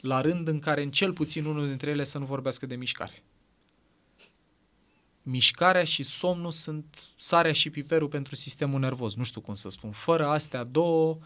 la 0.00 0.20
rând 0.20 0.48
în 0.48 0.58
care 0.58 0.82
în 0.82 0.90
cel 0.90 1.12
puțin 1.12 1.44
unul 1.44 1.66
dintre 1.68 1.90
ele 1.90 2.04
să 2.04 2.18
nu 2.18 2.24
vorbească 2.24 2.66
de 2.66 2.76
mișcare. 2.76 3.22
Mișcarea 5.22 5.84
și 5.84 6.02
somnul 6.02 6.50
sunt 6.50 6.84
sarea 7.16 7.52
și 7.52 7.70
piperul 7.70 8.08
pentru 8.08 8.34
sistemul 8.34 8.80
nervos. 8.80 9.14
Nu 9.14 9.24
știu 9.24 9.40
cum 9.40 9.54
să 9.54 9.68
spun. 9.68 9.90
Fără 9.90 10.26
astea 10.26 10.64
două, 10.64 11.18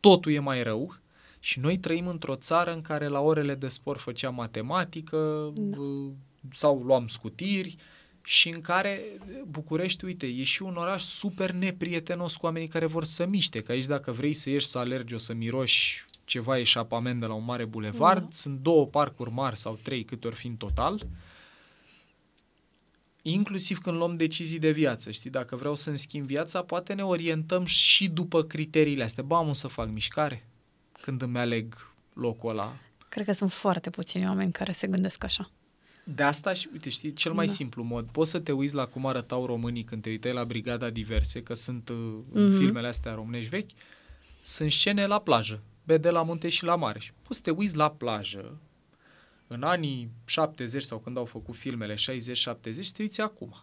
totul 0.00 0.32
e 0.32 0.38
mai 0.38 0.62
rău. 0.62 0.96
Și 1.40 1.58
noi 1.58 1.78
trăim 1.78 2.06
într-o 2.06 2.34
țară 2.36 2.72
în 2.72 2.80
care 2.82 3.06
la 3.08 3.20
orele 3.20 3.54
de 3.54 3.68
sport 3.68 4.00
făceam 4.00 4.34
matematică 4.34 5.52
Da. 5.54 5.78
uh, 5.78 6.12
sau 6.52 6.82
luam 6.82 7.06
scutiri 7.06 7.76
și 8.22 8.48
în 8.48 8.60
care 8.60 9.00
București, 9.48 10.04
uite, 10.04 10.26
e 10.26 10.42
și 10.42 10.62
un 10.62 10.76
oraș 10.76 11.02
super 11.02 11.50
neprietenos 11.50 12.36
cu 12.36 12.44
oamenii 12.46 12.68
care 12.68 12.86
vor 12.86 13.04
să 13.04 13.26
miște, 13.26 13.60
că 13.62 13.72
aici 13.72 13.84
dacă 13.86 14.12
vrei 14.12 14.32
să 14.32 14.50
ieși 14.50 14.66
să 14.66 14.78
alergi, 14.78 15.14
o 15.14 15.18
să 15.18 15.34
miroși 15.34 16.04
ceva 16.24 16.58
eșapament 16.58 17.20
de 17.20 17.26
la 17.26 17.34
un 17.34 17.44
mare 17.44 17.64
bulevard, 17.64 18.20
Da. 18.22 18.28
sunt 18.30 18.58
două 18.58 18.86
parcuri 18.86 19.30
mari 19.30 19.56
sau 19.56 19.78
trei 19.82 20.04
câte 20.04 20.26
ori 20.26 20.36
fi 20.36 20.46
în 20.46 20.56
total, 20.56 21.06
inclusiv 23.26 23.78
când 23.78 23.96
luăm 23.96 24.16
decizii 24.16 24.58
de 24.58 24.70
viață, 24.70 25.10
știi, 25.10 25.30
dacă 25.30 25.56
vreau 25.56 25.74
să-mi 25.74 25.98
schimb 25.98 26.26
viața, 26.26 26.62
poate 26.62 26.92
ne 26.94 27.04
orientăm 27.04 27.64
și 27.64 28.08
după 28.08 28.42
criteriile 28.42 29.02
astea. 29.04 29.22
Ba, 29.22 29.36
am 29.36 29.52
să 29.52 29.68
fac 29.68 29.88
mișcare 29.88 30.46
când 31.00 31.22
îmi 31.22 31.38
aleg 31.38 31.74
locul 32.14 32.50
ăla. 32.50 32.76
Cred 33.08 33.26
că 33.26 33.32
sunt 33.32 33.52
foarte 33.52 33.90
puțini 33.90 34.26
oameni 34.26 34.52
care 34.52 34.72
se 34.72 34.86
gândesc 34.86 35.24
așa. 35.24 35.50
De 36.04 36.22
asta 36.22 36.52
și, 36.52 36.68
uite, 36.72 36.88
știi, 36.88 37.12
cel 37.12 37.32
mai 37.32 37.46
Da. 37.46 37.52
simplu 37.52 37.82
mod, 37.82 38.08
poți 38.10 38.30
să 38.30 38.38
te 38.38 38.52
uiți 38.52 38.74
la 38.74 38.86
cum 38.86 39.06
arătau 39.06 39.46
românii 39.46 39.84
când 39.84 40.02
te 40.02 40.08
uitai 40.10 40.32
la 40.32 40.44
Brigada 40.44 40.90
Diverse, 40.90 41.42
că 41.42 41.54
sunt 41.54 41.88
uh, 41.88 41.96
în 42.32 42.46
Mhm. 42.48 42.58
filmele 42.58 42.86
astea 42.86 43.14
românești 43.14 43.48
vechi, 43.48 43.70
sunt 44.42 44.72
scene 44.72 45.06
la 45.06 45.20
plajă, 45.20 45.62
bede 45.84 46.10
la 46.10 46.22
munte 46.22 46.48
și 46.48 46.64
la 46.64 46.76
mare. 46.76 46.98
Și 46.98 47.12
poți 47.22 47.36
să 47.36 47.42
te 47.42 47.50
uiți 47.50 47.76
la 47.76 47.90
plajă 47.90 48.58
în 49.54 49.62
anii 49.62 50.10
70 50.24 50.82
sau 50.82 50.98
când 50.98 51.16
au 51.16 51.24
făcut 51.24 51.54
filmele 51.54 51.94
60-70 51.94 51.96
și 52.80 52.92
te 52.92 53.02
uiți 53.02 53.20
acum. 53.20 53.54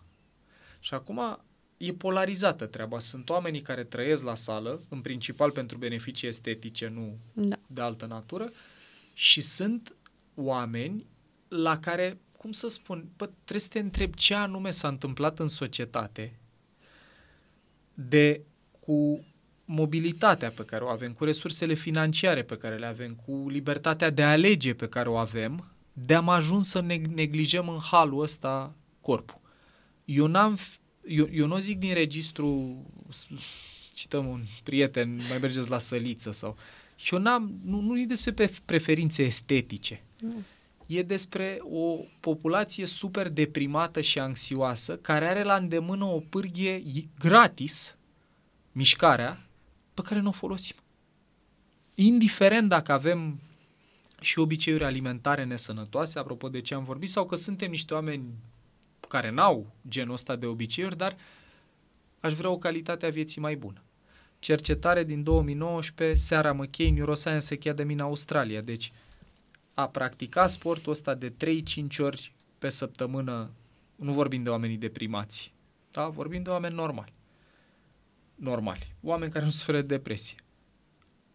Și 0.79 0.93
acum 0.93 1.39
e 1.77 1.93
polarizată 1.93 2.65
treaba. 2.65 2.99
Sunt 2.99 3.29
oamenii 3.29 3.61
care 3.61 3.83
trăiesc 3.83 4.23
la 4.23 4.35
sală, 4.35 4.81
în 4.89 5.01
principal 5.01 5.51
pentru 5.51 5.77
beneficii 5.77 6.27
estetice, 6.27 6.87
nu 6.87 7.17
Da. 7.33 7.55
de 7.67 7.81
altă 7.81 8.05
natură 8.05 8.51
și 9.13 9.41
sunt 9.41 9.95
oameni 10.35 11.05
la 11.47 11.79
care, 11.79 12.17
cum 12.37 12.51
să 12.51 12.67
spun, 12.67 13.09
bă, 13.17 13.25
trebuie 13.25 13.59
să 13.59 13.67
te 13.67 13.79
întreb 13.79 14.13
ce 14.13 14.33
anume 14.33 14.71
s-a 14.71 14.87
întâmplat 14.87 15.39
în 15.39 15.47
societate 15.47 16.39
de 17.93 18.41
cu 18.79 19.25
mobilitatea 19.65 20.51
pe 20.51 20.65
care 20.65 20.83
o 20.83 20.87
avem, 20.87 21.13
cu 21.13 21.23
resursele 21.23 21.73
financiare 21.73 22.43
pe 22.43 22.57
care 22.57 22.77
le 22.77 22.85
avem, 22.85 23.15
cu 23.25 23.49
libertatea 23.49 24.09
de 24.09 24.23
a 24.23 24.31
alege 24.31 24.73
pe 24.73 24.87
care 24.87 25.09
o 25.09 25.15
avem, 25.15 25.70
de 25.93 26.13
am 26.15 26.29
ajuns 26.29 26.67
să 26.69 26.79
ne 26.79 26.95
neglijăm 26.95 27.69
în 27.69 27.79
halul 27.79 28.21
ăsta 28.21 28.75
corpul. 29.01 29.39
Eu 30.05 30.27
n-am, 30.27 30.57
f- 30.57 30.79
eu, 31.07 31.27
eu 31.31 31.47
nu 31.47 31.57
zic 31.57 31.77
din 31.79 31.93
registru, 31.93 32.75
s- 33.09 33.27
cităm 33.93 34.27
un 34.27 34.43
prieten, 34.63 35.19
mai 35.29 35.37
mergeți 35.37 35.69
la 35.69 35.77
săliță 35.77 36.31
sau... 36.31 36.57
Eu 37.11 37.19
n-am, 37.19 37.59
nu, 37.63 37.79
nu 37.79 37.99
e 37.99 38.05
despre 38.05 38.31
pe- 38.31 38.53
preferințe 38.65 39.23
estetice. 39.23 40.03
Nu. 40.19 40.33
E 40.85 41.03
despre 41.03 41.57
o 41.61 41.97
populație 42.19 42.85
super 42.85 43.29
deprimată 43.29 44.01
și 44.01 44.19
anxioasă 44.19 44.97
care 44.97 45.27
are 45.27 45.43
la 45.43 45.55
îndemână 45.55 46.03
o 46.05 46.19
pârghie 46.19 46.71
i- 46.75 47.09
gratis, 47.19 47.95
mișcarea, 48.71 49.45
pe 49.93 50.01
care 50.01 50.19
nu 50.19 50.27
o 50.27 50.31
folosim. 50.31 50.75
Indiferent 51.95 52.69
dacă 52.69 52.91
avem 52.91 53.39
și 54.21 54.39
obiceiuri 54.39 54.83
alimentare 54.83 55.43
nesănătoase, 55.43 56.19
apropo 56.19 56.49
de 56.49 56.61
ce 56.61 56.73
am 56.73 56.83
vorbit, 56.83 57.09
sau 57.09 57.25
că 57.25 57.35
suntem 57.35 57.69
niște 57.69 57.93
oameni 57.93 58.33
care 59.07 59.29
n-au 59.29 59.73
genul 59.87 60.13
ăsta 60.13 60.35
de 60.35 60.45
obiceiuri, 60.45 60.97
dar 60.97 61.17
aș 62.19 62.33
vrea 62.33 62.49
o 62.49 62.57
calitate 62.57 63.05
a 63.05 63.09
vieții 63.09 63.41
mai 63.41 63.55
bună. 63.55 63.81
Cercetare 64.39 65.03
din 65.03 65.23
2019, 65.23 66.17
Sarah 66.17 66.55
McKay, 66.55 66.89
Neuroscience 66.89 67.53
Academy 67.53 67.93
în 67.93 67.99
Australia. 67.99 68.61
Deci, 68.61 68.91
a 69.73 69.87
practica 69.87 70.47
sportul 70.47 70.91
ăsta 70.91 71.13
de 71.13 71.29
3-5 71.29 71.97
ori 71.97 72.33
pe 72.57 72.69
săptămână, 72.69 73.51
nu 73.95 74.11
vorbim 74.11 74.43
de 74.43 74.49
oamenii 74.49 74.77
deprimați, 74.77 75.53
da? 75.91 76.07
vorbim 76.07 76.43
de 76.43 76.49
oameni 76.49 76.75
normali. 76.75 77.13
Normali. 78.35 78.95
Oameni 79.01 79.31
care 79.31 79.45
nu 79.45 79.51
suferă 79.51 79.81
de 79.81 79.95
depresie. 79.95 80.35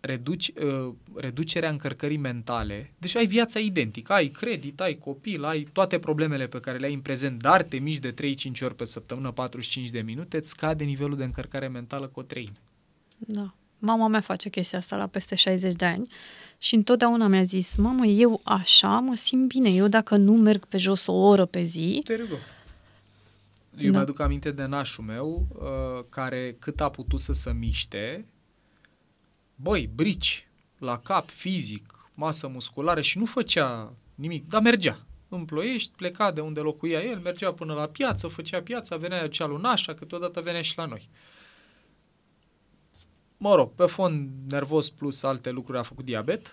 Reduci, 0.06 0.52
uh, 0.62 0.92
reducerea 1.14 1.70
încărcării 1.70 2.16
mentale. 2.16 2.92
Deci 2.98 3.16
ai 3.16 3.26
viața 3.26 3.58
identică. 3.58 4.12
Ai 4.12 4.28
credit, 4.28 4.80
ai 4.80 4.94
copil, 4.94 5.44
ai 5.44 5.68
toate 5.72 5.98
problemele 5.98 6.46
pe 6.46 6.60
care 6.60 6.78
le 6.78 6.86
ai 6.86 6.94
în 6.94 7.00
prezent, 7.00 7.42
dar 7.42 7.62
te 7.62 7.76
miști 7.78 8.00
de 8.00 8.12
3-5 8.12 8.62
ori 8.62 8.74
pe 8.74 8.84
săptămână, 8.84 9.30
45 9.30 9.90
de 9.90 10.00
minute, 10.00 10.36
îți 10.36 10.50
scade 10.50 10.84
nivelul 10.84 11.16
de 11.16 11.24
încărcare 11.24 11.68
mentală 11.68 12.06
cu 12.06 12.20
o 12.20 12.22
treime. 12.22 12.56
Da. 13.18 13.54
Mama 13.78 14.06
mea 14.08 14.20
face 14.20 14.48
chestia 14.48 14.78
asta 14.78 14.96
la 14.96 15.06
peste 15.06 15.34
60 15.34 15.74
de 15.74 15.84
ani 15.84 16.08
și 16.58 16.74
întotdeauna 16.74 17.26
mi-a 17.26 17.44
zis, 17.44 17.76
mamă, 17.76 18.06
eu 18.06 18.40
așa 18.44 18.98
mă 18.98 19.14
simt 19.14 19.48
bine. 19.48 19.68
Eu 19.70 19.88
dacă 19.88 20.16
nu 20.16 20.32
merg 20.32 20.64
pe 20.64 20.78
jos 20.78 21.06
o 21.06 21.12
oră 21.12 21.44
pe 21.44 21.62
zi, 21.62 22.00
There 22.04 22.18
you 22.22 22.28
go. 22.28 22.36
Eu 23.78 23.90
Da. 23.90 23.98
mi-aduc 23.98 24.20
aminte 24.20 24.50
de 24.50 24.64
nașul 24.64 25.04
meu, 25.04 25.46
uh, 25.58 26.04
care 26.08 26.56
cât 26.58 26.80
a 26.80 26.88
putut 26.88 27.20
să 27.20 27.32
se 27.32 27.52
miște, 27.52 28.24
băi, 29.56 29.90
brici, 29.94 30.48
la 30.78 30.98
cap, 30.98 31.28
fizic, 31.28 32.10
masă 32.14 32.48
musculară 32.48 33.00
și 33.00 33.18
nu 33.18 33.24
făcea 33.24 33.92
nimic, 34.14 34.48
dar 34.48 34.62
mergea. 34.62 35.00
În 35.28 35.44
ploiești, 35.44 35.96
pleca 35.96 36.30
de 36.30 36.40
unde 36.40 36.60
locuia 36.60 37.02
el, 37.02 37.18
mergea 37.18 37.52
până 37.52 37.74
la 37.74 37.86
piață, 37.86 38.28
făcea 38.28 38.62
piața, 38.62 38.96
venea 38.96 39.28
cea 39.28 39.46
lui 39.46 39.60
nașa, 39.60 39.94
câteodată 39.94 40.40
venea 40.40 40.62
și 40.62 40.76
la 40.76 40.84
noi. 40.84 41.08
Mă 43.36 43.54
rog, 43.54 43.72
pe 43.74 43.86
fond 43.86 44.30
nervos 44.48 44.90
plus 44.90 45.22
alte 45.22 45.50
lucruri 45.50 45.78
a 45.78 45.82
făcut 45.82 46.04
diabet. 46.04 46.52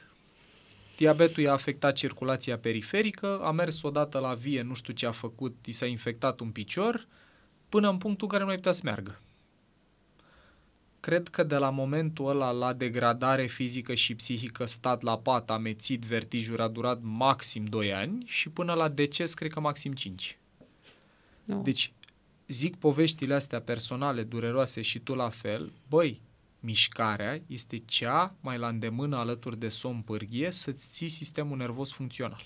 Diabetul 0.98 1.44
i-a 1.44 1.54
afectat 1.54 1.96
circulația 1.96 2.58
periferică, 2.58 3.40
a 3.44 3.52
mers 3.52 3.82
odată 3.82 4.20
la 4.20 4.34
vie, 4.34 4.62
nu 4.62 4.74
știu 4.74 4.94
ce 4.94 5.06
a 5.06 5.12
făcut, 5.12 5.66
i 5.66 5.72
s-a 5.72 5.86
infectat 5.86 6.40
un 6.40 6.52
picior, 6.52 7.08
până 7.70 7.90
în 7.90 7.98
punctul 7.98 8.24
în 8.24 8.30
care 8.30 8.42
nu 8.42 8.48
mai 8.48 8.56
putea 8.56 8.72
să 8.72 8.82
meargă. 8.84 9.20
Cred 11.04 11.28
că 11.28 11.44
de 11.44 11.56
la 11.56 11.70
momentul 11.70 12.30
ăla 12.30 12.52
la 12.52 12.74
degradare 12.74 13.46
fizică 13.46 13.94
și 13.94 14.16
psihică 14.16 14.66
stat 14.66 15.02
la 15.02 15.18
pat, 15.18 15.50
amețit, 15.50 16.02
vertijuri, 16.02 16.62
a 16.62 16.68
durat 16.68 17.00
maxim 17.02 17.66
2 17.66 17.94
ani 17.94 18.24
și 18.26 18.50
până 18.50 18.74
la 18.74 18.90
deces 18.90 19.34
cred 19.34 19.52
că 19.52 19.60
maxim 19.60 19.94
5. 19.94 20.38
nu. 21.44 21.62
Deci, 21.62 21.94
zic 22.48 22.76
poveștile 22.76 23.34
astea 23.34 23.62
personale, 23.62 24.24
dureroase 24.24 24.82
și 24.82 25.00
tu 25.00 25.16
la 25.16 25.30
fel, 25.30 25.72
băi, 25.90 26.22
mișcarea 26.60 27.42
este 27.48 27.78
cea 27.78 28.36
mai 28.42 28.58
la 28.58 28.68
îndemână 28.68 29.18
alături 29.18 29.60
de 29.60 29.68
somn 29.68 30.02
pârghie 30.02 30.52
să-ți 30.52 30.90
ții 30.90 31.10
sistemul 31.10 31.58
nervos 31.58 31.92
funcțional. 31.92 32.44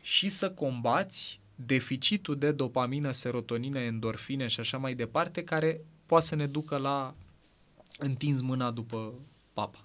Și 0.00 0.28
să 0.28 0.50
combați 0.50 1.40
deficitul 1.54 2.38
de 2.38 2.52
dopamină, 2.52 3.10
serotonină, 3.10 3.78
endorfine 3.78 4.46
și 4.46 4.60
așa 4.60 4.78
mai 4.78 4.94
departe, 4.94 5.44
care 5.44 5.80
poate 6.06 6.24
să 6.24 6.34
ne 6.34 6.46
ducă 6.46 6.76
la 6.76 7.14
întins 7.98 8.40
mâna 8.40 8.70
după 8.70 9.12
papa. 9.52 9.84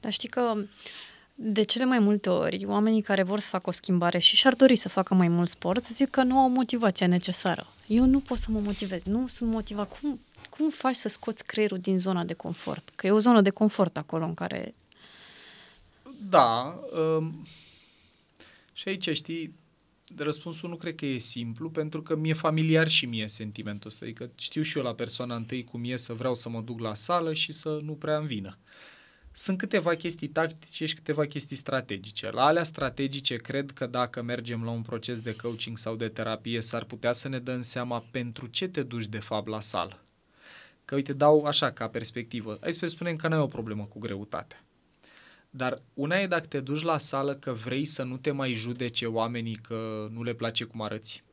Dar 0.00 0.12
știi 0.12 0.28
că 0.28 0.54
De 1.34 1.62
cele 1.62 1.84
mai 1.84 1.98
multe 1.98 2.30
ori, 2.30 2.64
oamenii 2.64 3.02
care 3.02 3.22
vor 3.22 3.40
să 3.40 3.48
facă 3.48 3.68
o 3.68 3.72
schimbare 3.72 4.18
și 4.18 4.36
și-ar 4.36 4.54
dori 4.54 4.76
să 4.76 4.88
facă 4.88 5.14
mai 5.14 5.28
mult 5.28 5.48
sport, 5.48 5.86
zic 5.86 6.10
că 6.10 6.22
nu 6.22 6.38
au 6.38 6.48
motivația 6.48 7.06
necesară. 7.06 7.66
Eu 7.86 8.04
nu 8.04 8.20
pot 8.20 8.36
să 8.38 8.50
mă 8.50 8.60
motivez, 8.60 9.02
nu 9.02 9.26
sunt 9.26 9.50
motivat. 9.50 9.98
Cum, 9.98 10.20
cum 10.50 10.70
faci 10.70 10.94
să 10.94 11.08
scoți 11.08 11.46
creierul 11.46 11.78
din 11.78 11.98
zona 11.98 12.24
de 12.24 12.34
confort? 12.34 12.88
Că 12.88 13.06
e 13.06 13.10
o 13.10 13.18
zonă 13.18 13.40
de 13.40 13.50
confort 13.50 13.96
acolo 13.96 14.24
în 14.24 14.34
care... 14.34 14.74
Da. 16.28 16.80
Um, 16.92 17.46
și 18.72 18.88
aici, 18.88 19.08
știi, 19.12 19.54
răspunsul 20.16 20.68
nu 20.68 20.76
cred 20.76 20.94
că 20.94 21.06
e 21.06 21.18
simplu, 21.18 21.70
pentru 21.70 22.02
că 22.02 22.16
mi-e 22.16 22.32
familiar 22.32 22.88
și 22.88 23.06
mie 23.06 23.28
sentimentul 23.28 23.88
ăsta. 23.88 24.04
Adică 24.04 24.30
știu 24.38 24.62
și 24.62 24.78
eu 24.78 24.84
la 24.84 24.94
persoana 24.94 25.34
întâi 25.34 25.64
cum 25.64 25.84
e 25.84 25.96
să 25.96 26.12
vreau 26.12 26.34
să 26.34 26.48
mă 26.48 26.60
duc 26.60 26.80
la 26.80 26.94
sală 26.94 27.32
și 27.32 27.52
să 27.52 27.80
nu 27.82 27.92
prea 27.92 28.16
îmi 28.16 28.26
vină. 28.26 28.58
Sunt 29.32 29.58
câteva 29.58 29.94
chestii 29.94 30.28
tactice 30.28 30.86
și 30.86 30.94
câteva 30.94 31.26
chestii 31.26 31.56
strategice. 31.56 32.30
La 32.30 32.44
alea 32.44 32.62
strategice 32.62 33.36
cred 33.36 33.70
că 33.70 33.86
dacă 33.86 34.22
mergem 34.22 34.64
la 34.64 34.70
un 34.70 34.82
proces 34.82 35.20
de 35.20 35.36
coaching 35.36 35.78
sau 35.78 35.96
de 35.96 36.08
terapie, 36.08 36.60
s-ar 36.60 36.84
putea 36.84 37.12
să 37.12 37.28
ne 37.28 37.38
dăm 37.38 37.60
seama 37.60 38.04
pentru 38.10 38.46
ce 38.46 38.68
te 38.68 38.82
duci 38.82 39.06
de 39.06 39.18
fapt 39.18 39.48
la 39.48 39.60
sală. 39.60 40.04
Că 40.84 40.94
uite, 40.94 41.12
dau 41.12 41.44
așa 41.44 41.70
ca 41.70 41.88
perspectivă. 41.88 42.58
Hai 42.60 42.72
să 42.72 42.86
spunem 42.86 43.16
că 43.16 43.28
nu 43.28 43.34
ai 43.34 43.40
o 43.40 43.46
problemă 43.46 43.84
cu 43.84 43.98
greutatea. 43.98 44.64
Dar 45.50 45.82
una 45.94 46.20
e 46.20 46.26
dacă 46.26 46.46
te 46.46 46.60
duci 46.60 46.82
la 46.82 46.98
sală 46.98 47.34
că 47.34 47.52
vrei 47.52 47.84
să 47.84 48.02
nu 48.02 48.16
te 48.16 48.30
mai 48.30 48.52
judece 48.52 49.06
oamenii 49.06 49.56
că 49.56 50.08
nu 50.12 50.22
le 50.22 50.32
place 50.32 50.64
cum 50.64 50.82
arăți. 50.82 51.24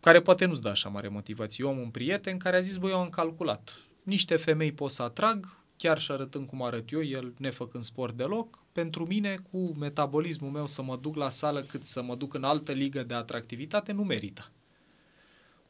Care 0.00 0.20
poate 0.20 0.44
nu-ți 0.44 0.62
dă 0.62 0.68
așa 0.68 0.88
mare 0.88 1.08
motivație. 1.08 1.64
Eu 1.64 1.70
am 1.70 1.78
un 1.78 1.90
prieten 1.90 2.38
care 2.38 2.56
a 2.56 2.60
zis, 2.60 2.76
băi, 2.76 2.90
eu 2.90 3.00
am 3.00 3.08
calculat. 3.08 3.80
Niște 4.02 4.36
femei 4.36 4.72
pot 4.72 4.90
să 4.90 5.02
atrag, 5.02 5.58
chiar 5.76 5.98
și 5.98 6.10
arătând 6.12 6.46
cum 6.46 6.62
arăt 6.62 6.92
eu, 6.92 7.02
el 7.02 7.34
nefăcând 7.38 7.82
sport 7.82 8.16
deloc, 8.16 8.58
pentru 8.72 9.06
mine, 9.06 9.36
cu 9.50 9.74
metabolismul 9.78 10.50
meu, 10.50 10.66
să 10.66 10.82
mă 10.82 10.96
duc 10.96 11.16
la 11.16 11.28
sală 11.28 11.62
cât 11.62 11.86
să 11.86 12.02
mă 12.02 12.14
duc 12.14 12.34
în 12.34 12.44
altă 12.44 12.72
ligă 12.72 13.02
de 13.02 13.14
atractivitate, 13.14 13.92
nu 13.92 14.04
merită. 14.04 14.50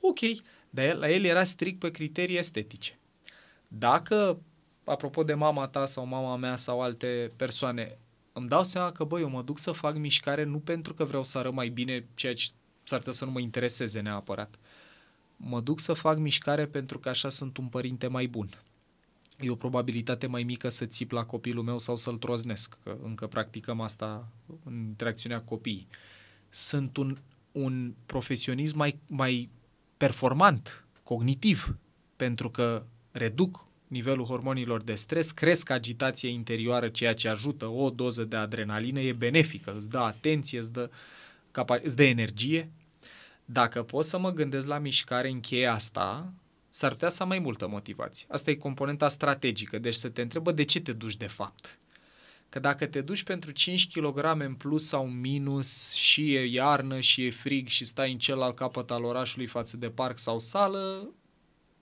Ok, 0.01 0.19
dar 0.71 0.85
el, 0.85 0.99
la 0.99 1.11
el 1.11 1.25
era 1.25 1.45
strict 1.45 1.79
pe 1.79 1.91
criterii 1.91 2.37
estetice. 2.37 2.99
Dacă, 3.69 4.41
apropo 4.91 5.23
de 5.23 5.35
mama 5.35 5.67
ta 5.67 5.87
sau 5.87 6.07
mama 6.07 6.37
mea 6.37 6.57
sau 6.57 6.83
alte 6.83 7.33
persoane, 7.37 7.99
îmi 8.33 8.49
dau 8.49 8.65
seama 8.65 8.93
că, 8.93 9.05
băi, 9.05 9.21
eu 9.21 9.29
mă 9.29 9.43
duc 9.43 9.59
să 9.59 9.73
fac 9.73 9.97
mișcare 9.97 10.45
nu 10.45 10.59
pentru 10.59 10.95
că 10.95 11.05
vreau 11.05 11.25
să 11.25 11.39
arăt 11.39 11.53
mai 11.53 11.69
bine, 11.69 12.07
ceea 12.15 12.35
ce 12.35 12.47
s-ar 12.83 12.99
putea 12.99 13.13
să 13.13 13.25
nu 13.25 13.31
mă 13.31 13.41
intereseze 13.41 14.01
neapărat. 14.01 14.55
Mă 15.37 15.61
duc 15.61 15.81
să 15.81 15.93
fac 15.93 16.19
mișcare 16.19 16.67
pentru 16.67 16.99
că 16.99 17.09
așa 17.09 17.29
sunt 17.29 17.57
un 17.57 17.67
părinte 17.67 18.07
mai 18.07 18.27
bun 18.27 18.49
e 19.41 19.51
o 19.51 19.55
probabilitate 19.55 20.27
mai 20.27 20.43
mică 20.43 20.69
să 20.69 20.87
țip 20.87 21.11
la 21.11 21.25
copilul 21.25 21.65
meu 21.65 21.79
sau 21.79 21.97
să-l 21.97 22.17
troznesc, 22.17 22.79
că 22.83 22.97
încă 23.03 23.27
practicăm 23.27 23.81
asta 23.81 24.29
în 24.65 24.75
interacțiunea 24.75 25.41
copiii. 25.41 25.87
Sunt 26.49 26.97
un, 26.97 27.19
un 27.53 27.95
profesionism 28.07 28.77
mai, 28.77 28.99
mai 29.07 29.49
performant, 29.97 30.85
cognitiv, 31.03 31.77
pentru 32.17 32.51
că 32.51 32.83
reduc 33.11 33.67
nivelul 33.91 34.25
hormonilor 34.25 34.83
de 34.83 34.95
stres, 34.95 35.31
cresc 35.31 35.71
agitația 35.71 36.29
interioară, 36.29 36.89
ceea 36.89 37.15
ce 37.15 37.29
ajută 37.29 37.67
o 37.67 37.91
doză 37.91 38.25
de 38.25 38.37
adrenalină, 38.37 39.01
e 39.01 39.13
benefică, 39.13 39.75
îți 39.77 39.89
dă 39.89 39.99
atenție, 39.99 40.59
îți 40.59 40.73
dă, 40.73 40.91
capa- 41.51 41.83
îți 41.83 41.97
dă 41.97 42.03
energie. 42.03 42.71
Dacă 43.45 43.83
pot 43.83 44.05
să 44.05 44.19
mă 44.19 44.31
gândesc 44.31 44.67
la 44.67 44.79
mișcare 44.79 45.29
în 45.29 45.41
cheia 45.41 45.73
asta, 45.73 46.33
s-ar 46.69 46.91
putea 46.91 47.09
să 47.09 47.23
am 47.23 47.29
mai 47.29 47.39
multă 47.39 47.69
motivație. 47.69 48.27
Asta 48.31 48.51
e 48.51 48.55
componenta 48.55 49.09
strategică, 49.09 49.79
deci 49.79 49.95
să 49.95 50.09
te 50.09 50.23
întrebă 50.23 50.53
de 50.53 50.63
ce 50.63 50.81
te 50.81 50.93
duci 50.93 51.17
de 51.17 51.27
fapt. 51.27 51.79
Că 52.49 52.59
dacă 52.59 52.87
te 52.87 53.01
duci 53.01 53.23
pentru 53.23 53.51
5 53.51 53.91
kg 53.91 54.25
în 54.39 54.55
plus 54.55 54.87
sau 54.87 55.05
în 55.05 55.21
minus 55.21 55.93
și 55.93 56.35
e 56.35 56.45
iarnă 56.45 57.01
și 57.01 57.25
e 57.25 57.31
frig 57.31 57.69
și 57.69 57.85
stai 57.85 58.13
în 58.13 58.19
celălalt 58.19 58.57
capăt 58.57 58.91
al 58.91 59.05
orașului 59.05 59.47
față 59.47 59.77
de 59.77 59.89
parc 59.89 60.19
sau 60.19 60.39
sală, 60.39 61.09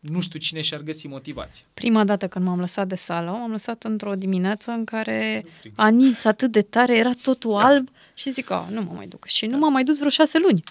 nu 0.01 0.21
știu 0.21 0.39
cine 0.39 0.61
și-ar 0.61 0.81
găsi 0.81 1.07
motivație. 1.07 1.65
Prima 1.75 2.05
dată 2.05 2.29
când 2.29 2.45
m-am 2.45 2.61
lăsat 2.61 2.87
de 2.87 2.95
sală, 2.95 3.31
m-am 3.31 3.51
lăsat 3.51 3.85
într-o 3.85 4.15
dimineață 4.15 4.71
în 4.71 4.85
care 4.85 5.45
a 5.75 5.89
nins 5.89 6.25
atât 6.25 6.53
de 6.53 6.63
tare, 6.63 6.97
era 6.97 7.11
totul 7.23 7.55
alb 7.55 7.89
și 8.15 8.31
zic, 8.31 8.51
oh, 8.51 8.67
nu 8.71 8.83
mă 8.83 8.93
mai 8.93 9.07
duc. 9.07 9.25
Și 9.25 9.47
nu 9.47 9.59
m-am 9.59 9.73
mai 9.73 9.85
dus 9.85 9.97
vreo 9.99 10.11
șase 10.11 10.39
luni. 10.39 10.63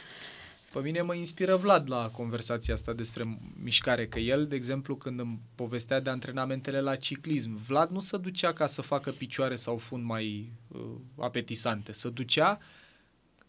Pe 0.73 0.79
mine 0.79 1.01
mă 1.01 1.13
inspiră 1.13 1.55
Vlad 1.55 1.89
la 1.89 2.09
conversația 2.09 2.73
asta 2.73 2.93
despre 2.93 3.23
mișcare, 3.63 4.07
că 4.07 4.19
el, 4.19 4.47
de 4.47 4.55
exemplu, 4.55 4.95
când 4.95 5.19
îmi 5.19 5.39
povestea 5.55 5.99
de 5.99 6.09
antrenamentele 6.09 6.81
la 6.81 6.95
ciclism, 6.95 7.55
Vlad 7.67 7.89
nu 7.89 7.99
se 7.99 8.17
ducea 8.17 8.53
ca 8.53 8.65
să 8.65 8.81
facă 8.81 9.11
picioare 9.11 9.55
sau 9.55 9.77
fund 9.77 10.03
mai 10.03 10.51
uh, 10.67 10.79
apetisante, 11.17 11.91
se 11.91 12.09
ducea 12.09 12.59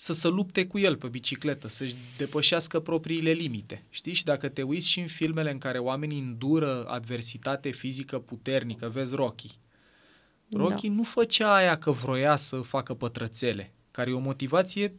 să 0.01 0.13
se 0.13 0.29
lupte 0.29 0.67
cu 0.67 0.79
el 0.79 0.97
pe 0.97 1.09
bicicletă, 1.09 1.69
să-și 1.69 1.97
depășească 2.17 2.81
propriile 2.81 3.31
limite. 3.31 3.85
Știi? 3.91 4.13
Și 4.13 4.25
dacă 4.25 4.49
te 4.49 4.63
uiți 4.63 4.89
și 4.89 5.01
în 5.01 5.07
filmele 5.07 5.51
în 5.51 5.59
care 5.59 5.79
oamenii 5.79 6.19
îndură 6.19 6.85
adversitate 6.85 7.71
fizică 7.71 8.19
puternică, 8.19 8.89
vezi 8.89 9.15
Rocky. 9.15 9.59
Rocky 10.51 10.89
da. 10.89 10.95
nu 10.95 11.03
făcea 11.03 11.55
aia 11.55 11.79
că 11.79 11.91
vroia 11.91 12.37
să 12.37 12.57
facă 12.57 12.95
pătrățele, 12.95 13.73
care 13.91 14.11
e 14.11 14.15
o 14.15 14.19
motivație 14.19 14.95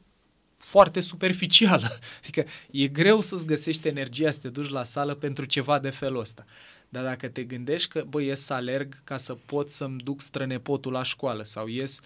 foarte 0.58 1.00
superficială. 1.00 2.00
Adică 2.22 2.46
e 2.72 2.88
greu 2.88 3.22
să-ți 3.22 3.46
găsești 3.46 3.88
energia 3.88 4.32
să 4.32 4.40
te 4.40 4.50
duci 4.50 4.70
la 4.70 4.84
sală 4.84 5.16
pentru 5.16 5.46
ceva 5.46 5.80
de 5.80 5.90
felul 5.90 6.20
ăsta. 6.20 6.46
Dar 6.90 7.04
dacă 7.04 7.28
te 7.28 7.44
gândești 7.44 7.90
că, 7.90 8.04
băi, 8.08 8.26
ies 8.26 8.42
să 8.42 8.54
alerg 8.54 9.04
ca 9.04 9.18
să 9.18 9.38
pot 9.46 9.72
să-mi 9.72 9.98
duc 9.98 10.22
strănepotul 10.22 10.92
la 10.92 11.04
școală 11.04 11.44
sau 11.44 11.68
ies, 11.68 12.00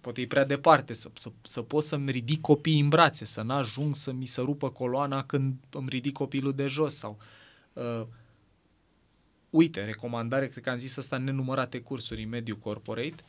poate 0.00 0.20
e 0.20 0.26
prea 0.26 0.44
departe, 0.44 0.92
să, 0.92 1.10
să, 1.14 1.30
să 1.42 1.62
pot 1.62 1.82
să-mi 1.82 2.10
ridic 2.10 2.40
copiii 2.40 2.80
în 2.80 2.88
brațe, 2.88 3.24
să 3.24 3.42
n-ajung 3.42 3.94
să 3.94 4.12
mi 4.12 4.26
se 4.26 4.40
rupă 4.40 4.70
coloana 4.70 5.24
când 5.24 5.54
îmi 5.70 5.88
ridic 5.88 6.12
copilul 6.12 6.54
de 6.54 6.66
jos 6.66 6.94
sau... 6.94 7.18
Uh, 7.72 8.06
uite, 9.50 9.84
recomandare, 9.84 10.48
cred 10.48 10.62
că 10.62 10.70
am 10.70 10.76
zis 10.76 10.96
asta 10.96 11.16
în 11.16 11.24
nenumărate 11.24 11.80
cursuri 11.80 12.22
în 12.22 12.28
mediul 12.28 12.56
corporate, 12.56 13.24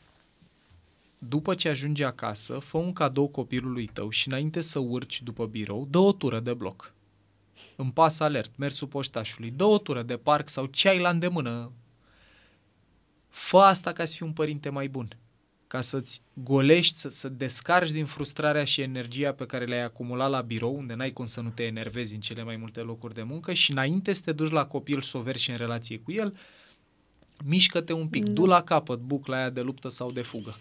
după 1.18 1.54
ce 1.54 1.68
ajungi 1.68 2.02
acasă, 2.02 2.58
fă 2.58 2.76
un 2.76 2.92
cadou 2.92 3.28
copilului 3.28 3.86
tău 3.86 4.08
și 4.08 4.28
înainte 4.28 4.60
să 4.60 4.78
urci 4.78 5.22
după 5.22 5.46
birou, 5.46 5.86
dă 5.90 5.98
o 5.98 6.12
tură 6.12 6.40
de 6.40 6.54
bloc. 6.54 6.92
În 7.76 7.90
pas 7.90 8.20
alert, 8.20 8.56
mersul 8.56 8.88
poștașului, 8.88 9.50
dă 9.50 9.64
o 9.64 9.78
tură 9.78 10.02
de 10.02 10.16
parc 10.16 10.48
sau 10.48 10.66
ce 10.66 10.88
ai 10.88 10.98
la 10.98 11.08
îndemână. 11.08 11.72
Fă 13.28 13.58
asta 13.58 13.92
ca 13.92 14.04
să 14.04 14.16
fii 14.16 14.26
un 14.26 14.32
părinte 14.32 14.68
mai 14.68 14.88
bun. 14.88 15.16
Ca 15.68 15.80
să-ți 15.80 16.20
golești, 16.32 16.98
să, 16.98 17.08
să 17.08 17.28
descarci 17.28 17.90
din 17.90 18.04
frustrarea 18.04 18.64
și 18.64 18.80
energia 18.80 19.32
pe 19.32 19.46
care 19.46 19.64
le-ai 19.64 19.84
acumulat 19.84 20.30
la 20.30 20.40
birou, 20.40 20.76
unde 20.76 20.94
n-ai 20.94 21.12
cum 21.12 21.24
să 21.24 21.40
nu 21.40 21.48
te 21.48 21.62
enervezi 21.62 22.14
în 22.14 22.20
cele 22.20 22.42
mai 22.42 22.56
multe 22.56 22.80
locuri 22.80 23.14
de 23.14 23.22
muncă 23.22 23.52
și 23.52 23.70
înainte 23.70 24.12
să 24.12 24.22
te 24.24 24.32
duci 24.32 24.50
la 24.50 24.66
copil 24.66 25.00
și 25.00 25.08
să 25.08 25.16
o 25.16 25.20
verși 25.20 25.50
în 25.50 25.56
relație 25.56 25.98
cu 25.98 26.12
el, 26.12 26.38
mișcă-te 27.44 27.92
un 27.92 28.08
pic, 28.08 28.24
da. 28.24 28.32
du 28.32 28.46
la 28.46 28.62
capăt 28.62 28.98
bucla 28.98 29.36
aia 29.36 29.50
de 29.50 29.60
luptă 29.60 29.88
sau 29.88 30.10
de 30.10 30.22
fugă 30.22 30.56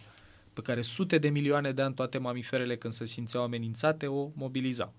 pe 0.57 0.63
care 0.63 0.81
sute 0.81 1.17
de 1.17 1.29
milioane 1.29 1.71
de 1.71 1.81
ani 1.81 1.93
toate 1.93 2.17
mamiferele 2.17 2.77
când 2.77 2.93
se 2.93 3.05
simțeau 3.05 3.43
amenințate 3.43 4.07
o 4.07 4.29
mobilizau. 4.33 4.93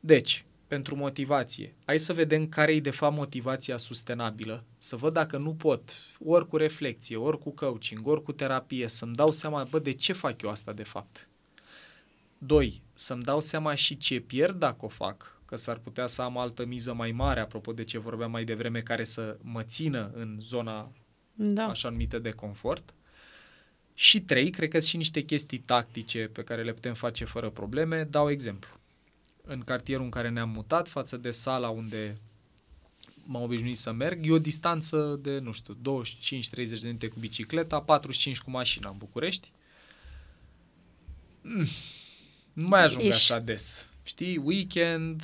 Deci, 0.00 0.44
pentru 0.72 0.96
motivație, 0.96 1.74
hai 1.84 1.98
să 1.98 2.12
vedem 2.12 2.48
care 2.48 2.74
e 2.74 2.80
de 2.80 2.90
fapt 2.90 3.16
motivația 3.16 3.76
sustenabilă, 3.76 4.64
să 4.78 4.96
văd 4.96 5.12
dacă 5.12 5.36
nu 5.36 5.54
pot, 5.54 5.94
ori 6.24 6.48
cu 6.48 6.56
reflexie, 6.56 7.16
ori 7.16 7.38
cu 7.38 7.50
coaching, 7.50 8.06
ori 8.06 8.22
cu 8.22 8.32
terapie, 8.32 8.88
să-mi 8.88 9.14
dau 9.14 9.30
seama, 9.30 9.64
bă, 9.64 9.78
de 9.78 9.92
ce 9.92 10.12
fac 10.12 10.42
eu 10.42 10.50
asta 10.50 10.72
de 10.72 10.82
fapt? 10.82 11.28
Doi, 12.38 12.82
să-mi 12.94 13.22
dau 13.22 13.40
seama 13.40 13.74
și 13.74 13.96
ce 13.96 14.20
pierd 14.20 14.58
dacă 14.58 14.84
o 14.84 14.88
fac, 14.88 15.40
că 15.44 15.56
s-ar 15.56 15.78
putea 15.78 16.06
să 16.06 16.22
am 16.22 16.38
altă 16.38 16.64
miză 16.64 16.92
mai 16.92 17.10
mare, 17.10 17.40
apropo 17.40 17.72
de 17.72 17.84
ce 17.84 17.98
vorbeam 17.98 18.30
mai 18.30 18.44
devreme, 18.44 18.80
care 18.80 19.04
să 19.04 19.36
mă 19.42 19.62
țină 19.62 20.10
în 20.14 20.36
zona 20.40 20.92
da. 21.34 21.66
așa 21.66 21.88
numită 21.88 22.18
de 22.18 22.30
confort. 22.30 22.94
Și 23.94 24.20
trei, 24.20 24.50
cred 24.50 24.68
că 24.68 24.78
și 24.78 24.96
niște 24.96 25.20
chestii 25.20 25.58
tactice 25.58 26.30
pe 26.32 26.42
care 26.42 26.62
le 26.62 26.72
putem 26.72 26.94
face 26.94 27.24
fără 27.24 27.50
probleme. 27.50 28.04
Dau 28.04 28.30
exemplu. 28.30 28.80
În 29.42 29.60
cartierul 29.60 30.04
în 30.04 30.10
care 30.10 30.28
ne-am 30.28 30.50
mutat, 30.50 30.88
față 30.88 31.16
de 31.16 31.30
sala 31.30 31.68
unde 31.68 32.20
m-am 33.24 33.42
obișnuit 33.42 33.78
să 33.78 33.92
merg, 33.92 34.26
e 34.26 34.32
o 34.32 34.38
distanță 34.38 35.18
de, 35.22 35.38
nu 35.38 35.52
știu, 35.52 35.74
25-30 35.74 35.78
de 36.54 36.78
minute 36.82 37.08
cu 37.08 37.18
bicicleta, 37.18 37.80
45 37.80 38.40
cu 38.40 38.50
mașina 38.50 38.90
în 38.90 38.96
București. 38.96 39.52
Mm, 41.42 41.66
nu 42.52 42.66
mai 42.68 42.82
ajung 42.82 43.04
Ești. 43.04 43.32
așa 43.32 43.40
des. 43.40 43.86
Știi, 44.02 44.36
weekend 44.36 45.22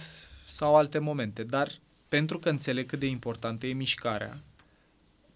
sau 0.48 0.76
alte 0.76 0.98
momente, 0.98 1.42
dar 1.42 1.72
pentru 2.08 2.38
că 2.38 2.48
înțeleg 2.48 2.86
cât 2.86 2.98
de 2.98 3.06
importantă 3.06 3.66
e 3.66 3.72
mișcarea 3.72 4.42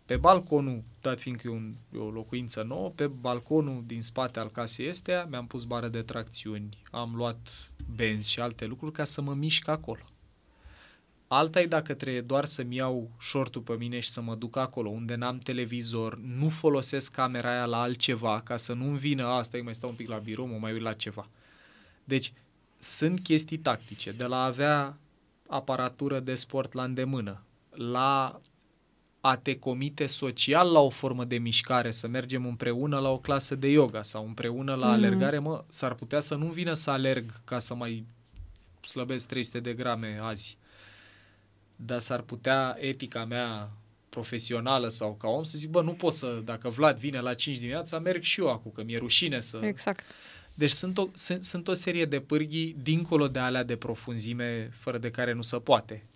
pe 0.07 0.17
balconul, 0.17 0.83
dat 1.01 1.21
fiindcă 1.21 1.49
e, 1.49 1.51
un, 1.51 1.75
e 1.95 1.99
o 1.99 2.11
locuință 2.11 2.63
nouă, 2.63 2.91
pe 2.91 3.07
balconul 3.07 3.83
din 3.87 4.03
spate 4.03 4.39
al 4.39 4.51
casei 4.51 4.87
este, 4.87 5.27
mi-am 5.29 5.47
pus 5.47 5.65
bară 5.65 5.89
de 5.89 6.03
tracțiuni, 6.03 6.79
am 6.91 7.15
luat 7.15 7.71
benzi 7.97 8.31
și 8.31 8.41
alte 8.41 8.67
lucruri 8.67 8.93
ca 8.93 9.05
să 9.05 9.21
mă 9.21 9.35
mișc 9.35 9.69
acolo. 9.69 10.03
Alta 11.27 11.61
e 11.61 11.67
dacă 11.67 11.95
trebuie 11.95 12.21
doar 12.21 12.45
să-mi 12.45 12.77
iau 12.77 13.11
shortul 13.21 13.61
pe 13.61 13.77
mine 13.77 14.01
și 14.01 14.09
să 14.09 14.21
mă 14.21 14.35
duc 14.35 14.57
acolo 14.57 14.89
unde 14.89 15.15
n-am 15.15 15.39
televizor, 15.39 16.19
nu 16.19 16.49
folosesc 16.49 17.13
camera 17.13 17.51
aia 17.51 17.65
la 17.65 17.81
altceva 17.81 18.41
ca 18.41 18.57
să 18.57 18.73
nu-mi 18.73 18.99
vină 18.99 19.27
asta, 19.27 19.59
mai 19.63 19.75
stau 19.75 19.89
un 19.89 19.97
pic 19.97 20.09
la 20.09 20.19
birou, 20.19 20.47
mă 20.47 20.57
mai 20.61 20.73
uit 20.73 20.83
la 20.83 20.93
ceva. 20.93 21.29
Deci 22.05 22.33
sunt 22.79 23.21
chestii 23.21 23.59
tactice, 23.59 24.11
de 24.11 24.25
la 24.25 24.37
a 24.43 24.45
avea 24.45 24.99
aparatură 25.49 26.21
de 26.21 26.35
sport 26.35 26.73
la 26.73 26.85
îndemână, 26.85 27.43
la 27.71 28.41
a 29.25 29.37
te 29.37 29.59
comite 29.59 30.07
social 30.07 30.73
la 30.73 30.81
o 30.81 30.91
formă 30.91 31.25
de 31.25 31.39
mișcare, 31.39 31.91
să 31.91 32.09
mergem 32.09 32.47
împreună 32.47 32.99
la 32.99 33.11
o 33.11 33.19
clasă 33.19 33.55
de 33.55 33.69
yoga 33.69 34.03
sau 34.03 34.27
împreună 34.27 34.75
la 34.75 34.87
mm. 34.87 34.93
alergare, 34.93 35.39
mă, 35.39 35.65
s-ar 35.69 35.95
putea 35.95 36.21
să 36.21 36.35
nu 36.35 36.47
vină 36.47 36.73
să 36.73 36.91
alerg 36.91 37.41
ca 37.45 37.59
să 37.59 37.75
mai 37.75 38.07
slăbesc 38.81 39.27
300 39.27 39.61
de 39.61 39.73
grame 39.73 40.19
azi. 40.21 40.57
Dar 41.77 41.99
s-ar 41.99 42.21
putea 42.21 42.77
etica 42.81 43.25
mea 43.25 43.71
profesională 44.09 44.89
sau 44.89 45.15
ca 45.15 45.29
om 45.29 45.43
să 45.43 45.59
zic, 45.59 45.71
bă, 45.71 45.83
nu 45.83 45.93
pot 45.93 46.13
să, 46.13 46.41
dacă 46.45 46.69
Vlad 46.69 46.99
vine 46.99 47.21
la 47.21 47.35
5 47.35 47.59
dimineața, 47.59 47.99
merg 47.99 48.23
și 48.23 48.41
eu 48.41 48.51
acum, 48.51 48.71
că 48.75 48.83
mi-e 48.83 48.99
rușine 48.99 49.41
să... 49.41 49.61
Exact. 49.63 50.05
Deci 50.55 50.71
sunt 50.71 50.99
o, 50.99 51.09
sunt, 51.15 51.43
sunt 51.43 51.69
o 51.69 51.75
serie 51.75 52.05
de 52.05 52.21
pârghii 52.21 52.77
dincolo 52.83 53.29
de 53.29 53.39
alea 53.39 53.63
de 53.63 53.77
profunzime 53.77 54.69
fără 54.73 54.99
de 54.99 55.11
care 55.11 55.33
nu 55.33 55.43
se 55.43 55.57
poate. 55.57 56.07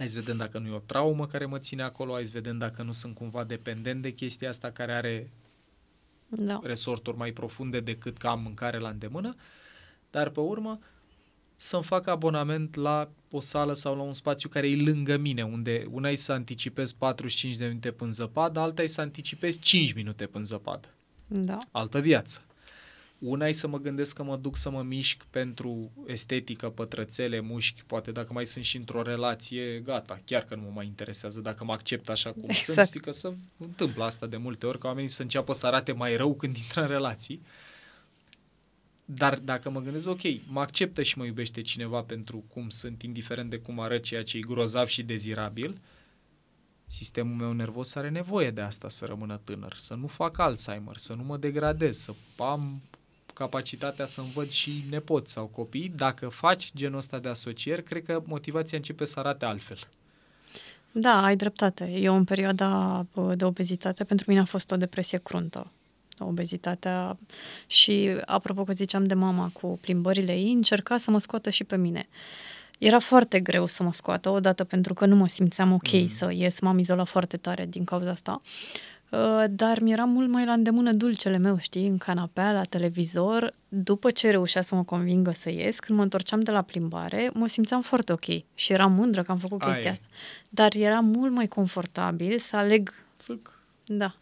Hai 0.00 0.08
să 0.08 0.18
vedem 0.18 0.36
dacă 0.36 0.58
nu 0.58 0.66
e 0.66 0.70
o 0.70 0.78
traumă 0.78 1.26
care 1.26 1.44
mă 1.46 1.58
ține 1.58 1.82
acolo, 1.82 2.12
hai 2.12 2.24
să 2.24 2.30
vedem 2.34 2.58
dacă 2.58 2.82
nu 2.82 2.92
sunt 2.92 3.14
cumva 3.14 3.44
dependent 3.44 4.02
de 4.02 4.10
chestia 4.10 4.48
asta 4.48 4.70
care 4.70 4.92
are 4.92 5.30
da. 6.28 6.60
resorturi 6.62 7.16
mai 7.16 7.32
profunde 7.32 7.80
decât 7.80 8.16
că 8.16 8.26
am 8.26 8.42
mâncare 8.42 8.78
la 8.78 8.88
îndemână, 8.88 9.34
dar 10.10 10.28
pe 10.28 10.40
urmă 10.40 10.78
să-mi 11.56 11.82
fac 11.82 12.06
abonament 12.06 12.74
la 12.74 13.10
o 13.30 13.40
sală 13.40 13.74
sau 13.74 13.96
la 13.96 14.02
un 14.02 14.12
spațiu 14.12 14.48
care 14.48 14.68
e 14.68 14.82
lângă 14.82 15.16
mine, 15.16 15.42
unde 15.42 15.86
una 15.90 16.08
e 16.10 16.14
să 16.14 16.32
anticipez 16.32 16.92
45 16.92 17.56
de 17.56 17.66
minute 17.66 17.90
până 17.90 18.10
zăpadă, 18.10 18.60
alta 18.60 18.82
e 18.82 18.86
să 18.86 19.00
anticipez 19.00 19.58
5 19.58 19.92
minute 19.92 20.26
până 20.26 20.44
zăpadă. 20.44 20.88
Da. 21.26 21.58
Altă 21.70 22.00
viață. 22.00 22.44
Una 23.20 23.46
e 23.46 23.52
să 23.52 23.66
mă 23.66 23.78
gândesc 23.78 24.14
că 24.14 24.22
mă 24.22 24.36
duc 24.36 24.56
să 24.56 24.70
mă 24.70 24.82
mișc 24.82 25.24
pentru 25.30 25.92
estetică, 26.06 26.68
pătrățele, 26.68 27.40
mușchi, 27.40 27.82
poate 27.86 28.12
dacă 28.12 28.32
mai 28.32 28.46
sunt 28.46 28.64
și 28.64 28.76
într-o 28.76 29.02
relație, 29.02 29.78
gata, 29.78 30.20
chiar 30.24 30.44
că 30.44 30.54
nu 30.54 30.62
mă 30.62 30.70
mai 30.74 30.86
interesează 30.86 31.40
dacă 31.40 31.64
mă 31.64 31.72
accept 31.72 32.08
așa 32.08 32.32
cum 32.32 32.44
exact. 32.48 32.62
sunt, 32.62 32.86
știi 32.86 33.00
că 33.00 33.10
se 33.10 33.34
întâmplă 33.56 34.04
asta 34.04 34.26
de 34.26 34.36
multe 34.36 34.66
ori, 34.66 34.78
ca 34.78 34.88
oamenii 34.88 35.08
să 35.08 35.22
înceapă 35.22 35.52
să 35.52 35.66
arate 35.66 35.92
mai 35.92 36.16
rău 36.16 36.34
când 36.34 36.56
intră 36.56 36.80
în 36.80 36.88
relații. 36.88 37.42
Dar 39.04 39.38
dacă 39.38 39.70
mă 39.70 39.80
gândesc, 39.80 40.08
ok, 40.08 40.20
mă 40.46 40.60
acceptă 40.60 41.02
și 41.02 41.18
mă 41.18 41.24
iubește 41.24 41.62
cineva 41.62 42.02
pentru 42.02 42.44
cum 42.48 42.68
sunt, 42.68 43.02
indiferent 43.02 43.50
de 43.50 43.58
cum 43.58 43.80
arăt 43.80 44.02
ceea 44.02 44.22
ce 44.22 44.36
e 44.36 44.40
grozav 44.40 44.86
și 44.86 45.02
dezirabil, 45.02 45.80
sistemul 46.86 47.36
meu 47.36 47.52
nervos 47.52 47.94
are 47.94 48.08
nevoie 48.08 48.50
de 48.50 48.60
asta 48.60 48.88
să 48.88 49.04
rămână 49.04 49.40
tânăr, 49.44 49.74
să 49.76 49.94
nu 49.94 50.06
fac 50.06 50.38
Alzheimer, 50.38 50.96
să 50.96 51.14
nu 51.14 51.22
mă 51.22 51.36
degradez, 51.36 51.96
să 51.96 52.14
am 52.36 52.82
capacitatea 53.40 54.06
să-mi 54.06 54.30
văd 54.34 54.50
și 54.50 54.84
nepoți 54.90 55.32
sau 55.32 55.46
copii, 55.46 55.92
dacă 55.96 56.28
faci 56.28 56.70
genul 56.74 56.96
ăsta 56.96 57.18
de 57.18 57.28
asocieri, 57.28 57.82
cred 57.82 58.04
că 58.04 58.22
motivația 58.26 58.78
începe 58.78 59.04
să 59.04 59.18
arate 59.18 59.44
altfel. 59.44 59.78
Da, 60.92 61.22
ai 61.24 61.36
dreptate. 61.36 61.84
Eu 61.84 62.14
în 62.16 62.24
perioada 62.24 63.06
de 63.34 63.44
obezitate, 63.44 64.04
pentru 64.04 64.24
mine 64.28 64.40
a 64.40 64.44
fost 64.44 64.70
o 64.70 64.76
depresie 64.76 65.18
cruntă. 65.18 65.70
Obezitatea 66.18 67.18
și, 67.66 68.16
apropo 68.24 68.64
că 68.64 68.72
ziceam 68.72 69.04
de 69.04 69.14
mama 69.14 69.50
cu 69.52 69.78
plimbările 69.80 70.32
ei, 70.32 70.52
încerca 70.52 70.98
să 70.98 71.10
mă 71.10 71.18
scoată 71.18 71.50
și 71.50 71.64
pe 71.64 71.76
mine. 71.76 72.08
Era 72.78 72.98
foarte 72.98 73.40
greu 73.40 73.66
să 73.66 73.82
mă 73.82 73.92
scoată, 73.92 74.28
odată 74.28 74.64
pentru 74.64 74.94
că 74.94 75.06
nu 75.06 75.16
mă 75.16 75.28
simțeam 75.28 75.72
ok 75.72 75.92
mm. 75.92 76.06
să 76.06 76.32
ies, 76.32 76.60
m-am 76.60 76.78
izolat 76.78 77.08
foarte 77.08 77.36
tare 77.36 77.66
din 77.66 77.84
cauza 77.84 78.10
asta. 78.10 78.40
Uh, 79.10 79.44
dar 79.50 79.80
mi-era 79.80 80.04
mult 80.04 80.28
mai 80.28 80.44
la 80.44 80.52
îndemână 80.52 80.92
dulcele 80.92 81.36
meu, 81.36 81.58
știi, 81.58 81.86
în 81.86 81.98
canapea, 81.98 82.52
la 82.52 82.62
televizor. 82.62 83.54
După 83.68 84.10
ce 84.10 84.30
reușea 84.30 84.62
să 84.62 84.74
mă 84.74 84.84
convingă 84.84 85.30
să 85.30 85.50
ies, 85.50 85.78
când 85.78 85.98
mă 85.98 86.04
întorceam 86.04 86.40
de 86.40 86.50
la 86.50 86.62
plimbare, 86.62 87.30
mă 87.34 87.46
simțeam 87.46 87.82
foarte 87.82 88.12
ok 88.12 88.24
și 88.54 88.72
eram 88.72 88.92
mândră 88.92 89.22
că 89.22 89.30
am 89.30 89.38
făcut 89.38 89.62
chestia 89.62 89.84
Ai. 89.84 89.90
asta. 89.90 90.06
Dar 90.48 90.74
era 90.74 91.00
mult 91.00 91.32
mai 91.32 91.46
confortabil 91.46 92.38
să 92.38 92.56
aleg... 92.56 92.94
Țuc. 93.18 93.58
Da. 93.84 94.14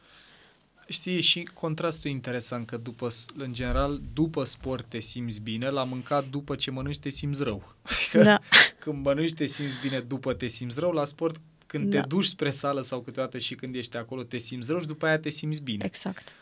Știi, 0.89 1.21
și 1.21 1.49
contrastul 1.55 2.11
interesant 2.11 2.67
că 2.67 2.77
după, 2.77 3.09
în 3.37 3.53
general, 3.53 4.01
după 4.13 4.45
sport 4.45 4.85
te 4.89 5.01
simți 5.01 5.41
bine, 5.41 5.69
la 5.69 5.85
mâncat 5.85 6.29
după 6.29 6.55
ce 6.55 6.71
mănânci 6.71 6.99
te 6.99 7.09
simți 7.09 7.43
rău. 7.43 7.75
Da. 8.13 8.41
Când 8.81 9.05
mănânci 9.05 9.33
te 9.33 9.45
simți 9.47 9.75
bine, 9.83 10.01
după 10.01 10.33
te 10.33 10.47
simți 10.47 10.81
rău, 10.81 10.91
la 10.91 11.05
sport 11.05 11.41
când 11.69 11.91
da. 11.91 12.01
te 12.01 12.07
duci 12.07 12.25
spre 12.25 12.51
sală 12.51 12.81
sau 12.81 13.01
câteodată 13.01 13.39
și 13.39 13.55
când 13.55 13.75
ești 13.75 13.97
acolo 13.97 14.23
te 14.23 14.37
simți 14.37 14.71
rău 14.71 14.81
și 14.81 14.87
după 14.87 15.07
aia 15.07 15.19
te 15.19 15.29
simți 15.29 15.63
bine. 15.63 15.85
Exact. 15.85 16.33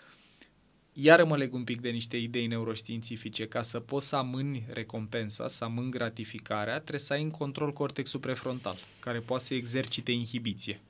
Iar 0.92 1.24
mă 1.24 1.36
leg 1.36 1.54
un 1.54 1.64
pic 1.64 1.80
de 1.80 1.88
niște 1.88 2.16
idei 2.16 2.46
neuroștiințifice. 2.46 3.46
Ca 3.46 3.62
să 3.62 3.80
poți 3.80 4.06
să 4.06 4.16
amâni 4.16 4.66
recompensa, 4.68 5.48
să 5.48 5.64
amâni 5.64 5.90
gratificarea, 5.90 6.74
trebuie 6.74 7.00
să 7.00 7.12
ai 7.12 7.22
în 7.22 7.30
control 7.30 7.72
cortexul 7.72 8.20
prefrontal, 8.20 8.76
care 9.00 9.18
poate 9.18 9.44
să 9.44 9.54
exercite 9.54 10.12
inhibiție. 10.12 10.80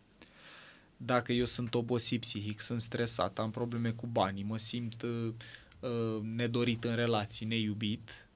Dacă 0.96 1.32
eu 1.32 1.44
sunt 1.44 1.74
obosit 1.74 2.20
psihic, 2.20 2.60
sunt 2.60 2.80
stresat, 2.80 3.38
am 3.38 3.50
probleme 3.50 3.90
cu 3.90 4.06
banii, 4.06 4.42
mă 4.42 4.58
simt 4.58 5.02
uh, 5.02 5.32
uh, 5.80 6.22
nedorit 6.22 6.84
în 6.84 6.94
relații, 6.94 7.46
neiubit, 7.46 8.26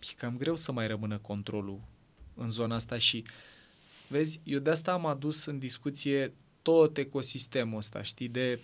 e 0.00 0.14
cam 0.16 0.36
greu 0.36 0.56
să 0.56 0.72
mai 0.72 0.86
rămână 0.86 1.18
controlul 1.18 1.80
în 2.34 2.48
zona 2.48 2.74
asta 2.74 2.98
și 2.98 3.24
uh, 3.26 3.32
Vezi, 4.08 4.40
eu 4.44 4.58
de 4.58 4.70
asta 4.70 4.92
am 4.92 5.06
adus 5.06 5.44
în 5.44 5.58
discuție 5.58 6.32
tot 6.62 6.96
ecosistemul 6.96 7.76
ăsta, 7.76 8.02
știi, 8.02 8.28
de 8.28 8.60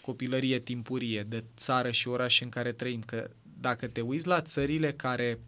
copilărie 0.00 0.58
timpurie, 0.58 1.22
de 1.22 1.44
țară 1.56 1.90
și 1.90 2.08
oraș 2.08 2.40
în 2.40 2.48
care 2.48 2.72
trăim, 2.72 3.02
că 3.02 3.30
dacă 3.60 3.88
te 3.88 4.00
uiți 4.00 4.26
la 4.26 4.42
țările 4.42 4.92
care 4.92 5.38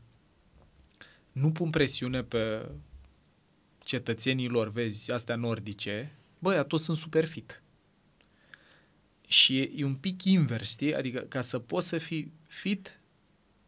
nu 1.33 1.53
pun 1.53 1.71
presiune 1.71 2.23
pe 2.23 2.69
cetățenii 3.79 4.49
lor, 4.49 4.69
vezi, 4.69 5.11
astea 5.11 5.37
nordice, 5.37 6.13
băi, 6.39 6.67
toți 6.67 6.85
sunt 6.85 6.97
super 6.97 7.25
fit. 7.25 7.63
Și 9.27 9.59
e, 9.59 9.73
e 9.77 9.85
un 9.85 9.95
pic 9.95 10.25
invers, 10.25 10.71
știi? 10.71 10.95
Adică 10.95 11.21
ca 11.21 11.41
să 11.41 11.59
poți 11.59 11.89
să 11.89 11.99
fii 11.99 12.33
fit, 12.49 13.01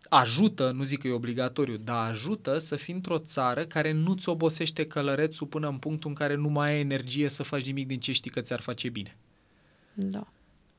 ajută, 0.08 0.70
nu 0.70 0.82
zic 0.82 1.00
că 1.00 1.06
e 1.06 1.12
obligatoriu, 1.12 1.76
dar 1.76 2.08
ajută 2.08 2.58
să 2.58 2.76
fii 2.76 2.94
într-o 2.94 3.18
țară 3.18 3.66
care 3.66 3.92
nu-ți 3.92 4.28
obosește 4.28 4.86
călărețul 4.86 5.46
până 5.46 5.68
în 5.68 5.78
punctul 5.78 6.08
în 6.08 6.14
care 6.14 6.34
nu 6.34 6.48
mai 6.48 6.70
ai 6.70 6.80
energie 6.80 7.28
să 7.28 7.42
faci 7.42 7.66
nimic 7.66 7.86
din 7.86 8.00
ce 8.00 8.12
știi 8.12 8.30
că 8.30 8.40
ți-ar 8.40 8.60
face 8.60 8.88
bine. 8.88 9.16
Da. 9.94 10.26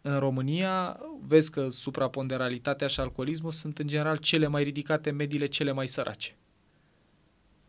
În 0.01 0.19
România, 0.19 0.99
vezi 1.27 1.51
că 1.51 1.69
supraponderalitatea 1.69 2.87
și 2.87 2.99
alcoolismul 2.99 3.51
sunt 3.51 3.77
în 3.77 3.87
general 3.87 4.17
cele 4.17 4.47
mai 4.47 4.63
ridicate 4.63 5.09
în 5.09 5.15
mediile 5.15 5.45
cele 5.45 5.71
mai 5.71 5.87
sărace. 5.87 6.35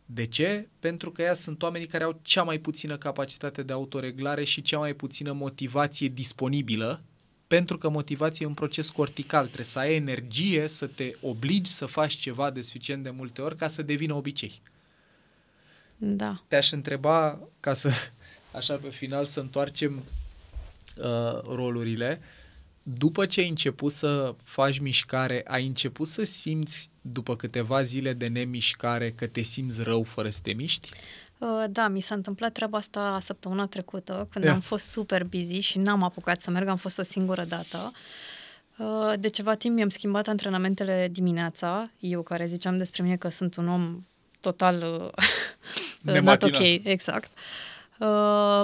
De 0.07 0.27
ce? 0.27 0.69
Pentru 0.79 1.11
că 1.11 1.23
ea 1.23 1.35
sunt 1.35 1.63
oamenii 1.63 1.87
care 1.87 2.05
au 2.05 2.19
cea 2.23 2.43
mai 2.43 2.59
puțină 2.59 2.97
capacitate 2.97 3.63
de 3.63 3.73
autoreglare 3.73 4.45
și 4.45 4.63
cea 4.63 4.79
mai 4.79 4.95
puțină 4.95 5.33
motivație 5.33 6.09
disponibilă 6.09 7.03
pentru 7.51 7.79
că 7.79 7.89
motivația 7.89 8.47
e 8.47 8.49
un 8.49 8.55
proces 8.55 8.91
cortical, 8.91 9.45
trebuie 9.45 9.65
să 9.65 9.79
ai 9.79 9.95
energie 9.95 10.69
să 10.69 10.87
te 10.87 11.13
obligi 11.21 11.71
să 11.71 11.87
faci 11.87 12.13
ceva 12.13 12.51
de 12.51 12.61
suficient 12.61 13.03
de 13.03 13.11
multe 13.11 13.43
ori 13.43 13.57
ca 13.57 13.69
să 13.69 13.83
devină 13.83 14.15
obicei. 14.15 14.61
Da. 15.97 16.43
Te-aș 16.49 16.71
întreba, 16.71 17.39
ca 17.61 17.75
să, 17.75 17.91
așa 18.59 18.75
pe 18.75 18.89
final, 18.89 19.25
să 19.25 19.41
întoarcem 19.41 20.03
uh, 20.97 21.43
rolurile, 21.43 22.21
după 22.83 23.27
ce 23.27 23.41
ai 23.41 23.49
început 23.49 23.93
să 23.93 24.35
faci 24.45 24.79
mișcare, 24.79 25.43
ai 25.47 25.67
început 25.67 26.07
să 26.07 26.23
simți 26.23 26.91
după 27.01 27.37
câteva 27.37 27.83
zile 27.83 28.13
de 28.13 28.27
nemișcare 28.27 29.13
că 29.13 29.27
te 29.27 29.43
simți 29.43 29.83
rău 29.83 30.03
fără 30.03 30.31
să 30.31 30.41
te 30.43 30.53
miști? 30.53 30.89
Uh, 31.41 31.65
da, 31.71 31.89
mi 31.89 32.01
s-a 32.01 32.15
întâmplat 32.15 32.53
treaba 32.53 32.79
asta 32.79 33.19
săptămâna 33.21 33.67
trecută, 33.67 34.29
când 34.31 34.45
yeah. 34.45 34.57
am 34.57 34.63
fost 34.63 34.87
super 34.87 35.25
busy 35.25 35.59
și 35.59 35.79
n-am 35.79 36.03
apucat 36.03 36.41
să 36.41 36.51
merg, 36.51 36.69
am 36.69 36.77
fost 36.77 36.99
o 36.99 37.03
singură 37.03 37.45
dată. 37.45 37.93
Uh, 38.77 39.13
de 39.19 39.29
ceva 39.29 39.55
timp 39.55 39.75
mi-am 39.75 39.89
schimbat 39.89 40.29
antrenamentele 40.29 41.09
dimineața, 41.13 41.91
eu 41.99 42.23
care 42.23 42.47
ziceam 42.47 42.79
despre 42.79 43.03
mine 43.03 43.17
că 43.17 43.29
sunt 43.29 43.57
un 43.57 43.69
om 43.69 44.07
total 44.41 45.11
uh, 46.05 46.21
not 46.23 46.43
ok, 46.43 46.59
exact. 46.83 47.31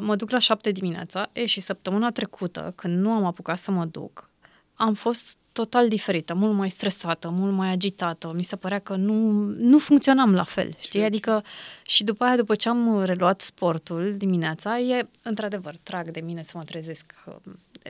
Mă 0.00 0.14
duc 0.16 0.30
la 0.30 0.38
șapte 0.38 0.70
dimineața 0.70 1.30
e, 1.32 1.46
și 1.46 1.60
săptămâna 1.60 2.10
trecută, 2.10 2.72
când 2.76 2.98
nu 2.98 3.10
am 3.10 3.24
apucat 3.24 3.58
să 3.58 3.70
mă 3.70 3.84
duc, 3.84 4.30
am 4.74 4.94
fost 4.94 5.36
total 5.56 5.88
diferită, 5.88 6.34
mult 6.34 6.54
mai 6.54 6.70
stresată, 6.70 7.28
mult 7.28 7.52
mai 7.52 7.70
agitată. 7.70 8.32
Mi 8.34 8.42
se 8.42 8.56
părea 8.56 8.78
că 8.78 8.94
nu, 8.94 9.14
nu 9.58 9.78
funcționam 9.78 10.34
la 10.34 10.44
fel, 10.44 10.76
știi? 10.80 11.04
Adică 11.04 11.44
și 11.82 12.04
după 12.04 12.24
aia, 12.24 12.36
după 12.36 12.54
ce 12.54 12.68
am 12.68 13.02
reluat 13.02 13.40
sportul 13.40 14.14
dimineața, 14.16 14.78
e 14.78 15.08
într-adevăr, 15.22 15.74
trag 15.82 16.10
de 16.10 16.20
mine 16.20 16.42
să 16.42 16.52
mă 16.54 16.62
trezesc 16.62 17.14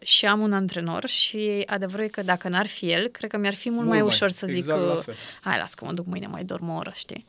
și 0.02 0.26
am 0.26 0.40
un 0.40 0.52
antrenor 0.52 1.06
și 1.06 1.62
adevărul 1.66 2.04
e 2.04 2.08
că 2.08 2.22
dacă 2.22 2.48
n-ar 2.48 2.66
fi 2.66 2.90
el, 2.90 3.08
cred 3.08 3.30
că 3.30 3.36
mi-ar 3.36 3.54
fi 3.54 3.68
mult, 3.68 3.80
mult 3.80 3.88
mai, 3.88 3.98
mai 3.98 4.08
ușor 4.08 4.30
să 4.30 4.46
exact 4.48 4.80
zic 5.04 5.16
hai, 5.40 5.58
las 5.58 5.74
că 5.74 5.84
mă 5.84 5.92
duc 5.92 6.06
mâine, 6.06 6.26
mai 6.26 6.44
dorm 6.44 6.68
o 6.68 6.74
oră, 6.74 6.92
știi? 6.94 7.26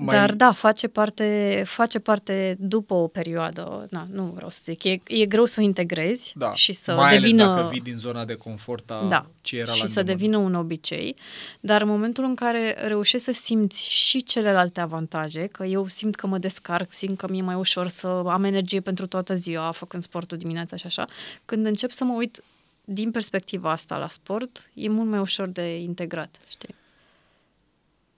Mai... 0.00 0.16
Dar 0.16 0.34
da, 0.34 0.52
face 0.52 0.88
parte, 0.88 1.62
face 1.66 1.98
parte 1.98 2.56
după 2.60 2.94
o 2.94 3.06
perioadă, 3.06 3.86
na, 3.90 4.06
nu 4.12 4.24
vreau 4.24 4.48
să 4.48 4.60
zic, 4.64 4.84
e, 4.84 5.00
e 5.06 5.26
greu 5.26 5.44
să 5.44 5.60
o 5.60 5.62
integrezi 5.62 6.32
da. 6.36 6.54
și 6.54 6.72
să 6.72 6.94
Mai 6.94 7.18
devină... 7.18 7.42
ales 7.42 7.56
dacă 7.56 7.68
vii 7.68 7.80
din 7.80 7.96
zona 7.96 8.24
de 8.24 8.34
confort 8.34 8.90
a 8.90 9.06
da. 9.08 9.26
ce 9.40 9.56
era 9.56 9.72
și 9.72 9.80
la 9.80 9.86
să 9.86 10.02
devină 10.02 10.36
un 10.36 10.54
obicei, 10.54 11.16
dar 11.60 11.82
în 11.82 11.88
momentul 11.88 12.24
în 12.24 12.34
care 12.34 12.76
reușești 12.86 13.26
să 13.26 13.32
simți 13.32 13.90
și 13.90 14.22
celelalte 14.22 14.80
avantaje, 14.80 15.46
că 15.46 15.64
eu 15.64 15.86
simt 15.86 16.14
că 16.14 16.26
mă 16.26 16.38
descarc, 16.38 16.92
simt 16.92 17.18
că 17.18 17.26
mi-e 17.30 17.42
mai 17.42 17.54
ușor 17.54 17.88
să 17.88 18.06
am 18.06 18.44
energie 18.44 18.80
pentru 18.80 19.06
toată 19.06 19.34
ziua, 19.34 19.70
făcând 19.70 20.02
sportul 20.02 20.38
dimineața 20.38 20.76
și 20.76 20.86
așa, 20.86 21.06
când 21.44 21.66
încep 21.66 21.90
să 21.90 22.04
mă 22.04 22.14
uit 22.14 22.42
din 22.84 23.10
perspectiva 23.10 23.70
asta 23.70 23.96
la 23.96 24.08
sport, 24.08 24.70
e 24.74 24.88
mult 24.88 25.08
mai 25.08 25.18
ușor 25.18 25.48
de 25.48 25.76
integrat, 25.76 26.36
știi? 26.48 26.74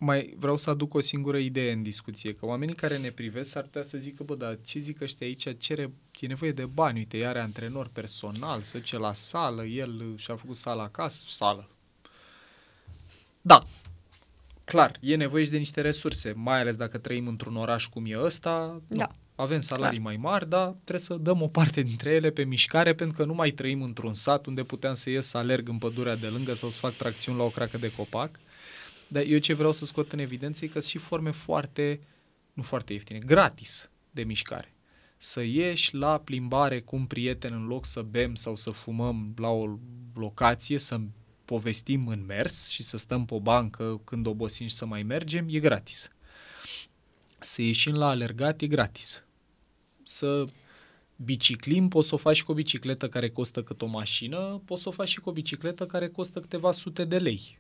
Mai 0.03 0.35
vreau 0.39 0.57
să 0.57 0.71
aduc 0.71 0.95
o 0.95 1.01
singură 1.01 1.37
idee 1.37 1.73
în 1.73 1.83
discuție, 1.83 2.35
că 2.35 2.47
oamenii 2.47 2.75
care 2.75 2.99
ne 2.99 3.11
privesc 3.11 3.57
ar 3.57 3.63
putea 3.63 3.83
să 3.83 3.99
zică, 3.99 4.23
bă, 4.23 4.35
dar 4.35 4.59
ce 4.65 4.79
zic 4.79 5.01
ăștia 5.01 5.27
aici, 5.27 5.59
cere, 5.59 5.93
e 6.21 6.27
nevoie 6.27 6.53
de 6.53 6.65
bani, 6.65 6.99
uite, 6.99 7.19
ea 7.19 7.29
are 7.29 7.41
antrenor 7.41 7.91
personal, 7.93 8.63
să 8.63 8.79
ce 8.79 8.99
la 8.99 9.13
sală, 9.13 9.65
el 9.65 10.15
și-a 10.17 10.37
făcut 10.37 10.57
sala 10.57 10.83
acasă, 10.83 11.25
sală. 11.29 11.69
Da, 13.41 13.63
clar, 14.65 14.97
e 15.01 15.17
nevoie 15.17 15.45
și 15.45 15.51
de 15.51 15.59
niște 15.59 15.81
resurse, 15.81 16.33
mai 16.33 16.61
ales 16.61 16.77
dacă 16.77 16.99
trăim 16.99 17.27
într-un 17.27 17.57
oraș 17.57 17.87
cum 17.87 18.05
e 18.07 18.23
ăsta, 18.23 18.81
da. 18.89 19.07
Nu. 19.07 19.15
Avem 19.35 19.59
salarii 19.59 19.99
clar. 19.99 20.13
mai 20.13 20.31
mari, 20.31 20.49
dar 20.49 20.67
trebuie 20.69 21.01
să 21.01 21.15
dăm 21.15 21.43
o 21.43 21.47
parte 21.47 21.83
dintre 21.83 22.11
ele 22.11 22.31
pe 22.31 22.45
mișcare, 22.45 22.95
pentru 22.95 23.17
că 23.17 23.25
nu 23.25 23.35
mai 23.35 23.51
trăim 23.51 23.83
într-un 23.83 24.13
sat 24.13 24.47
unde 24.47 24.63
puteam 24.63 24.95
să 24.95 25.11
ies 25.11 25.27
să 25.27 25.39
alerg 25.39 25.69
în 25.69 25.79
pădurea 25.79 26.17
de 26.17 26.27
lângă 26.27 26.55
sau 26.55 26.69
să 26.69 26.79
fac 26.79 26.95
tracțiuni 26.95 27.39
la 27.39 27.45
o 27.45 27.49
cracă 27.49 27.79
de 27.79 27.93
copac 27.93 28.31
dar 29.13 29.25
eu 29.27 29.39
ce 29.39 29.55
vreau 29.55 29.73
să 29.73 29.85
scot 29.85 30.13
în 30.13 30.19
evidență 30.19 30.65
e 30.65 30.69
că 30.69 30.81
sunt 30.81 30.91
și 30.91 30.99
forme 30.99 31.31
foarte, 31.31 32.01
nu 32.53 32.63
foarte 32.63 32.93
ieftine, 32.93 33.19
gratis 33.19 33.91
de 34.11 34.23
mișcare. 34.23 34.75
Să 35.17 35.43
ieși 35.43 35.95
la 35.95 36.19
plimbare 36.19 36.81
cu 36.81 36.97
un 36.97 37.07
prieten 37.07 37.53
în 37.53 37.67
loc 37.67 37.87
să 37.87 38.03
bem 38.03 38.35
sau 38.35 38.57
să 38.57 38.71
fumăm 38.71 39.35
la 39.37 39.49
o 39.49 39.79
locație, 40.15 40.79
să 40.79 41.01
povestim 41.45 42.09
în 42.09 42.25
mers 42.27 42.69
și 42.69 42.83
să 42.83 42.97
stăm 42.97 43.25
pe 43.25 43.35
o 43.35 43.41
bancă 43.41 44.01
când 44.05 44.27
obosim 44.27 44.67
și 44.67 44.75
să 44.75 44.87
mai 44.87 45.03
mergem, 45.03 45.47
e 45.49 45.59
gratis. 45.59 46.11
Să 47.41 47.63
ieșim 47.63 47.95
la 47.95 48.09
alergat 48.09 48.61
e 48.61 48.67
gratis. 48.67 49.25
Să 50.03 50.45
biciclim, 51.17 51.89
poți 51.89 52.09
să 52.09 52.15
o 52.15 52.19
faci 52.19 52.43
cu 52.43 52.51
o 52.51 52.55
bicicletă 52.55 53.09
care 53.09 53.31
costă 53.31 53.63
cât 53.63 53.83
o 53.83 53.87
mașină, 53.87 54.63
poți 54.65 54.83
să 54.83 54.89
o 54.89 54.93
faci 54.93 55.09
și 55.09 55.21
cu 55.21 55.29
o 55.29 55.33
bicicletă 55.33 55.87
care 55.87 56.09
costă 56.09 56.41
câteva 56.41 56.73
sute 56.73 57.05
de 57.05 57.19
lei 57.19 57.60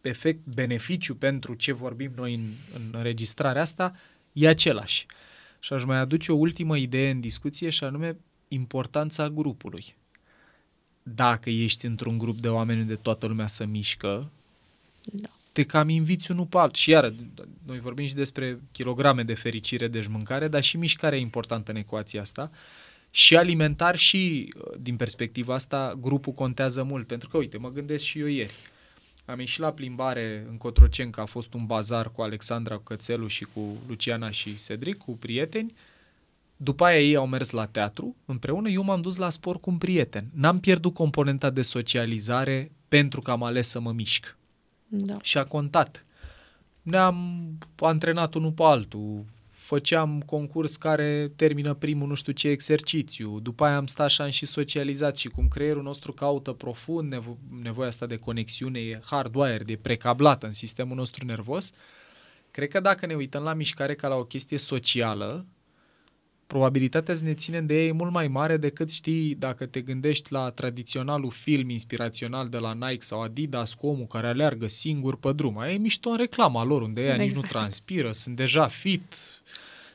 efect, 0.00 0.46
beneficiu 0.54 1.14
pentru 1.14 1.54
ce 1.54 1.72
vorbim 1.72 2.12
noi 2.16 2.34
în, 2.34 2.50
în 2.74 2.82
înregistrarea 2.92 3.62
asta 3.62 3.96
e 4.32 4.48
același. 4.48 5.06
Și 5.58 5.72
aș 5.72 5.84
mai 5.84 5.98
aduce 5.98 6.32
o 6.32 6.36
ultimă 6.36 6.76
idee 6.76 7.10
în 7.10 7.20
discuție 7.20 7.70
și 7.70 7.84
anume 7.84 8.16
importanța 8.48 9.28
grupului. 9.28 9.94
Dacă 11.02 11.50
ești 11.50 11.86
într-un 11.86 12.18
grup 12.18 12.38
de 12.38 12.48
oameni 12.48 12.80
unde 12.80 12.94
toată 12.94 13.26
lumea 13.26 13.46
să 13.46 13.64
mișcă, 13.64 14.30
da. 15.02 15.28
te 15.52 15.64
cam 15.64 15.88
inviți 15.88 16.30
unul 16.30 16.46
pe 16.46 16.58
altul. 16.58 16.76
Și 16.76 16.90
iară, 16.90 17.14
noi 17.66 17.78
vorbim 17.78 18.06
și 18.06 18.14
despre 18.14 18.60
kilograme 18.72 19.22
de 19.22 19.34
fericire, 19.34 19.88
de 19.88 20.06
mâncare, 20.10 20.48
dar 20.48 20.62
și 20.62 20.76
mișcarea 20.76 21.18
e 21.18 21.20
importantă 21.20 21.70
în 21.70 21.76
ecuația 21.76 22.20
asta. 22.20 22.50
Și 23.10 23.36
alimentar 23.36 23.96
și, 23.96 24.54
din 24.78 24.96
perspectiva 24.96 25.54
asta, 25.54 25.98
grupul 26.00 26.32
contează 26.32 26.82
mult. 26.82 27.06
Pentru 27.06 27.28
că, 27.28 27.36
uite, 27.36 27.58
mă 27.58 27.70
gândesc 27.70 28.04
și 28.04 28.18
eu 28.18 28.26
ieri. 28.26 28.52
Uh, 28.52 28.79
am 29.30 29.38
ieșit 29.38 29.58
la 29.58 29.72
plimbare 29.72 30.46
în 30.48 30.56
Cotroceni, 30.56 31.10
că 31.10 31.20
a 31.20 31.24
fost 31.24 31.54
un 31.54 31.66
bazar 31.66 32.12
cu 32.12 32.22
Alexandra 32.22 32.78
Cățelu 32.78 33.26
și 33.26 33.44
cu 33.44 33.76
Luciana 33.86 34.30
și 34.30 34.56
Cedric, 34.66 34.96
cu 34.96 35.16
prieteni. 35.16 35.74
După 36.56 36.84
aia 36.84 37.00
ei 37.00 37.16
au 37.16 37.26
mers 37.26 37.50
la 37.50 37.66
teatru 37.66 38.16
împreună, 38.24 38.68
eu 38.68 38.82
m-am 38.82 39.00
dus 39.00 39.16
la 39.16 39.30
sport 39.30 39.60
cu 39.60 39.70
un 39.70 39.78
prieten. 39.78 40.30
N-am 40.34 40.60
pierdut 40.60 40.94
componenta 40.94 41.50
de 41.50 41.62
socializare 41.62 42.70
pentru 42.88 43.20
că 43.20 43.30
am 43.30 43.42
ales 43.42 43.68
să 43.68 43.80
mă 43.80 43.92
mișc. 43.92 44.36
Da. 44.86 45.16
Și 45.22 45.38
a 45.38 45.44
contat. 45.44 46.04
Ne-am 46.82 47.48
antrenat 47.76 48.34
unul 48.34 48.52
pe 48.52 48.62
altul, 48.62 49.24
făceam 49.70 50.20
concurs 50.26 50.76
care 50.76 51.32
termină 51.36 51.74
primul 51.74 52.08
nu 52.08 52.14
știu 52.14 52.32
ce 52.32 52.48
exercițiu, 52.48 53.38
după 53.40 53.64
aia 53.64 53.76
am 53.76 53.86
stat 53.86 54.10
și 54.10 54.20
am 54.20 54.30
și 54.30 54.46
socializat 54.46 55.16
și 55.16 55.28
cum 55.28 55.48
creierul 55.48 55.82
nostru 55.82 56.12
caută 56.12 56.52
profund 56.52 57.14
nevo- 57.14 57.62
nevoia 57.62 57.88
asta 57.88 58.06
de 58.06 58.16
conexiune, 58.16 58.80
e 58.80 59.00
hardwire, 59.04 59.64
de 59.64 59.76
precablată 59.76 60.46
în 60.46 60.52
sistemul 60.52 60.96
nostru 60.96 61.26
nervos, 61.26 61.72
cred 62.50 62.68
că 62.68 62.80
dacă 62.80 63.06
ne 63.06 63.14
uităm 63.14 63.42
la 63.42 63.54
mișcare 63.54 63.94
ca 63.94 64.08
la 64.08 64.14
o 64.14 64.24
chestie 64.24 64.58
socială, 64.58 65.46
probabilitatea 66.46 67.14
să 67.14 67.24
ne 67.24 67.34
ținem 67.34 67.66
de 67.66 67.82
ei 67.82 67.88
e 67.88 67.92
mult 67.92 68.12
mai 68.12 68.28
mare 68.28 68.56
decât 68.56 68.90
știi 68.90 69.34
dacă 69.34 69.66
te 69.66 69.80
gândești 69.80 70.32
la 70.32 70.50
tradiționalul 70.50 71.30
film 71.30 71.68
inspirațional 71.68 72.48
de 72.48 72.58
la 72.58 72.72
Nike 72.72 73.04
sau 73.04 73.22
Adidas 73.22 73.74
cu 73.74 73.86
omul 73.86 74.06
care 74.06 74.26
aleargă 74.26 74.68
singur 74.68 75.16
pe 75.16 75.32
drum. 75.32 75.58
Aia 75.58 75.72
e 75.72 75.78
mișto 75.78 76.10
în 76.10 76.16
reclama 76.16 76.64
lor, 76.64 76.82
unde 76.82 77.00
ea 77.00 77.06
exact. 77.06 77.22
nici 77.24 77.34
nu 77.34 77.44
exact. 77.44 77.58
transpiră, 77.58 78.12
sunt 78.12 78.36
deja 78.36 78.66
fit, 78.68 79.14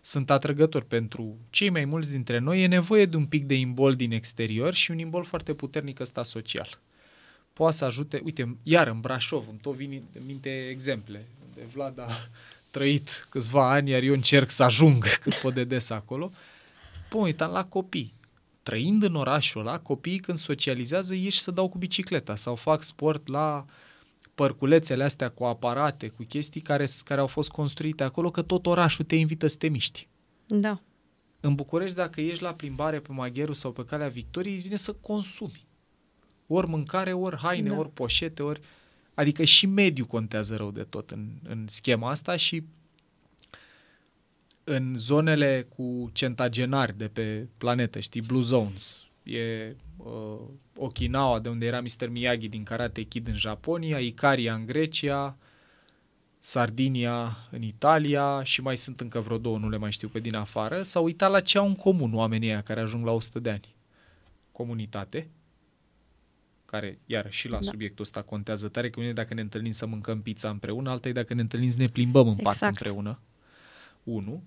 sunt 0.06 0.30
atrăgători 0.30 0.86
pentru 0.86 1.38
cei 1.50 1.70
mai 1.70 1.86
mulți 1.86 2.12
dintre 2.12 2.38
noi. 2.38 2.64
E 2.64 2.68
nevoie 2.68 3.06
de 3.06 3.16
un 3.16 3.26
pic 3.26 3.46
de 3.46 3.54
imbol 3.54 3.96
din 3.96 4.12
exterior 4.12 4.74
și 4.74 4.92
un 4.92 4.98
imbol 4.98 5.24
foarte 5.24 5.54
puternic 5.54 6.00
ăsta 6.00 6.24
social. 6.24 6.80
Poate 7.54 7.76
să 7.76 7.86
ajute, 7.86 8.22
uite, 8.24 8.58
iar 8.64 8.88
în 8.88 9.00
Brașov, 9.00 9.48
îmi 9.50 9.60
tot 9.62 9.74
vin 9.74 10.04
în 10.14 10.26
minte 10.26 10.68
exemple, 10.70 11.26
unde 11.48 11.68
Vlad 11.74 12.00
a 12.00 12.08
trăit 12.72 13.28
câțiva 13.30 13.72
ani, 13.72 13.90
iar 13.90 14.02
eu 14.02 14.14
încerc 14.14 14.50
să 14.50 14.64
ajung 14.64 15.08
cât 15.22 15.34
pot 15.34 15.54
de 15.54 15.64
des 15.64 15.90
acolo. 15.90 16.32
Păi 17.10 17.22
uitam 17.22 17.52
la 17.52 17.66
copii. 17.66 18.14
Trăind 18.64 19.04
în 19.04 19.16
orașul 19.16 19.62
ăla, 19.62 19.80
copiii 19.80 20.20
când 20.20 20.38
socializează 20.38 21.16
ieși 21.16 21.40
să 21.40 21.52
dau 21.52 21.70
cu 21.70 21.78
bicicleta 21.78 22.36
sau 22.36 22.56
fac 22.56 22.84
sport 22.84 23.28
la 23.28 23.66
părculețele 24.36 25.04
astea 25.04 25.30
cu 25.30 25.44
aparate, 25.44 26.08
cu 26.08 26.24
chestii 26.24 26.62
care, 26.62 26.86
care 27.06 27.20
au 27.20 27.28
fost 27.28 27.50
construite 27.50 28.04
acolo, 28.04 28.32
că 28.32 28.42
tot 28.42 28.66
orașul 28.66 29.06
te 29.06 29.16
invită 29.16 29.48
să 29.48 29.56
te 29.58 29.68
miști. 29.68 30.08
Da. 30.48 30.82
În 31.40 31.56
București, 31.56 31.96
dacă 31.96 32.22
ești 32.22 32.44
la 32.44 32.54
plimbare 32.54 33.00
pe 33.00 33.12
Magheru 33.12 33.54
sau 33.54 33.72
pe 33.72 33.86
Calea 33.86 34.08
Victoriei, 34.08 34.54
îți 34.54 34.64
vine 34.64 34.76
să 34.76 34.94
consumi. 34.94 35.66
Ori 36.48 36.68
mâncare, 36.68 37.14
ori 37.14 37.38
haine, 37.38 37.70
da. 37.70 37.78
ori 37.78 37.90
poșete, 37.90 38.44
ori... 38.44 38.62
Adică 39.14 39.44
și 39.44 39.66
mediul 39.66 40.08
contează 40.08 40.56
rău 40.56 40.72
de 40.72 40.84
tot 40.84 41.12
în, 41.12 41.28
în 41.48 41.66
schema 41.68 42.10
asta 42.10 42.36
și 42.36 42.64
în 44.64 44.94
zonele 44.98 45.68
cu 45.76 46.10
centagenari 46.14 46.98
de 46.98 47.08
pe 47.08 47.48
planetă, 47.58 48.00
știi, 48.00 48.22
Blue 48.22 48.42
Zones, 48.42 49.08
e 49.24 49.76
uh, 49.98 50.40
Okinawa, 50.78 51.40
de 51.40 51.50
unde 51.50 51.66
era 51.66 51.82
Mr. 51.82 52.08
Miyagi 52.10 52.48
din 52.48 52.64
Karate 52.64 53.02
Kid 53.02 53.28
în 53.28 53.36
Japonia, 53.36 54.00
Icaria 54.00 54.54
în 54.54 54.66
Grecia, 54.66 55.38
Sardinia 56.40 57.38
în 57.52 57.62
Italia 57.62 58.44
și 58.44 58.62
mai 58.62 58.78
sunt 58.78 59.00
încă 59.00 59.20
vreo 59.20 59.38
două, 59.38 59.58
nu 59.58 59.70
le 59.70 59.78
mai 59.78 59.92
știu 59.92 60.08
pe 60.08 60.20
din 60.20 60.36
afară, 60.36 60.82
s-au 60.82 61.04
uitat 61.04 61.32
la 61.32 61.40
ce 61.40 61.58
au 61.58 61.68
în 61.68 61.76
comun 61.76 62.14
oamenii 62.14 62.48
ăia 62.48 62.62
care 62.62 62.80
ajung 62.80 63.06
la 63.06 63.12
100 63.12 63.40
de 63.40 63.50
ani. 63.50 63.76
Comunitate, 64.52 65.30
care, 66.66 67.00
iar 67.06 67.32
și 67.32 67.50
la 67.50 67.60
da. 67.60 67.70
subiectul 67.70 68.04
ăsta 68.04 68.22
contează 68.22 68.68
tare, 68.68 68.90
că 68.90 69.02
dacă 69.14 69.34
ne 69.34 69.42
întâlnim 69.42 69.72
să 69.72 69.86
mâncăm 69.86 70.22
pizza 70.22 70.50
împreună, 70.50 70.90
alta 70.90 71.08
e 71.08 71.12
dacă 71.12 71.34
ne 71.34 71.42
întâlnim 71.42 71.70
să 71.70 71.78
ne 71.80 71.88
plimbăm 71.88 72.28
în 72.28 72.36
exact. 72.38 72.60
parc 72.60 72.72
împreună. 72.72 73.20
Unu. 74.04 74.44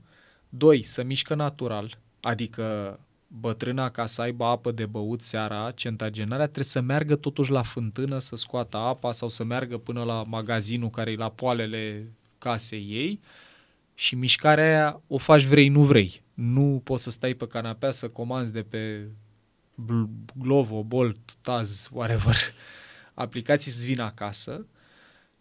Doi, 0.48 0.82
să 0.82 1.02
mișcă 1.02 1.34
natural, 1.34 1.98
adică 2.20 2.98
bătrâna 3.28 3.90
ca 3.90 4.06
să 4.06 4.22
aibă 4.22 4.44
apă 4.44 4.70
de 4.70 4.86
băut 4.86 5.22
seara, 5.22 5.70
centagenarea, 5.70 6.44
trebuie 6.44 6.64
să 6.64 6.80
meargă 6.80 7.16
totuși 7.16 7.50
la 7.50 7.62
fântână 7.62 8.18
să 8.18 8.36
scoată 8.36 8.76
apa 8.76 9.12
sau 9.12 9.28
să 9.28 9.44
meargă 9.44 9.78
până 9.78 10.02
la 10.02 10.22
magazinul 10.22 10.90
care 10.90 11.10
e 11.10 11.16
la 11.16 11.30
poalele 11.30 12.12
casei 12.38 12.86
ei. 12.90 13.20
Și 13.94 14.14
mișcarea 14.14 14.64
aia 14.64 15.00
o 15.06 15.18
faci 15.18 15.42
vrei, 15.42 15.68
nu 15.68 15.82
vrei. 15.82 16.22
Nu 16.34 16.80
poți 16.84 17.02
să 17.02 17.10
stai 17.10 17.34
pe 17.34 17.46
canapea 17.46 17.90
să 17.90 18.08
comanzi 18.08 18.52
de 18.52 18.62
pe 18.62 19.08
Glovo, 20.34 20.82
Bolt, 20.82 21.18
Taz, 21.40 21.88
whatever, 21.92 22.36
aplicații 23.14 23.70
să 23.70 23.86
vină 23.86 24.02
acasă 24.02 24.66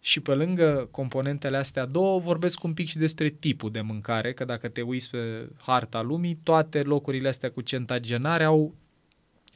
și 0.00 0.20
pe 0.20 0.34
lângă 0.34 0.88
componentele 0.90 1.56
astea 1.56 1.86
două, 1.86 2.18
vorbesc 2.18 2.64
un 2.64 2.74
pic 2.74 2.88
și 2.88 2.96
despre 2.96 3.28
tipul 3.28 3.70
de 3.70 3.80
mâncare, 3.80 4.32
că 4.32 4.44
dacă 4.44 4.68
te 4.68 4.80
uiți 4.80 5.10
pe 5.10 5.48
harta 5.56 6.02
lumii, 6.02 6.38
toate 6.42 6.82
locurile 6.82 7.28
astea 7.28 7.50
cu 7.50 7.60
centagenare 7.60 8.44
au 8.44 8.74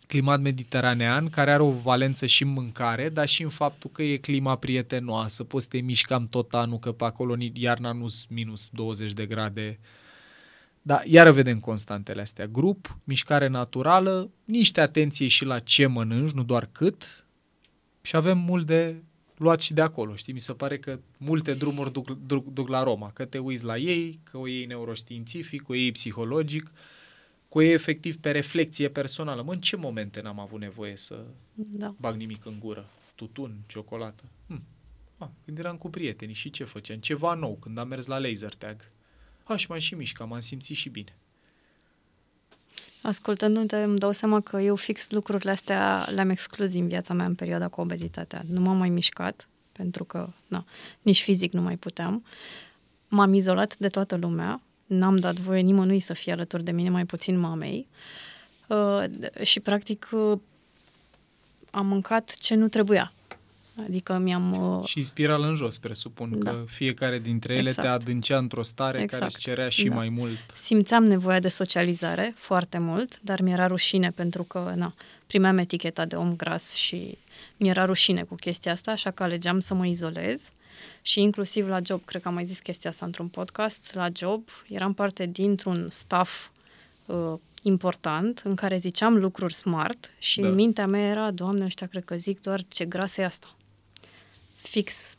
climat 0.07 0.41
mediteranean, 0.41 1.29
care 1.29 1.53
are 1.53 1.63
o 1.63 1.71
valență 1.71 2.27
și 2.27 2.43
în 2.43 2.49
mâncare, 2.49 3.09
dar 3.09 3.29
și 3.29 3.43
în 3.43 3.49
faptul 3.49 3.91
că 3.91 4.03
e 4.03 4.17
clima 4.17 4.57
prietenoasă, 4.57 5.45
poți 5.45 5.65
să 5.65 5.71
te 5.71 5.81
miști 5.81 6.07
cam 6.07 6.29
tot 6.29 6.55
anul, 6.55 6.79
că 6.79 6.93
pe 6.93 7.05
acolo 7.05 7.37
iarna 7.53 7.93
nu 7.93 8.07
minus 8.29 8.69
20 8.73 9.13
de 9.13 9.27
grade. 9.27 9.79
Da, 10.83 11.03
iar 11.05 11.31
vedem 11.31 11.61
constantele 11.61 12.21
astea. 12.21 12.47
Grup, 12.47 12.99
mișcare 13.05 13.47
naturală, 13.47 14.31
niște 14.45 14.81
atenție 14.81 15.27
și 15.27 15.45
la 15.45 15.59
ce 15.59 15.87
mănânci, 15.87 16.31
nu 16.31 16.43
doar 16.43 16.69
cât, 16.73 17.25
și 18.01 18.17
avem 18.17 18.39
mult 18.39 18.67
de 18.67 19.03
luați 19.43 19.65
și 19.65 19.75
de 19.75 19.81
acolo, 19.81 20.15
știi? 20.15 20.33
Mi 20.33 20.39
se 20.39 20.53
pare 20.53 20.79
că 20.79 20.99
multe 21.17 21.55
drumuri 21.55 21.93
duc, 21.93 22.27
duc, 22.27 22.53
duc 22.53 22.69
la 22.69 22.83
Roma, 22.83 23.11
că 23.13 23.25
te 23.25 23.39
uiți 23.39 23.65
la 23.65 23.77
ei, 23.77 24.21
că 24.31 24.39
o 24.39 24.47
iei 24.47 24.67
neuroștiințific, 24.67 25.69
o 25.69 25.75
iei 25.75 25.93
psihologic, 25.93 26.71
cu 27.49 27.63
ei 27.63 27.73
efectiv 27.73 28.17
pe 28.17 28.31
reflexie 28.31 28.89
personală. 28.89 29.43
Mă, 29.43 29.53
în 29.53 29.61
ce 29.61 29.77
momente 29.77 30.21
n-am 30.21 30.41
avut 30.41 30.61
nevoie 30.61 30.97
să 30.97 31.25
da. 31.55 31.95
bag 31.99 32.17
nimic 32.17 32.45
în 32.45 32.59
gură? 32.59 32.89
Tutun, 33.15 33.57
ciocolată? 33.67 34.23
Hm. 34.47 34.63
A, 35.19 35.33
când 35.45 35.59
eram 35.59 35.77
cu 35.77 35.91
prietenii 35.91 36.35
și 36.35 36.51
ce 36.51 36.65
făceam? 36.65 36.99
Ceva 36.99 37.35
nou, 37.35 37.57
când 37.61 37.79
am 37.79 37.89
mers 37.89 38.07
la 38.07 38.19
laser 38.19 38.55
tag. 38.55 38.91
A, 39.45 39.57
și 39.57 39.67
m-am 39.71 39.79
și 39.79 39.95
mișcat, 39.95 40.29
m-am 40.29 40.41
simțit 40.41 40.77
și 40.77 40.89
bine. 40.89 41.17
Ascultându-te, 43.03 43.77
îmi 43.77 43.99
dau 43.99 44.13
seama 44.13 44.41
că 44.41 44.61
eu 44.61 44.77
fix 44.77 45.11
lucrurile 45.11 45.51
astea 45.51 46.09
le-am 46.11 46.31
exclus 46.31 46.71
din 46.71 46.89
viața 46.89 47.15
mea 47.15 47.27
în 47.27 47.35
perioada 47.35 47.69
cu 47.69 47.81
obezitatea. 47.81 48.43
Nu 48.47 48.61
m-am 48.61 48.77
mai 48.77 48.89
mișcat, 48.89 49.49
pentru 49.73 50.05
că 50.05 50.29
na, 50.47 50.65
nici 51.03 51.23
fizic 51.23 51.53
nu 51.53 51.61
mai 51.61 51.77
puteam. 51.77 52.25
M-am 53.09 53.35
izolat 53.35 53.77
de 53.77 53.89
toată 53.89 54.17
lumea, 54.17 54.61
n-am 54.87 55.17
dat 55.17 55.35
voie 55.35 55.61
nimănui 55.61 56.01
să 56.01 56.13
fie 56.13 56.33
alături 56.33 56.65
de 56.65 56.71
mine, 56.71 56.89
mai 56.89 57.05
puțin 57.05 57.39
mamei. 57.39 57.89
Uh, 58.67 59.05
și, 59.43 59.61
practic, 59.61 60.09
uh, 60.13 60.39
am 61.71 61.87
mâncat 61.87 62.37
ce 62.39 62.55
nu 62.55 62.69
trebuia. 62.69 63.13
Adică 63.77 64.19
mi-am... 64.19 64.53
Uh... 64.53 64.87
Și 64.87 65.03
spirală 65.03 65.47
în 65.47 65.55
jos, 65.55 65.79
presupun, 65.79 66.39
da. 66.39 66.51
că 66.51 66.65
fiecare 66.67 67.19
dintre 67.19 67.53
ele 67.55 67.69
exact. 67.69 67.89
te 67.89 67.95
adâncea 67.95 68.39
într-o 68.39 68.63
stare 68.63 69.01
exact. 69.01 69.13
care 69.13 69.25
îți 69.25 69.39
cerea 69.39 69.69
și 69.69 69.89
da. 69.89 69.95
mai 69.95 70.09
mult. 70.09 70.39
Simțeam 70.55 71.05
nevoia 71.05 71.41
de 71.41 71.49
socializare 71.49 72.35
foarte 72.37 72.79
mult, 72.79 73.21
dar 73.21 73.41
mi-era 73.41 73.67
rușine 73.67 74.11
pentru 74.11 74.43
că 74.43 74.73
na, 74.77 74.95
primeam 75.27 75.59
eticheta 75.59 76.05
de 76.05 76.17
om 76.17 76.37
gras 76.37 76.75
și 76.75 77.19
mi-era 77.57 77.85
rușine 77.85 78.23
cu 78.23 78.35
chestia 78.35 78.73
asta, 78.73 78.91
așa 78.91 79.11
că 79.11 79.23
alegeam 79.23 79.61
să 79.61 79.75
mă 79.75 79.87
izolez. 79.87 80.51
Și 81.03 81.21
inclusiv 81.21 81.69
la 81.69 81.79
job, 81.85 82.05
cred 82.05 82.23
că 82.23 82.29
am 82.29 82.35
mai 82.35 82.45
zis 82.45 82.59
chestia 82.59 82.91
asta 82.91 83.07
într-un 83.07 83.29
podcast, 83.29 83.95
la 83.95 84.09
job 84.17 84.49
eram 84.69 84.95
parte 84.95 85.27
dintr-un 85.27 85.89
staff 85.91 86.49
uh, 87.07 87.35
important 87.63 88.43
în 88.45 88.55
care 88.55 88.77
ziceam 88.77 89.17
lucruri 89.17 89.55
smart 89.55 90.11
și 90.19 90.41
da. 90.41 90.49
în 90.49 90.55
mintea 90.55 90.87
mea 90.87 91.09
era, 91.09 91.31
doamne, 91.31 91.65
ăștia 91.65 91.87
cred 91.87 92.05
că 92.05 92.17
zic 92.17 92.41
doar 92.41 92.61
ce 92.69 92.85
grasă 92.85 93.21
e 93.21 93.25
asta 93.25 93.47
fix. 94.63 95.15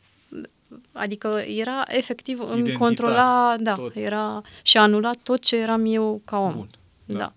Adică 0.92 1.44
era 1.48 1.84
efectiv, 1.88 2.40
îmi 2.40 2.72
controla, 2.72 3.56
da, 3.60 3.74
tot. 3.74 3.96
era 3.96 4.42
și 4.62 4.78
anula 4.78 5.12
tot 5.24 5.42
ce 5.42 5.56
eram 5.56 5.86
eu 5.86 6.22
ca 6.26 6.38
om. 6.38 6.54
Bun, 6.54 6.70
da. 7.06 7.18
da. 7.18 7.34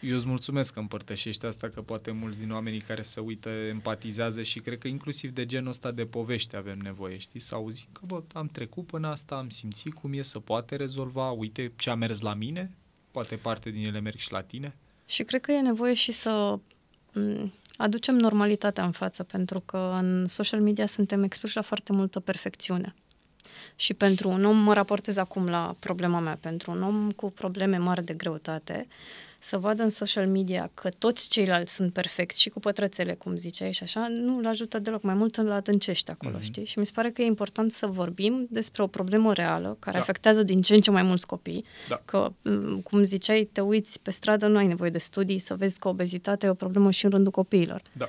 Eu 0.00 0.16
îți 0.16 0.26
mulțumesc 0.26 0.72
că 0.72 0.78
împărtășești 0.78 1.46
asta, 1.46 1.68
că 1.68 1.80
poate 1.82 2.10
mulți 2.10 2.38
din 2.38 2.52
oamenii 2.52 2.80
care 2.80 3.02
se 3.02 3.20
uită 3.20 3.48
empatizează 3.48 4.42
și 4.42 4.60
cred 4.60 4.78
că 4.78 4.88
inclusiv 4.88 5.30
de 5.30 5.46
genul 5.46 5.68
ăsta 5.68 5.90
de 5.90 6.04
povești 6.04 6.56
avem 6.56 6.78
nevoie, 6.78 7.18
știi? 7.18 7.40
Să 7.40 7.54
auzi 7.54 7.88
că, 7.92 8.00
bă, 8.06 8.22
am 8.32 8.46
trecut 8.46 8.86
până 8.86 9.08
asta, 9.08 9.34
am 9.34 9.48
simțit 9.48 9.94
cum 9.94 10.12
e 10.12 10.22
să 10.22 10.40
poate 10.40 10.76
rezolva, 10.76 11.30
uite 11.30 11.72
ce 11.76 11.90
a 11.90 11.94
mers 11.94 12.20
la 12.20 12.34
mine, 12.34 12.70
poate 13.10 13.36
parte 13.36 13.70
din 13.70 13.86
ele 13.86 14.00
merg 14.00 14.16
și 14.16 14.32
la 14.32 14.42
tine. 14.42 14.76
Și 15.06 15.22
cred 15.22 15.40
că 15.40 15.52
e 15.52 15.60
nevoie 15.60 15.94
și 15.94 16.12
să 16.12 16.58
aducem 17.76 18.16
normalitatea 18.16 18.84
în 18.84 18.90
față, 18.90 19.22
pentru 19.22 19.60
că 19.60 19.96
în 20.00 20.26
social 20.26 20.60
media 20.60 20.86
suntem 20.86 21.22
expuși 21.22 21.56
la 21.56 21.62
foarte 21.62 21.92
multă 21.92 22.20
perfecțiune. 22.20 22.94
Și 23.76 23.94
pentru 23.94 24.28
un 24.28 24.44
om, 24.44 24.56
mă 24.56 24.72
raportez 24.72 25.16
acum 25.16 25.48
la 25.48 25.76
problema 25.78 26.18
mea, 26.18 26.38
pentru 26.40 26.70
un 26.70 26.82
om 26.82 27.10
cu 27.10 27.30
probleme 27.30 27.76
mari 27.76 28.04
de 28.04 28.12
greutate, 28.12 28.86
să 29.44 29.58
vadă 29.58 29.82
în 29.82 29.90
social 29.90 30.26
media 30.26 30.70
că 30.74 30.88
toți 30.98 31.28
ceilalți 31.28 31.74
sunt 31.74 31.92
perfecți 31.92 32.40
și 32.40 32.48
cu 32.48 32.60
pătrățele, 32.60 33.14
cum 33.14 33.36
ziceai 33.36 33.72
și 33.72 33.82
așa, 33.82 34.06
nu 34.08 34.38
îl 34.38 34.46
ajută 34.46 34.78
deloc. 34.78 35.02
Mai 35.02 35.14
mult 35.14 35.36
îl 35.36 35.50
adâncește 35.50 36.10
acolo, 36.10 36.38
mm-hmm. 36.38 36.42
știi? 36.42 36.64
Și 36.64 36.78
mi 36.78 36.86
se 36.86 36.92
pare 36.94 37.10
că 37.10 37.22
e 37.22 37.24
important 37.24 37.72
să 37.72 37.86
vorbim 37.86 38.46
despre 38.50 38.82
o 38.82 38.86
problemă 38.86 39.32
reală 39.32 39.76
care 39.78 39.96
da. 39.96 40.02
afectează 40.02 40.42
din 40.42 40.62
ce 40.62 40.74
în 40.74 40.80
ce 40.80 40.90
mai 40.90 41.02
mulți 41.02 41.26
copii. 41.26 41.64
Da. 41.88 42.02
Că, 42.04 42.32
cum 42.82 43.02
ziceai, 43.02 43.48
te 43.52 43.60
uiți 43.60 44.00
pe 44.00 44.10
stradă, 44.10 44.46
nu 44.46 44.56
ai 44.56 44.66
nevoie 44.66 44.90
de 44.90 44.98
studii 44.98 45.38
să 45.38 45.54
vezi 45.54 45.78
că 45.78 45.88
obezitatea 45.88 46.48
e 46.48 46.52
o 46.52 46.54
problemă 46.54 46.90
și 46.90 47.04
în 47.04 47.10
rândul 47.10 47.32
copiilor. 47.32 47.82
Da. 47.92 48.06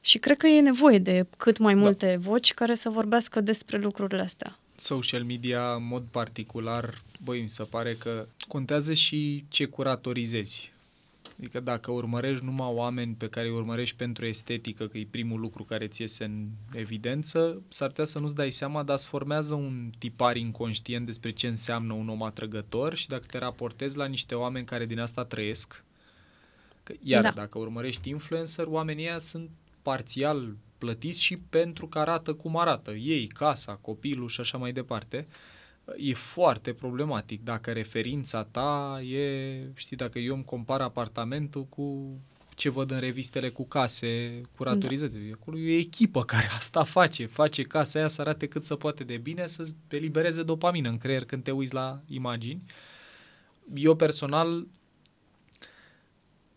Și 0.00 0.18
cred 0.18 0.36
că 0.36 0.46
e 0.46 0.60
nevoie 0.60 0.98
de 0.98 1.26
cât 1.36 1.58
mai 1.58 1.74
da. 1.74 1.80
multe 1.80 2.06
da. 2.06 2.30
voci 2.30 2.54
care 2.54 2.74
să 2.74 2.88
vorbească 2.88 3.40
despre 3.40 3.78
lucrurile 3.78 4.22
astea. 4.22 4.58
Social 4.80 5.24
media, 5.24 5.74
în 5.74 5.86
mod 5.86 6.02
particular, 6.10 7.02
băi, 7.24 7.42
mi 7.42 7.50
se 7.50 7.62
pare 7.62 7.94
că 7.94 8.26
contează 8.48 8.92
și 8.92 9.44
ce 9.48 9.64
curatorizezi. 9.64 10.72
Adică 11.38 11.60
dacă 11.60 11.90
urmărești 11.90 12.44
numai 12.44 12.70
oameni 12.72 13.14
pe 13.14 13.28
care 13.28 13.46
îi 13.46 13.54
urmărești 13.54 13.96
pentru 13.96 14.26
estetică, 14.26 14.86
că 14.86 14.98
e 14.98 15.06
primul 15.10 15.40
lucru 15.40 15.64
care 15.64 15.86
ți 15.86 16.00
iese 16.00 16.24
în 16.24 16.48
evidență, 16.72 17.62
s-ar 17.68 17.88
putea 17.88 18.04
să 18.04 18.18
nu-ți 18.18 18.34
dai 18.34 18.50
seama, 18.50 18.82
dar 18.82 18.96
îți 18.96 19.06
formează 19.06 19.54
un 19.54 19.90
tipar 19.98 20.36
inconștient 20.36 21.06
despre 21.06 21.30
ce 21.30 21.46
înseamnă 21.46 21.92
un 21.92 22.08
om 22.08 22.22
atrăgător 22.22 22.94
și 22.94 23.08
dacă 23.08 23.24
te 23.26 23.38
raportezi 23.38 23.96
la 23.96 24.06
niște 24.06 24.34
oameni 24.34 24.64
care 24.64 24.86
din 24.86 24.98
asta 24.98 25.24
trăiesc, 25.24 25.84
că, 26.82 26.92
iar 27.02 27.22
da. 27.22 27.30
dacă 27.30 27.58
urmărești 27.58 28.08
influencer, 28.08 28.66
oamenii 28.66 29.04
ăia 29.04 29.18
sunt 29.18 29.50
parțial 29.82 30.56
plătiți 30.80 31.22
și 31.22 31.36
pentru 31.36 31.86
că 31.86 31.98
arată 31.98 32.34
cum 32.34 32.56
arată 32.56 32.90
ei, 32.90 33.26
casa, 33.26 33.78
copilul 33.80 34.28
și 34.28 34.40
așa 34.40 34.58
mai 34.58 34.72
departe. 34.72 35.26
Uh, 35.28 35.34
e 35.96 36.14
foarte 36.14 36.72
problematic 36.72 37.44
dacă 37.44 37.72
referința 37.72 38.44
ta 38.44 39.00
e, 39.02 39.58
știi, 39.74 39.96
dacă 39.96 40.18
eu 40.18 40.34
îmi 40.34 40.44
compar 40.44 40.80
apartamentul 40.80 41.64
cu 41.64 42.16
ce 42.54 42.70
văd 42.70 42.90
în 42.90 42.98
revistele 42.98 43.48
cu 43.48 43.66
case 43.66 44.40
curatorizate. 44.56 45.18
Da. 45.18 45.36
Acolo 45.40 45.58
e 45.58 45.74
o 45.74 45.78
echipă 45.78 46.22
care 46.24 46.48
asta 46.56 46.84
face, 46.84 47.26
face 47.26 47.62
casa 47.62 47.98
aia 47.98 48.08
să 48.08 48.20
arate 48.20 48.46
cât 48.46 48.64
se 48.64 48.74
poate 48.74 49.04
de 49.04 49.16
bine, 49.16 49.46
să 49.46 49.70
elibereze 49.88 50.42
dopamină 50.42 50.88
în 50.88 50.98
creier 50.98 51.24
când 51.24 51.42
te 51.42 51.50
uiți 51.50 51.74
la 51.74 52.00
imagini. 52.06 52.62
Eu 53.74 53.96
personal 53.96 54.66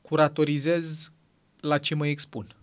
curatorizez 0.01 1.11
la 1.59 1.77
ce 1.77 1.95
mă 1.95 2.07
expun. 2.07 2.55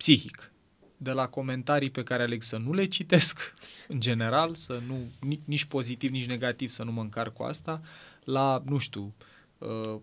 Psihic. 0.00 0.52
De 0.96 1.10
la 1.10 1.26
comentarii 1.26 1.90
pe 1.90 2.02
care 2.02 2.22
aleg 2.22 2.42
să 2.42 2.56
nu 2.56 2.72
le 2.72 2.84
citesc, 2.84 3.54
în 3.88 4.00
general, 4.00 4.54
să 4.54 4.82
nu, 4.86 5.10
nici 5.44 5.64
pozitiv, 5.64 6.10
nici 6.10 6.26
negativ, 6.26 6.68
să 6.68 6.82
nu 6.82 6.92
mă 6.92 7.00
încar 7.00 7.32
cu 7.32 7.42
asta, 7.42 7.80
la, 8.24 8.62
nu 8.66 8.78
știu, 8.78 9.14
uh, 9.58 9.96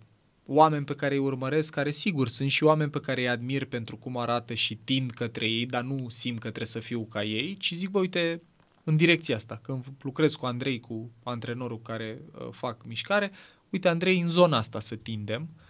oameni 0.45 0.85
pe 0.85 0.93
care 0.93 1.13
îi 1.13 1.19
urmăresc, 1.19 1.73
care 1.73 1.91
sigur 1.91 2.27
sunt 2.27 2.49
și 2.49 2.63
oameni 2.63 2.89
pe 2.89 2.99
care 2.99 3.21
îi 3.21 3.27
admir 3.27 3.65
pentru 3.65 3.97
cum 3.97 4.17
arată 4.17 4.53
și 4.53 4.75
tind 4.75 5.11
către 5.11 5.49
ei, 5.49 5.65
dar 5.65 5.83
nu 5.83 6.09
simt 6.09 6.39
că 6.39 6.47
trebuie 6.47 6.65
să 6.65 6.79
fiu 6.79 7.05
ca 7.05 7.23
ei, 7.23 7.57
ci 7.57 7.73
zic, 7.73 7.89
bă, 7.89 7.99
uite, 7.99 8.41
în 8.83 8.97
direcția 8.97 9.35
asta, 9.35 9.59
când 9.63 9.83
lucrez 10.01 10.35
cu 10.35 10.45
Andrei, 10.45 10.79
cu 10.79 11.11
antrenorul 11.23 11.81
care 11.81 12.21
uh, 12.31 12.47
fac 12.51 12.85
mișcare, 12.85 13.31
uite, 13.69 13.87
Andrei, 13.87 14.19
în 14.19 14.27
zona 14.27 14.57
asta 14.57 14.79
să 14.79 14.95
tindem, 14.95 15.41
uh, 15.41 15.65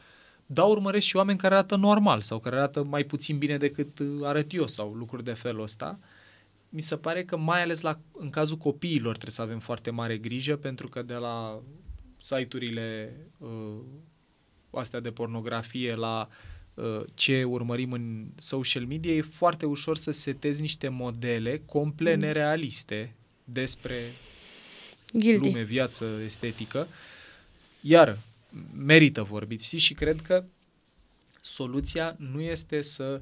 da, 0.49 0.63
urmăresc 0.63 1.05
și 1.05 1.15
oameni 1.15 1.37
care 1.37 1.53
arată 1.53 1.75
normal 1.75 2.21
sau 2.21 2.39
care 2.39 2.55
arată 2.55 2.83
mai 2.83 3.03
puțin 3.03 3.37
bine 3.37 3.57
decât 3.57 3.99
uh, 3.99 4.07
arăt 4.23 4.53
eu 4.53 4.67
sau 4.67 4.93
lucruri 4.93 5.23
de 5.23 5.33
felul 5.33 5.61
ăsta. 5.61 5.99
Mi 6.69 6.81
se 6.81 6.95
pare 6.95 7.25
că 7.25 7.37
mai 7.37 7.61
ales 7.61 7.81
la, 7.81 7.99
în 8.11 8.29
cazul 8.29 8.57
copiilor 8.57 9.11
trebuie 9.11 9.35
să 9.35 9.41
avem 9.41 9.59
foarte 9.59 9.89
mare 9.89 10.17
grijă 10.17 10.55
pentru 10.55 10.87
că 10.87 11.01
de 11.01 11.13
la 11.13 11.61
site-urile 12.17 13.15
uh, 13.37 13.79
astea 14.69 14.99
de 14.99 15.11
pornografie 15.11 15.95
la 15.95 16.29
uh, 16.73 17.03
ce 17.13 17.43
urmărim 17.43 17.91
în 17.91 18.25
social 18.35 18.85
media 18.85 19.11
e 19.13 19.21
foarte 19.21 19.65
ușor 19.65 19.97
să 19.97 20.11
setezi 20.11 20.61
niște 20.61 20.87
modele 20.87 21.61
complet 21.65 22.13
mm. 22.13 22.19
nerealiste 22.19 23.15
despre 23.43 23.95
Guilty. 25.13 25.47
lume, 25.47 25.63
viață, 25.63 26.05
estetică. 26.23 26.87
Iar 27.81 28.17
merită 28.73 29.23
vorbit, 29.23 29.61
știi? 29.61 29.77
Și 29.77 29.93
cred 29.93 30.21
că 30.21 30.43
soluția 31.41 32.15
nu 32.17 32.41
este 32.41 32.81
să 32.81 33.21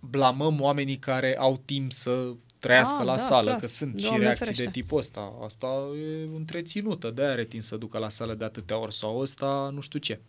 blamăm 0.00 0.60
oamenii 0.60 0.98
care 0.98 1.36
au 1.38 1.62
timp 1.64 1.92
să 1.92 2.34
trăiască 2.58 2.98
ah, 2.98 3.04
la 3.04 3.12
da, 3.12 3.18
sală, 3.18 3.46
clar. 3.46 3.60
că 3.60 3.66
sunt 3.66 4.00
Doamne 4.00 4.18
și 4.18 4.22
reacții 4.22 4.44
ferește. 4.44 4.64
de 4.64 4.70
tipul 4.70 4.98
ăsta. 4.98 5.32
Asta 5.44 5.66
e 5.96 6.36
întreținută, 6.36 7.10
de-aia 7.10 7.30
are 7.30 7.44
timp 7.44 7.62
să 7.62 7.76
ducă 7.76 7.98
la 7.98 8.08
sală 8.08 8.34
de 8.34 8.44
atâtea 8.44 8.78
ori 8.78 8.94
sau 8.94 9.18
ăsta 9.18 9.70
nu 9.72 9.80
știu 9.80 9.98
ce. 9.98 10.20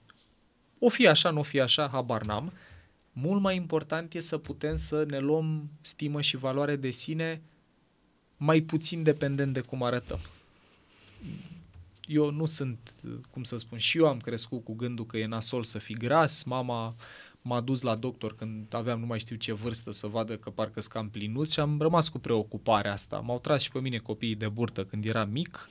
O 0.79 0.89
fi 0.89 1.07
așa, 1.07 1.29
nu 1.29 1.39
o 1.39 1.43
fi 1.43 1.59
așa, 1.59 1.89
habar 1.91 2.23
n-am. 2.23 2.53
Mult 3.11 3.41
mai 3.41 3.55
important 3.55 4.13
e 4.13 4.19
să 4.19 4.37
putem 4.37 4.77
să 4.77 5.03
ne 5.07 5.19
luăm 5.19 5.69
stimă 5.81 6.21
și 6.21 6.37
valoare 6.37 6.75
de 6.75 6.89
sine 6.89 7.41
mai 8.37 8.61
puțin 8.61 9.03
dependent 9.03 9.53
de 9.53 9.61
cum 9.61 9.83
arătăm 9.83 10.19
eu 12.07 12.31
nu 12.31 12.45
sunt, 12.45 12.93
cum 13.29 13.43
să 13.43 13.57
spun, 13.57 13.77
și 13.77 13.97
eu 13.97 14.07
am 14.07 14.17
crescut 14.17 14.63
cu 14.63 14.73
gândul 14.73 15.05
că 15.05 15.17
e 15.17 15.25
nasol 15.25 15.63
să 15.63 15.79
fii 15.79 15.95
gras, 15.95 16.43
mama 16.43 16.95
m-a 17.41 17.61
dus 17.61 17.81
la 17.81 17.95
doctor 17.95 18.35
când 18.35 18.73
aveam 18.73 18.99
nu 18.99 19.05
mai 19.05 19.19
știu 19.19 19.35
ce 19.35 19.53
vârstă 19.53 19.91
să 19.91 20.07
vadă 20.07 20.37
că 20.37 20.49
parcă 20.49 20.81
scam 20.81 21.09
plinuț 21.09 21.51
și 21.51 21.59
am 21.59 21.77
rămas 21.79 22.09
cu 22.09 22.19
preocuparea 22.19 22.91
asta. 22.91 23.17
M-au 23.17 23.39
tras 23.39 23.61
și 23.61 23.71
pe 23.71 23.79
mine 23.79 23.97
copiii 23.97 24.35
de 24.35 24.47
burtă 24.47 24.83
când 24.85 25.05
eram 25.05 25.29
mic, 25.29 25.69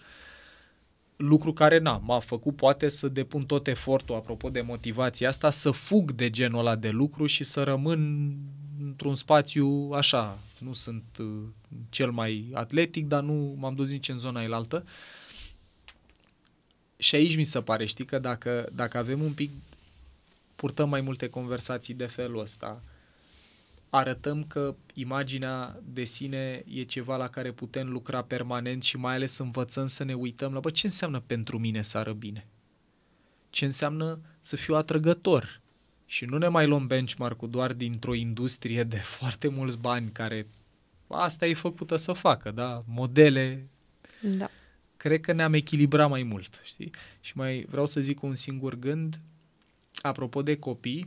lucru 1.17 1.53
care 1.53 1.79
n-a, 1.79 1.99
m-a 1.99 2.19
făcut 2.19 2.57
poate 2.57 2.89
să 2.89 3.09
depun 3.09 3.45
tot 3.45 3.67
efortul, 3.67 4.15
apropo 4.15 4.51
de 4.51 4.61
motivația 4.61 5.29
asta, 5.29 5.51
să 5.51 5.71
fug 5.71 6.13
de 6.13 6.31
genul 6.31 6.59
ăla 6.59 6.77
de 6.77 6.91
lucru 6.91 7.27
și 7.27 7.45
să 7.45 7.63
rămân 7.63 8.33
într-un 8.85 9.15
spațiu 9.15 9.91
așa, 9.95 10.39
nu 10.59 10.73
sunt 10.73 11.05
uh, 11.19 11.27
cel 11.89 12.11
mai 12.11 12.51
atletic, 12.53 13.07
dar 13.07 13.23
nu 13.23 13.55
m-am 13.59 13.75
dus 13.75 13.91
nici 13.91 14.09
în 14.09 14.19
zona 14.19 14.43
elaltă. 14.43 14.85
Și 16.97 17.15
aici 17.15 17.37
mi 17.37 17.45
se 17.45 17.61
pare, 17.63 17.85
știi, 17.85 18.05
că 18.05 18.19
dacă, 18.19 18.69
dacă 18.73 18.99
avem 18.99 19.23
un 19.23 19.33
pic, 19.33 19.51
purtăm 20.57 20.89
mai 20.89 21.01
multe 21.01 21.29
conversații 21.29 21.95
de 21.95 22.07
felul 22.07 22.41
ăsta, 22.41 22.83
arătăm 23.91 24.45
că 24.45 24.75
imaginea 24.95 25.81
de 25.85 26.05
sine 26.05 26.65
e 26.75 26.83
ceva 26.83 27.17
la 27.17 27.29
care 27.29 27.53
putem 27.53 27.89
lucra 27.89 28.23
permanent 28.23 28.83
și 28.83 28.97
mai 28.97 29.15
ales 29.15 29.39
învățăm 29.39 29.87
să 29.87 30.05
ne 30.05 30.15
uităm 30.15 30.53
la, 30.53 30.61
bă, 30.61 30.71
ce 30.71 30.87
înseamnă 30.87 31.23
pentru 31.27 31.59
mine 31.59 31.83
să 31.83 31.99
ară 31.99 32.13
bine? 32.13 32.47
Ce 33.51 33.65
înseamnă 33.65 34.19
să 34.41 34.57
fiu 34.57 34.75
atrăgător? 34.75 35.61
Și 36.07 36.25
nu 36.25 36.39
ne 36.39 36.49
mai 36.49 36.67
luăm 36.67 36.87
benchmark-ul 36.87 37.51
doar 37.51 37.73
dintr-o 37.73 38.15
industrie 38.15 38.83
de 38.83 38.97
foarte 39.19 39.49
mulți 39.49 39.79
bani 39.79 40.11
care 40.11 40.47
asta 41.07 41.47
e 41.47 41.55
făcută 41.55 41.97
să 41.97 42.13
facă, 42.13 42.51
da? 42.51 42.83
Modele. 42.87 43.69
Da. 44.23 44.51
Cred 45.07 45.21
că 45.21 45.33
ne-am 45.33 45.53
echilibrat 45.53 46.09
mai 46.09 46.23
mult, 46.23 46.61
știi? 46.65 46.91
Și 47.21 47.37
mai 47.37 47.67
vreau 47.69 47.87
să 47.87 48.01
zic 48.01 48.23
un 48.23 48.35
singur 48.35 48.75
gând, 48.75 49.21
apropo 49.95 50.43
de 50.43 50.57
copii, 50.57 51.07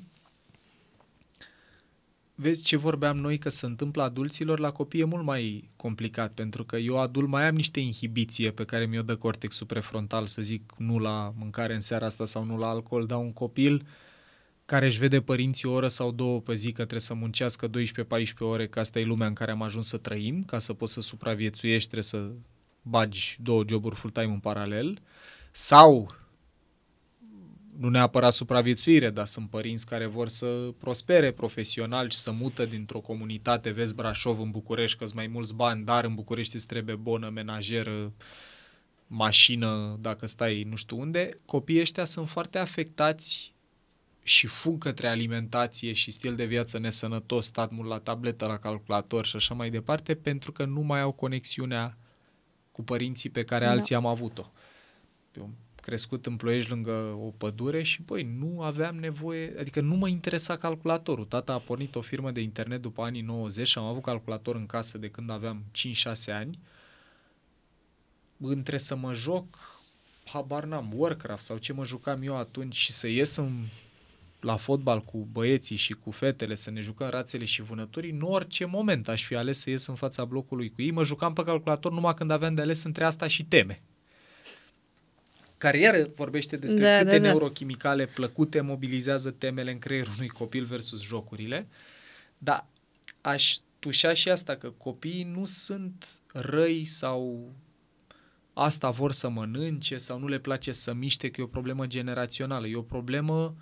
vezi 2.35 2.63
ce 2.63 2.77
vorbeam 2.77 3.17
noi 3.17 3.37
că 3.37 3.49
se 3.49 3.65
întâmplă 3.65 4.03
adulților, 4.03 4.59
la 4.59 4.71
copii 4.71 4.99
e 4.99 5.03
mult 5.03 5.23
mai 5.23 5.69
complicat, 5.75 6.33
pentru 6.33 6.63
că 6.63 6.77
eu 6.77 6.99
adult 6.99 7.27
mai 7.27 7.47
am 7.47 7.55
niște 7.55 7.79
inhibiție 7.79 8.51
pe 8.51 8.65
care 8.65 8.85
mi-o 8.85 9.01
dă 9.01 9.15
cortexul 9.15 9.65
prefrontal, 9.65 10.25
să 10.25 10.41
zic 10.41 10.73
nu 10.77 10.99
la 10.99 11.33
mâncare 11.37 11.73
în 11.73 11.79
seara 11.79 12.05
asta 12.05 12.25
sau 12.25 12.43
nu 12.43 12.57
la 12.57 12.69
alcool, 12.69 13.05
dar 13.05 13.17
un 13.17 13.33
copil 13.33 13.85
care 14.65 14.85
își 14.85 14.99
vede 14.99 15.21
părinții 15.21 15.67
o 15.67 15.71
oră 15.71 15.87
sau 15.87 16.11
două 16.11 16.39
pe 16.41 16.53
zi 16.53 16.67
că 16.67 16.81
trebuie 16.81 16.99
să 16.99 17.13
muncească 17.13 17.69
12-14 17.69 17.71
ore, 18.39 18.67
că 18.67 18.79
asta 18.79 18.99
e 18.99 19.03
lumea 19.03 19.27
în 19.27 19.33
care 19.33 19.51
am 19.51 19.61
ajuns 19.61 19.87
să 19.87 19.97
trăim, 19.97 20.43
ca 20.43 20.59
să 20.59 20.73
poți 20.73 20.93
să 20.93 21.01
supraviețuiești 21.01 21.89
trebuie 21.89 22.03
să 22.03 22.31
bagi 22.89 23.37
două 23.41 23.63
joburi 23.67 23.95
full-time 23.95 24.33
în 24.33 24.39
paralel, 24.39 25.01
sau 25.51 26.17
nu 27.79 27.89
neapărat 27.89 28.33
supraviețuire, 28.33 29.09
dar 29.09 29.25
sunt 29.25 29.49
părinți 29.49 29.85
care 29.85 30.05
vor 30.05 30.27
să 30.27 30.73
prospere 30.77 31.31
profesional 31.31 32.09
și 32.09 32.17
să 32.17 32.31
mută 32.31 32.65
dintr-o 32.65 32.99
comunitate, 32.99 33.69
vezi 33.69 33.95
Brașov 33.95 34.39
în 34.39 34.51
București, 34.51 34.97
că 34.97 35.05
mai 35.13 35.27
mulți 35.27 35.55
bani, 35.55 35.85
dar 35.85 36.03
în 36.03 36.15
București 36.15 36.55
îți 36.55 36.67
trebuie 36.67 36.95
bonă, 36.95 37.29
menajeră, 37.29 38.13
mașină, 39.07 39.97
dacă 40.01 40.25
stai 40.25 40.63
nu 40.69 40.75
știu 40.75 40.99
unde, 40.99 41.39
copiii 41.45 41.81
ăștia 41.81 42.05
sunt 42.05 42.29
foarte 42.29 42.57
afectați 42.57 43.53
și 44.23 44.47
fug 44.47 44.83
către 44.83 45.07
alimentație 45.07 45.93
și 45.93 46.11
stil 46.11 46.35
de 46.35 46.45
viață 46.45 46.79
nesănătos, 46.79 47.45
stat 47.45 47.71
mult 47.71 47.89
la 47.89 47.99
tabletă, 47.99 48.45
la 48.45 48.57
calculator 48.57 49.25
și 49.25 49.35
așa 49.35 49.53
mai 49.53 49.69
departe, 49.69 50.15
pentru 50.15 50.51
că 50.51 50.65
nu 50.65 50.81
mai 50.81 51.01
au 51.01 51.11
conexiunea 51.11 51.97
cu 52.79 52.85
părinții 52.85 53.29
pe 53.29 53.43
care 53.43 53.65
da. 53.65 53.71
alții 53.71 53.95
am 53.95 54.05
avut-o. 54.05 54.51
Eu 55.37 55.49
crescut 55.81 56.25
în 56.25 56.35
Ploiești 56.35 56.69
lângă 56.69 56.91
o 57.21 57.33
pădure 57.37 57.83
și, 57.83 58.01
băi, 58.01 58.23
nu 58.23 58.61
aveam 58.61 58.95
nevoie, 58.95 59.55
adică 59.59 59.81
nu 59.81 59.95
mă 59.95 60.07
interesa 60.07 60.57
calculatorul. 60.57 61.25
Tata 61.25 61.53
a 61.53 61.57
pornit 61.57 61.95
o 61.95 62.01
firmă 62.01 62.31
de 62.31 62.41
internet 62.41 62.81
după 62.81 63.01
anii 63.01 63.21
90 63.21 63.67
și 63.67 63.77
am 63.77 63.83
avut 63.83 64.03
calculator 64.03 64.55
în 64.55 64.65
casă 64.65 64.97
de 64.97 65.09
când 65.09 65.29
aveam 65.29 65.63
5-6 65.71 66.33
ani. 66.33 66.59
Între 68.37 68.77
să 68.77 68.95
mă 68.95 69.13
joc, 69.13 69.45
habar 70.25 70.63
n-am, 70.63 70.91
Warcraft 70.95 71.43
sau 71.43 71.57
ce 71.57 71.73
mă 71.73 71.85
jucam 71.85 72.21
eu 72.21 72.37
atunci 72.37 72.75
și 72.75 72.91
să 72.91 73.07
ies 73.07 73.35
în, 73.35 73.65
la 74.39 74.57
fotbal 74.57 75.01
cu 75.01 75.27
băieții 75.31 75.75
și 75.75 75.93
cu 75.93 76.11
fetele, 76.11 76.55
să 76.55 76.71
ne 76.71 76.81
jucăm 76.81 77.09
rațele 77.09 77.45
și 77.45 77.61
vânătorii, 77.61 78.11
nu 78.11 78.27
orice 78.27 78.65
moment 78.65 79.07
aș 79.07 79.25
fi 79.25 79.35
ales 79.35 79.59
să 79.59 79.69
ies 79.69 79.85
în 79.85 79.95
fața 79.95 80.25
blocului 80.25 80.69
cu 80.69 80.81
ei. 80.81 80.91
Mă 80.91 81.03
jucam 81.03 81.33
pe 81.33 81.43
calculator 81.43 81.91
numai 81.91 82.13
când 82.13 82.31
aveam 82.31 82.55
de 82.55 82.61
ales 82.61 82.83
între 82.83 83.03
asta 83.03 83.27
și 83.27 83.45
teme 83.45 83.81
care 85.59 85.79
iară 85.79 86.09
vorbește 86.15 86.57
despre 86.57 86.83
da, 86.83 86.97
câte 86.97 87.09
da, 87.09 87.17
da. 87.17 87.27
neurochimicale 87.27 88.05
plăcute 88.05 88.61
mobilizează 88.61 89.31
temele 89.31 89.71
în 89.71 89.79
creierul 89.79 90.13
unui 90.15 90.27
copil 90.27 90.63
versus 90.63 91.01
jocurile, 91.01 91.67
dar 92.37 92.65
aș 93.21 93.55
tușa 93.79 94.13
și 94.13 94.29
asta, 94.29 94.55
că 94.55 94.69
copiii 94.69 95.23
nu 95.23 95.45
sunt 95.45 96.07
răi 96.33 96.85
sau 96.85 97.51
asta 98.53 98.89
vor 98.89 99.11
să 99.11 99.29
mănânce 99.29 99.97
sau 99.97 100.19
nu 100.19 100.27
le 100.27 100.39
place 100.39 100.71
să 100.71 100.93
miște, 100.93 101.29
că 101.29 101.41
e 101.41 101.43
o 101.43 101.47
problemă 101.47 101.85
generațională, 101.85 102.67
e 102.67 102.75
o 102.75 102.81
problemă 102.81 103.55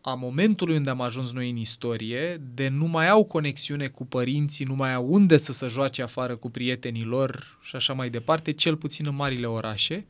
a 0.00 0.14
momentului 0.14 0.76
unde 0.76 0.90
am 0.90 1.00
ajuns 1.00 1.32
noi 1.32 1.50
în 1.50 1.56
istorie, 1.56 2.40
de 2.54 2.68
nu 2.68 2.86
mai 2.86 3.08
au 3.08 3.24
conexiune 3.24 3.88
cu 3.88 4.06
părinții, 4.06 4.64
nu 4.64 4.74
mai 4.74 4.94
au 4.94 5.06
unde 5.08 5.36
să 5.36 5.52
se 5.52 5.66
joace 5.66 6.02
afară 6.02 6.36
cu 6.36 6.50
prietenii 6.50 7.04
lor 7.04 7.58
și 7.62 7.76
așa 7.76 7.92
mai 7.92 8.10
departe, 8.10 8.52
cel 8.52 8.76
puțin 8.76 9.06
în 9.06 9.14
marile 9.14 9.46
orașe. 9.46 10.06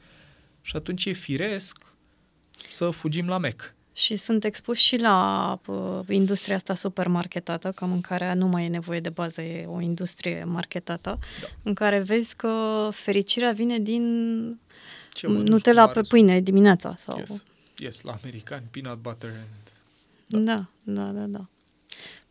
Și 0.62 0.76
atunci 0.76 1.04
e 1.04 1.12
firesc 1.12 1.78
să 2.68 2.90
fugim 2.90 3.28
la 3.28 3.38
Mac. 3.38 3.74
Și 3.92 4.16
sunt 4.16 4.44
expuși 4.44 4.82
și 4.82 4.96
la 4.96 5.58
uh, 5.66 6.00
industria 6.08 6.54
asta 6.54 6.74
supermarketată, 6.74 7.72
că 7.72 7.84
mâncarea 7.84 8.34
nu 8.34 8.46
mai 8.46 8.64
e 8.64 8.68
nevoie 8.68 9.00
de 9.00 9.08
bază, 9.08 9.42
e 9.42 9.66
o 9.66 9.80
industrie 9.80 10.44
marketată, 10.44 11.18
da. 11.40 11.46
în 11.62 11.74
care 11.74 11.98
vezi 11.98 12.36
că 12.36 12.88
fericirea 12.92 13.52
vine 13.52 13.78
din 13.78 14.04
Ce 15.12 15.26
Nutella 15.26 15.88
pe 15.88 16.00
pâine 16.00 16.40
dimineața. 16.40 16.94
Sau... 16.96 17.18
Yes. 17.18 17.44
yes, 17.76 18.00
la 18.00 18.12
americani, 18.22 18.64
peanut 18.70 18.98
butter 18.98 19.30
and... 19.30 19.69
Da, 20.30 20.66
da, 20.82 21.02
da, 21.02 21.10
da. 21.10 21.26
da. 21.26 21.48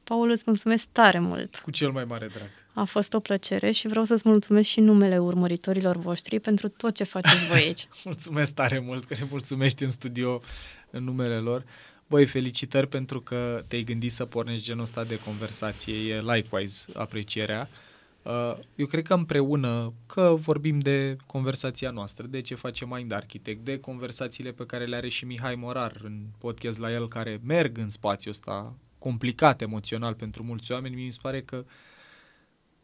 Paul, 0.03 0.29
îți 0.29 0.43
mulțumesc 0.45 0.87
tare 0.91 1.19
mult. 1.19 1.55
Cu 1.57 1.71
cel 1.71 1.91
mai 1.91 2.03
mare 2.03 2.27
drag. 2.27 2.49
A 2.73 2.83
fost 2.83 3.13
o 3.13 3.19
plăcere 3.19 3.71
și 3.71 3.87
vreau 3.87 4.03
să-ți 4.03 4.27
mulțumesc 4.27 4.69
și 4.69 4.79
numele 4.79 5.17
urmăritorilor 5.17 5.95
voștri 5.95 6.39
pentru 6.39 6.67
tot 6.67 6.95
ce 6.95 7.03
faceți 7.03 7.47
voi 7.47 7.57
aici. 7.57 7.87
mulțumesc 8.03 8.53
tare 8.53 8.79
mult 8.79 9.05
că 9.05 9.15
ne 9.19 9.27
mulțumești 9.29 9.83
în 9.83 9.89
studio 9.89 10.41
în 10.89 11.03
numele 11.03 11.37
lor. 11.37 11.63
Băi, 12.07 12.25
felicitări 12.25 12.87
pentru 12.87 13.21
că 13.21 13.63
te-ai 13.67 13.83
gândit 13.83 14.11
să 14.11 14.25
pornești 14.25 14.65
genul 14.65 14.81
ăsta 14.81 15.03
de 15.03 15.19
conversație. 15.19 15.93
E 15.93 16.21
likewise 16.21 16.91
aprecierea. 16.93 17.69
Uh, 18.29 18.59
eu 18.75 18.85
cred 18.85 19.03
că 19.03 19.13
împreună, 19.13 19.93
că 20.05 20.35
vorbim 20.37 20.79
de 20.79 21.15
conversația 21.25 21.91
noastră, 21.91 22.27
de 22.27 22.41
ce 22.41 22.55
face 22.55 22.85
Mind 22.85 23.11
Architect, 23.11 23.65
de 23.65 23.79
conversațiile 23.79 24.51
pe 24.51 24.65
care 24.65 24.85
le 24.85 24.95
are 24.95 25.09
și 25.09 25.25
Mihai 25.25 25.55
Morar 25.55 25.99
în 26.03 26.25
podcast 26.37 26.79
la 26.79 26.91
el, 26.91 27.07
care 27.07 27.39
merg 27.43 27.77
în 27.77 27.89
spațiul 27.89 28.33
ăsta 28.33 28.75
complicat 28.97 29.61
emoțional 29.61 30.13
pentru 30.13 30.43
mulți 30.43 30.71
oameni, 30.71 31.03
mi 31.03 31.11
se 31.11 31.19
pare 31.21 31.41
că 31.41 31.65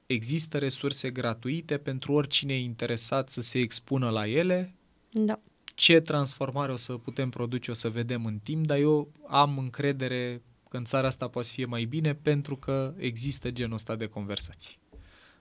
există 0.05 0.57
resurse 0.57 1.09
gratuite 1.09 1.77
pentru 1.77 2.13
oricine 2.13 2.53
e 2.53 2.59
interesat 2.59 3.29
să 3.29 3.41
se 3.41 3.59
expună 3.59 4.09
la 4.09 4.27
ele. 4.27 4.75
Da. 5.11 5.39
Ce 5.75 5.99
transformare 5.99 6.71
o 6.71 6.75
să 6.77 6.93
putem 6.93 7.29
produce, 7.29 7.71
o 7.71 7.73
să 7.73 7.89
vedem 7.89 8.25
în 8.25 8.39
timp, 8.43 8.65
dar 8.65 8.77
eu 8.77 9.11
am 9.27 9.57
încredere 9.57 10.41
că 10.69 10.77
în 10.77 10.85
țara 10.85 11.07
asta 11.07 11.27
poate 11.27 11.47
să 11.47 11.53
fie 11.53 11.65
mai 11.65 11.83
bine 11.83 12.13
pentru 12.13 12.55
că 12.55 12.93
există 12.97 13.51
genul 13.51 13.73
ăsta 13.73 13.95
de 13.95 14.07
conversații. 14.07 14.77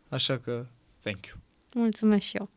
Așa 0.09 0.39
că, 0.39 0.67
thank 1.01 1.27
you. 1.27 1.37
Mulțumesc 1.75 2.25
și 2.25 2.37
eu. 2.37 2.51